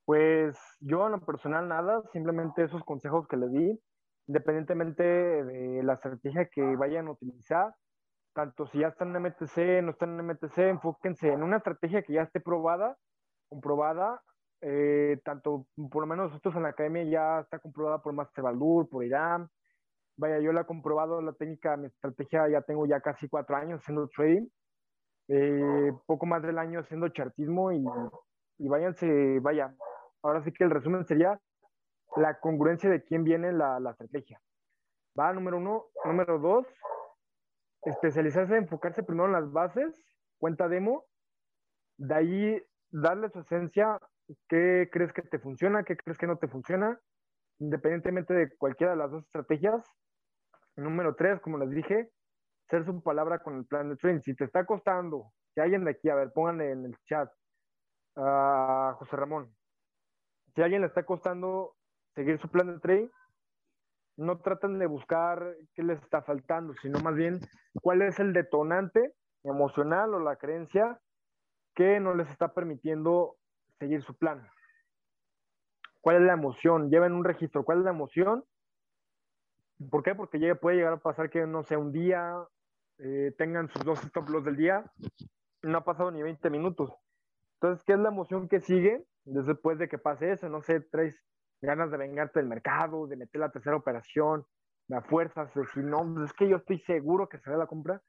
Pues 0.07 0.59
yo 0.81 1.05
en 1.05 1.13
lo 1.13 1.21
personal 1.21 1.69
nada, 1.69 2.03
simplemente 2.15 2.65
esos 2.65 2.83
consejos 2.83 3.29
que 3.29 3.37
le 3.37 3.49
di, 3.49 3.79
independientemente 4.27 5.03
de 5.03 5.83
la 5.83 5.93
estrategia 5.93 6.49
que 6.49 6.63
vayan 6.77 7.09
a 7.09 7.11
utilizar, 7.11 7.75
tanto 8.33 8.67
si 8.69 8.79
ya 8.79 8.89
están 8.89 9.15
en 9.15 9.25
MTC, 9.25 9.83
no 9.83 9.91
están 9.91 10.19
en 10.19 10.29
MTC, 10.29 10.57
enfóquense 10.61 11.29
en 11.29 11.43
una 11.43 11.59
estrategia 11.59 12.01
que 12.01 12.15
ya 12.15 12.23
esté 12.23 12.41
probada, 12.41 12.97
comprobada, 13.51 14.23
eh, 14.63 15.21
tanto 15.27 15.67
por 15.91 16.05
lo 16.05 16.07
menos 16.07 16.31
nosotros 16.31 16.57
en 16.57 16.63
la 16.63 16.71
academia 16.71 17.05
ya 17.05 17.41
está 17.41 17.59
comprobada 17.59 18.01
por 18.01 18.15
Master 18.15 18.43
Baldur, 18.43 18.89
por 18.89 19.05
IRAM, 19.05 19.47
vaya, 20.17 20.39
yo 20.41 20.53
la 20.53 20.63
he 20.63 20.67
comprobado, 20.67 21.21
la 21.21 21.33
técnica, 21.33 21.77
mi 21.77 21.87
estrategia 21.87 22.49
ya 22.49 22.63
tengo 22.63 22.87
ya 22.87 23.01
casi 23.01 23.29
cuatro 23.29 23.57
años 23.57 23.81
haciendo 23.81 24.09
trading, 24.09 24.47
eh, 25.29 25.93
poco 26.07 26.27
más 26.27 26.43
del 26.43 26.59
año 26.59 26.81
haciendo 26.81 27.09
chartismo 27.09 27.73
y, 27.73 27.85
y 28.59 28.69
váyanse, 28.69 29.41
vaya, 29.41 29.75
ahora 30.23 30.43
sí 30.43 30.53
que 30.53 30.65
el 30.65 30.71
resumen 30.71 31.05
sería 31.07 31.41
la 32.17 32.39
congruencia 32.39 32.91
de 32.91 33.03
quién 33.03 33.25
viene 33.25 33.53
la, 33.53 33.81
la 33.81 33.91
estrategia. 33.91 34.41
Va, 35.19 35.33
número 35.33 35.59
uno. 35.59 35.87
Número 36.05 36.39
dos, 36.39 36.67
especializarse, 37.83 38.57
enfocarse 38.57 39.03
primero 39.03 39.27
en 39.27 39.33
las 39.33 39.51
bases, 39.51 39.95
cuenta 40.39 40.69
demo, 40.69 41.05
de 41.99 42.15
ahí 42.15 42.63
darle 42.91 43.31
su 43.31 43.41
esencia, 43.41 43.99
qué 44.49 44.89
crees 44.93 45.13
que 45.13 45.23
te 45.23 45.39
funciona, 45.39 45.85
qué 45.85 45.97
crees 45.97 46.19
que 46.19 46.27
no 46.27 46.37
te 46.39 46.49
funciona, 46.49 47.01
independientemente 47.59 48.35
de 48.35 48.57
cualquiera 48.57 48.93
de 48.93 48.99
las 48.99 49.11
dos 49.11 49.25
estrategias. 49.25 49.85
Número 50.77 51.15
tres, 51.15 51.41
como 51.41 51.59
les 51.59 51.71
dije, 51.71 52.11
ser 52.69 52.85
su 52.85 53.03
palabra 53.03 53.41
con 53.41 53.59
el 53.59 53.67
plan 53.67 53.91
de 53.91 53.97
trading. 53.97 54.21
Si 54.23 54.35
te 54.35 54.45
está 54.45 54.65
costando, 54.65 55.33
si 55.55 55.61
alguien 55.61 55.85
de 55.85 55.93
aquí, 55.93 56.09
a 56.09 56.15
ver, 56.15 56.33
pónganle 56.33 56.73
en 56.73 56.85
el 56.87 56.97
chat 57.05 57.31
a 58.17 58.95
José 58.99 59.17
Ramón, 59.17 59.55
si 60.55 60.63
alguien 60.63 60.83
le 60.83 60.89
está 60.89 61.05
costando 61.05 61.75
seguir 62.15 62.41
su 62.41 62.49
plan 62.49 62.69
de 62.69 62.81
trading, 62.81 63.09
no 64.17 64.39
tratan 64.39 64.79
de 64.79 64.87
buscar 64.87 65.57
qué 65.75 65.83
les 65.83 66.01
está 66.03 66.23
faltando, 66.23 66.75
sino 66.83 67.01
más 67.01 67.15
bien 67.15 67.41
cuál 67.83 68.03
es 68.03 68.21
el 68.21 68.33
detonante 68.33 69.13
emocional 69.43 70.15
o 70.15 70.21
la 70.21 70.37
creencia 70.37 71.01
que 71.75 71.99
no 71.99 72.15
les 72.15 72.29
está 72.31 72.55
permitiendo 72.55 73.37
seguir 73.79 74.03
su 74.03 74.17
plan. 74.17 74.49
¿Cuál 76.01 76.17
es 76.17 76.23
la 76.23 76.35
emoción? 76.35 76.91
Lleven 76.91 77.13
un 77.13 77.25
registro. 77.25 77.65
¿Cuál 77.65 77.79
es 77.79 77.85
la 77.85 77.91
emoción? 77.91 78.45
¿Por 79.91 80.03
qué? 80.03 80.15
Porque 80.15 80.55
puede 80.55 80.77
llegar 80.77 80.95
a 80.95 80.99
pasar 80.99 81.31
que, 81.31 81.47
no 81.47 81.63
sé, 81.63 81.77
un 81.77 81.93
día 81.93 82.35
eh, 82.99 83.35
tengan 83.39 83.69
sus 83.69 83.85
dos 83.85 84.03
stop 84.05 84.29
loss 84.29 84.45
del 84.45 84.57
día, 84.57 84.85
no 85.63 85.79
ha 85.79 85.85
pasado 85.85 86.11
ni 86.11 86.23
20 86.23 86.51
minutos. 86.51 86.93
Entonces, 87.55 87.85
¿qué 87.85 87.95
es 87.95 87.99
la 87.99 88.09
emoción 88.09 88.49
que 88.49 88.61
sigue 88.61 89.05
después 89.25 89.79
de 89.79 89.89
que 89.89 89.99
pase 89.99 90.33
eso? 90.33 90.49
No 90.49 90.63
sé, 90.63 90.81
tres 90.81 91.23
ganas 91.63 91.91
de 91.91 91.97
vengarte 91.97 92.41
del 92.41 92.49
mercado, 92.49 93.07
de 93.07 93.17
meter 93.17 93.41
la 93.41 93.51
tercera 93.51 93.77
operación, 93.77 94.45
la 94.89 95.01
fuerza, 95.01 95.49
si 95.49 95.81
no, 95.81 96.05
pues 96.15 96.27
es 96.27 96.33
que 96.35 96.49
yo 96.49 96.57
estoy 96.59 96.79
seguro 96.81 97.29
que 97.29 97.39
se 97.39 97.51
ve 97.51 97.57
la 97.57 97.67
compra. 97.67 98.03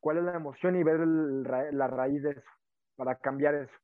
¿Cuál 0.00 0.18
es 0.18 0.24
la 0.24 0.34
emoción 0.34 0.76
y 0.76 0.84
ver 0.84 1.00
la 1.00 1.86
raíz 1.88 2.22
de 2.22 2.30
eso? 2.32 2.50
para 2.96 3.16
cambiar 3.16 3.54
eso. 3.54 3.74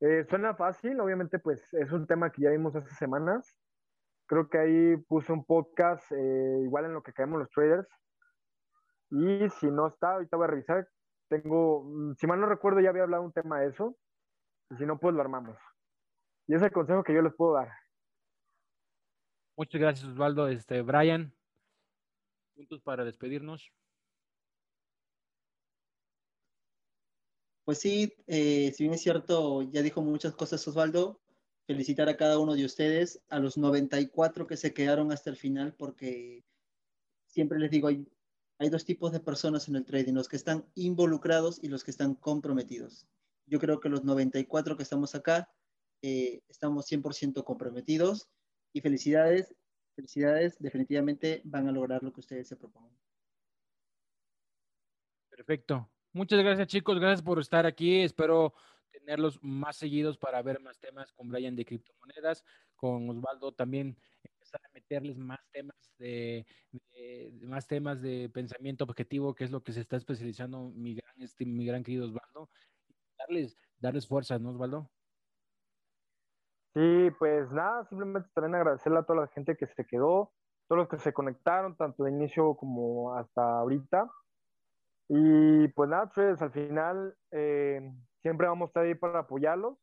Eh, 0.00 0.24
suena 0.28 0.54
fácil, 0.54 1.00
obviamente 1.00 1.38
pues 1.38 1.62
es 1.74 1.90
un 1.92 2.06
tema 2.06 2.30
que 2.30 2.42
ya 2.42 2.50
vimos 2.50 2.74
hace 2.76 2.94
semanas. 2.94 3.56
Creo 4.34 4.48
que 4.48 4.58
ahí 4.58 4.96
puse 5.06 5.30
un 5.32 5.44
podcast 5.44 6.10
eh, 6.10 6.60
igual 6.64 6.86
en 6.86 6.94
lo 6.94 7.04
que 7.04 7.12
caemos 7.12 7.38
los 7.38 7.48
traders. 7.50 7.86
Y 9.08 9.48
si 9.60 9.70
no 9.70 9.86
está, 9.86 10.14
ahorita 10.14 10.36
voy 10.36 10.44
a 10.46 10.48
revisar. 10.48 10.88
Tengo, 11.28 11.84
mm, 11.84 12.14
si 12.16 12.26
mal 12.26 12.40
no 12.40 12.46
recuerdo, 12.46 12.80
ya 12.80 12.90
había 12.90 13.04
hablado 13.04 13.22
un 13.22 13.32
tema 13.32 13.60
de 13.60 13.68
eso. 13.68 13.96
Y 14.72 14.74
si 14.74 14.86
no, 14.86 14.98
pues 14.98 15.14
lo 15.14 15.20
armamos. 15.20 15.56
Y 16.48 16.54
ese 16.54 16.64
es 16.64 16.70
el 16.70 16.72
consejo 16.72 17.04
que 17.04 17.14
yo 17.14 17.22
les 17.22 17.32
puedo 17.32 17.52
dar. 17.52 17.68
Muchas 19.56 19.80
gracias, 19.80 20.08
Osvaldo. 20.08 20.48
Este, 20.48 20.82
Brian, 20.82 21.32
puntos 22.56 22.82
para 22.82 23.04
despedirnos. 23.04 23.70
Pues 27.64 27.78
sí, 27.78 28.12
eh, 28.26 28.72
si 28.72 28.82
bien 28.82 28.94
es 28.94 29.00
cierto, 29.00 29.62
ya 29.62 29.80
dijo 29.80 30.02
muchas 30.02 30.34
cosas 30.34 30.66
Osvaldo, 30.66 31.20
felicitar 31.66 32.08
a 32.08 32.16
cada 32.16 32.38
uno 32.38 32.54
de 32.54 32.64
ustedes, 32.64 33.22
a 33.28 33.38
los 33.38 33.56
94 33.56 34.46
que 34.46 34.56
se 34.56 34.74
quedaron 34.74 35.12
hasta 35.12 35.30
el 35.30 35.36
final, 35.36 35.74
porque 35.74 36.44
siempre 37.26 37.58
les 37.58 37.70
digo, 37.70 37.88
hay, 37.88 38.06
hay 38.58 38.68
dos 38.68 38.84
tipos 38.84 39.12
de 39.12 39.20
personas 39.20 39.68
en 39.68 39.76
el 39.76 39.84
trading, 39.84 40.14
los 40.14 40.28
que 40.28 40.36
están 40.36 40.66
involucrados 40.74 41.62
y 41.62 41.68
los 41.68 41.84
que 41.84 41.90
están 41.90 42.14
comprometidos. 42.14 43.06
Yo 43.46 43.58
creo 43.58 43.80
que 43.80 43.88
los 43.88 44.04
94 44.04 44.76
que 44.76 44.82
estamos 44.82 45.14
acá, 45.14 45.50
eh, 46.02 46.42
estamos 46.48 46.86
100% 46.90 47.44
comprometidos 47.44 48.28
y 48.72 48.80
felicidades, 48.80 49.54
felicidades, 49.94 50.58
definitivamente 50.58 51.40
van 51.44 51.68
a 51.68 51.72
lograr 51.72 52.02
lo 52.02 52.12
que 52.12 52.20
ustedes 52.20 52.48
se 52.48 52.56
propongan. 52.56 52.96
Perfecto. 55.30 55.90
Muchas 56.12 56.38
gracias 56.40 56.68
chicos, 56.68 56.98
gracias 57.00 57.22
por 57.22 57.40
estar 57.40 57.66
aquí. 57.66 58.00
Espero 58.02 58.54
tenerlos 58.94 59.38
más 59.42 59.76
seguidos 59.76 60.16
para 60.16 60.40
ver 60.42 60.60
más 60.60 60.78
temas 60.78 61.12
con 61.12 61.28
Brian 61.28 61.56
de 61.56 61.64
criptomonedas, 61.64 62.44
con 62.76 63.10
Osvaldo 63.10 63.52
también 63.52 63.96
empezar 64.22 64.60
a 64.64 64.72
meterles 64.72 65.18
más 65.18 65.40
temas 65.50 65.92
de, 65.98 66.46
más 67.42 67.66
temas 67.66 68.00
de 68.00 68.30
pensamiento 68.32 68.84
objetivo, 68.84 69.34
que 69.34 69.44
es 69.44 69.50
lo 69.50 69.62
que 69.62 69.72
se 69.72 69.80
está 69.80 69.96
especializando 69.96 70.70
mi 70.70 70.94
gran, 70.94 71.20
este, 71.20 71.44
mi 71.44 71.66
gran 71.66 71.82
querido 71.82 72.06
Osvaldo. 72.06 72.48
Darles, 73.18 73.58
darles 73.78 74.06
fuerza, 74.06 74.38
¿no, 74.38 74.50
Osvaldo? 74.50 74.90
Sí, 76.74 77.10
pues 77.18 77.50
nada, 77.52 77.84
simplemente 77.86 78.28
también 78.34 78.56
agradecerle 78.56 78.98
a 78.98 79.04
toda 79.04 79.22
la 79.22 79.28
gente 79.28 79.56
que 79.56 79.66
se 79.66 79.86
quedó, 79.86 80.32
todos 80.66 80.80
los 80.80 80.88
que 80.88 80.98
se 80.98 81.12
conectaron, 81.12 81.76
tanto 81.76 82.04
de 82.04 82.10
inicio 82.10 82.56
como 82.56 83.14
hasta 83.14 83.60
ahorita. 83.60 84.10
Y 85.08 85.68
pues 85.68 85.88
nada, 85.88 86.10
pues 86.12 86.40
al 86.42 86.50
final 86.50 87.16
eh, 87.30 87.92
siempre 88.24 88.48
vamos 88.48 88.68
a 88.68 88.70
estar 88.70 88.84
ahí 88.84 88.94
para 88.94 89.18
apoyarlos. 89.18 89.76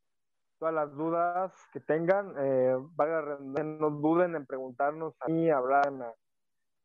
Todas 0.58 0.74
las 0.74 0.92
dudas 0.96 1.54
que 1.74 1.80
tengan, 1.80 2.34
eh, 2.40 2.76
no 2.76 3.90
duden 3.92 4.36
en 4.36 4.48
preguntarnos 4.48 5.14
a 5.22 5.28
mí, 5.28 5.52
a 5.52 5.60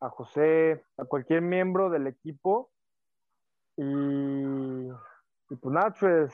a, 0.01 0.11
José, 0.11 0.85
a 0.99 1.07
cualquier 1.07 1.41
miembro 1.41 1.89
del 1.89 2.09
equipo. 2.09 2.71
Y, 3.79 3.83
y 3.83 5.57
pues 5.57 5.73
nada, 5.73 5.95
pues 5.99 6.31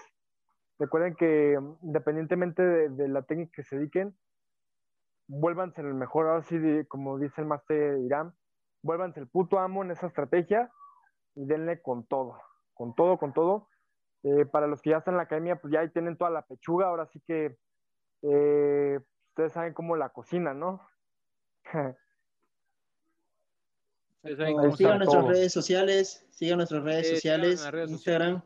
recuerden 0.80 1.14
que 1.14 1.56
independientemente 1.82 2.60
de, 2.88 3.08
la 3.08 3.22
técnica 3.22 3.52
que 3.54 3.62
se 3.62 3.76
dediquen, 3.76 4.16
vuélvanse 5.28 5.82
el 5.82 5.94
mejor, 5.94 6.26
ahora 6.26 6.42
sí, 6.42 6.58
como 6.88 7.16
dice 7.20 7.42
el 7.42 7.46
máster 7.46 7.98
Irán, 8.00 8.34
vuélvanse 8.82 9.20
el 9.20 9.28
puto 9.28 9.60
amo 9.60 9.84
en 9.84 9.92
esa 9.92 10.08
estrategia 10.08 10.72
y 11.36 11.46
denle 11.46 11.80
con 11.80 12.04
todo, 12.08 12.40
con 12.74 12.96
todo, 12.96 13.18
con 13.18 13.32
todo. 13.32 13.68
Eh, 14.24 14.46
para 14.46 14.66
los 14.68 14.80
que 14.80 14.90
ya 14.90 14.98
están 14.98 15.14
en 15.14 15.18
la 15.18 15.24
academia, 15.24 15.56
pues 15.56 15.72
ya 15.72 15.80
ahí 15.80 15.88
tienen 15.88 16.16
toda 16.16 16.30
la 16.30 16.46
pechuga, 16.46 16.86
ahora 16.86 17.06
sí 17.06 17.20
que 17.26 17.56
eh, 18.22 19.00
ustedes 19.30 19.52
saben 19.52 19.74
cómo 19.74 19.96
la 19.96 20.10
cocina, 20.10 20.54
¿no? 20.54 20.80
sigan 24.76 24.98
nuestras 24.98 25.26
redes 25.26 25.52
sociales, 25.52 26.24
sigan 26.30 26.58
nuestras 26.58 26.84
redes 26.84 27.08
sociales, 27.08 27.68
Instagram. 27.88 28.42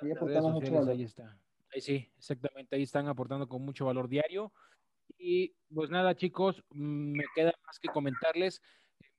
Ahí 0.00 0.10
aportamos 0.12 0.52
mucho 0.52 0.72
valor. 0.74 0.90
Ahí 0.90 1.04
está. 1.04 1.38
Ahí 1.72 1.80
sí, 1.80 2.12
exactamente, 2.18 2.76
ahí 2.76 2.82
están 2.82 3.08
aportando 3.08 3.48
con 3.48 3.62
mucho 3.62 3.86
valor 3.86 4.08
diario. 4.08 4.52
Y 5.16 5.54
pues 5.72 5.88
nada, 5.88 6.14
chicos, 6.14 6.62
mm, 6.70 7.16
me 7.16 7.24
queda 7.34 7.54
más 7.66 7.78
que 7.78 7.88
comentarles 7.88 8.60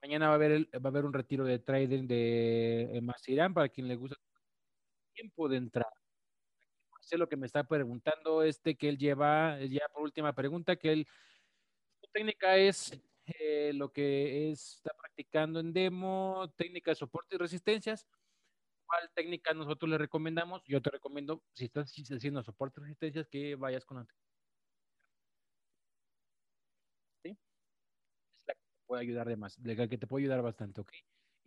Mañana 0.06 0.28
va 0.28 0.34
a 0.34 0.36
haber, 0.36 0.68
va 0.76 0.82
a 0.84 0.88
haber 0.90 1.06
un 1.06 1.14
retiro 1.14 1.46
de 1.46 1.58
trading 1.58 2.06
de 2.06 3.00
Masirán 3.02 3.56
para 3.56 3.70
quien 3.70 3.88
le 3.88 3.96
gusta 3.96 4.16
tiempo 5.16 5.50
de 5.50 5.58
entrar. 5.58 5.88
Sé 7.02 7.18
lo 7.18 7.30
que 7.30 7.38
me 7.38 7.46
está 7.46 7.64
preguntando, 7.64 8.44
este 8.44 8.76
que 8.76 8.90
él 8.90 8.98
lleva, 8.98 9.60
ya 9.66 9.88
por 9.94 10.04
última 10.04 10.34
pregunta, 10.34 10.76
que 10.76 10.92
él, 10.92 11.08
su 12.02 12.08
técnica 12.12 12.58
es 12.58 13.00
eh, 13.40 13.74
lo 13.74 13.92
que 13.92 14.52
está 14.52 14.92
practicando 15.00 15.60
en 15.60 15.74
demo, 15.74 16.52
técnica 16.58 16.92
de 16.92 16.96
soporte 16.96 17.36
y 17.36 17.40
resistencias. 17.40 18.08
¿Cuál 18.88 19.10
técnica 19.16 19.54
nosotros 19.54 19.90
le 19.90 19.98
recomendamos? 19.98 20.64
Yo 20.68 20.82
te 20.82 20.92
recomiendo, 20.92 21.44
si 21.54 21.66
estás 21.66 21.92
haciendo 21.92 22.44
soporte 22.44 22.80
y 22.82 22.84
resistencias, 22.84 23.28
que 23.28 23.56
vayas 23.56 23.86
con 23.86 23.98
la 23.98 24.08
puede 28.86 29.02
ayudar 29.02 29.28
de 29.28 29.36
más, 29.38 29.58
que 29.58 29.98
te 29.98 30.08
puede 30.08 30.24
ayudar 30.24 30.42
bastante, 30.42 30.82
¿ok? 30.82 30.92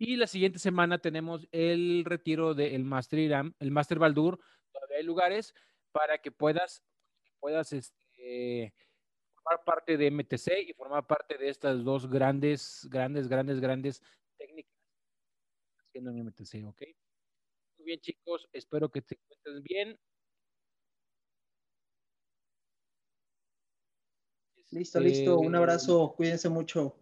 Y 0.01 0.15
la 0.15 0.27
siguiente 0.27 0.59
semana 0.59 0.97
tenemos 0.99 1.45
el 1.51 2.05
retiro 2.05 2.53
del 2.53 2.85
Master 2.85 3.19
Iram, 3.19 3.53
el 3.59 3.69
Master 3.69 3.99
Baldur. 3.99 4.39
Todavía 4.71 4.97
hay 4.97 5.03
lugares 5.03 5.53
para 5.91 6.17
que 6.19 6.31
puedas, 6.31 6.81
puedas 7.41 7.73
este, 7.73 8.73
formar 9.33 9.65
parte 9.65 9.97
de 9.97 10.09
MTC 10.09 10.69
y 10.69 10.73
formar 10.73 11.05
parte 11.05 11.37
de 11.37 11.49
estas 11.49 11.83
dos 11.83 12.09
grandes, 12.09 12.87
grandes, 12.89 13.27
grandes, 13.27 13.59
grandes 13.59 14.01
técnicas 14.37 14.73
haciendo 15.85 16.11
en 16.11 16.25
MTC, 16.27 16.65
¿ok? 16.65 16.81
Muy 17.77 17.85
bien, 17.85 17.99
chicos, 17.99 18.47
espero 18.53 18.89
que 18.89 19.01
te 19.01 19.15
encuentres 19.15 19.61
bien. 19.63 19.99
Listo, 24.71 24.99
listo. 25.01 25.39
Un 25.39 25.47
este, 25.47 25.57
abrazo. 25.57 26.13
Cuídense 26.15 26.47
mucho 26.47 26.95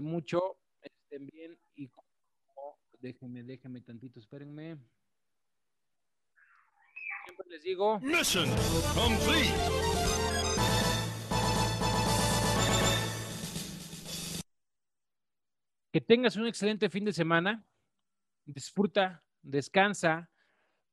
mucho, 0.00 0.58
estén 0.80 1.26
bien 1.26 1.58
déjenme, 3.02 3.42
déjenme 3.42 3.80
tantito, 3.80 4.20
espérenme. 4.20 4.78
Siempre 7.24 7.46
les 7.50 7.62
digo. 7.62 7.98
Mission 8.00 8.48
complete. 8.94 9.52
Que 15.92 16.00
tengas 16.00 16.36
un 16.36 16.46
excelente 16.46 16.88
fin 16.88 17.04
de 17.04 17.12
semana. 17.12 17.64
Disfruta, 18.46 19.22
descansa. 19.42 20.28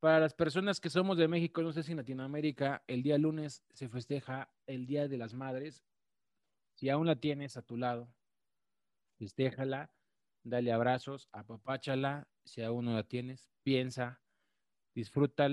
Para 0.00 0.18
las 0.18 0.34
personas 0.34 0.80
que 0.80 0.88
somos 0.88 1.18
de 1.18 1.28
México, 1.28 1.62
no 1.62 1.72
sé 1.72 1.82
si 1.82 1.92
en 1.92 1.98
Latinoamérica, 1.98 2.82
el 2.86 3.02
día 3.02 3.18
lunes 3.18 3.62
se 3.74 3.88
festeja 3.88 4.50
el 4.66 4.86
Día 4.86 5.08
de 5.08 5.18
las 5.18 5.34
Madres. 5.34 5.84
Si 6.74 6.88
aún 6.88 7.06
la 7.06 7.16
tienes 7.16 7.58
a 7.58 7.62
tu 7.62 7.76
lado, 7.76 8.10
festéjala, 9.18 9.92
dale 10.42 10.72
abrazos, 10.72 11.28
apapáchala, 11.32 12.26
si 12.44 12.62
aún 12.62 12.86
no 12.86 12.94
la 12.94 13.04
tienes, 13.04 13.50
piensa, 13.62 14.20
disfruta 14.94 15.48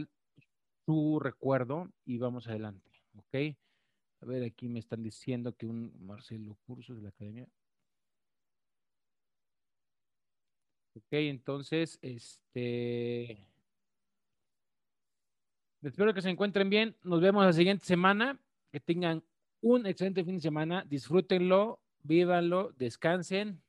tu 0.85 1.19
recuerdo 1.19 1.91
y 2.05 2.17
vamos 2.17 2.47
adelante, 2.47 2.91
¿ok? 3.15 3.57
A 4.21 4.25
ver, 4.25 4.43
aquí 4.43 4.67
me 4.67 4.79
están 4.79 5.03
diciendo 5.03 5.55
que 5.55 5.65
un 5.65 5.93
Marcelo 6.05 6.57
Cursos 6.65 6.97
de 6.97 7.03
la 7.03 7.09
Academia. 7.09 7.47
Ok, 10.95 11.07
entonces, 11.11 11.99
este... 12.01 13.45
Espero 15.83 16.11
que 16.15 16.23
se 16.23 16.31
encuentren 16.31 16.71
bien. 16.71 16.95
Nos 17.03 17.21
vemos 17.21 17.45
la 17.45 17.53
siguiente 17.53 17.85
semana. 17.85 18.39
Que 18.71 18.79
tengan 18.79 19.23
un 19.61 19.85
excelente 19.85 20.23
fin 20.25 20.35
de 20.35 20.41
semana. 20.41 20.83
Disfrútenlo 20.89 21.79
vívanlo, 22.07 22.73
descansen 22.77 23.61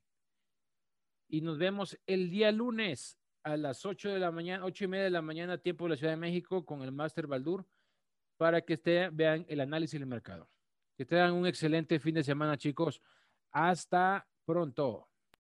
y 1.29 1.43
nos 1.43 1.59
vemos 1.59 1.99
el 2.07 2.31
día 2.31 2.51
lunes 2.51 3.19
a 3.43 3.57
las 3.57 3.85
8 3.85 4.11
de 4.11 4.19
la 4.19 4.31
mañana, 4.31 4.65
ocho 4.65 4.85
y 4.85 4.89
media 4.89 5.05
de 5.05 5.11
la 5.11 5.23
mañana, 5.23 5.59
tiempo 5.59 5.85
de 5.85 5.91
la 5.91 5.97
Ciudad 5.97 6.13
de 6.13 6.19
México, 6.19 6.65
con 6.65 6.83
el 6.83 6.93
Master 6.93 7.27
Baldur, 7.27 7.67
para 8.37 8.61
que 8.63 8.75
estén, 8.75 9.17
vean 9.17 9.45
el 9.49 9.61
análisis 9.61 9.99
del 9.99 10.09
mercado. 10.09 10.49
Que 10.97 11.05
tengan 11.05 11.33
un 11.33 11.47
excelente 11.47 11.99
fin 12.01 12.15
de 12.15 12.25
semana, 12.25 12.57
chicos. 12.57 13.01
Hasta 13.51 14.27
pronto. 14.45 15.08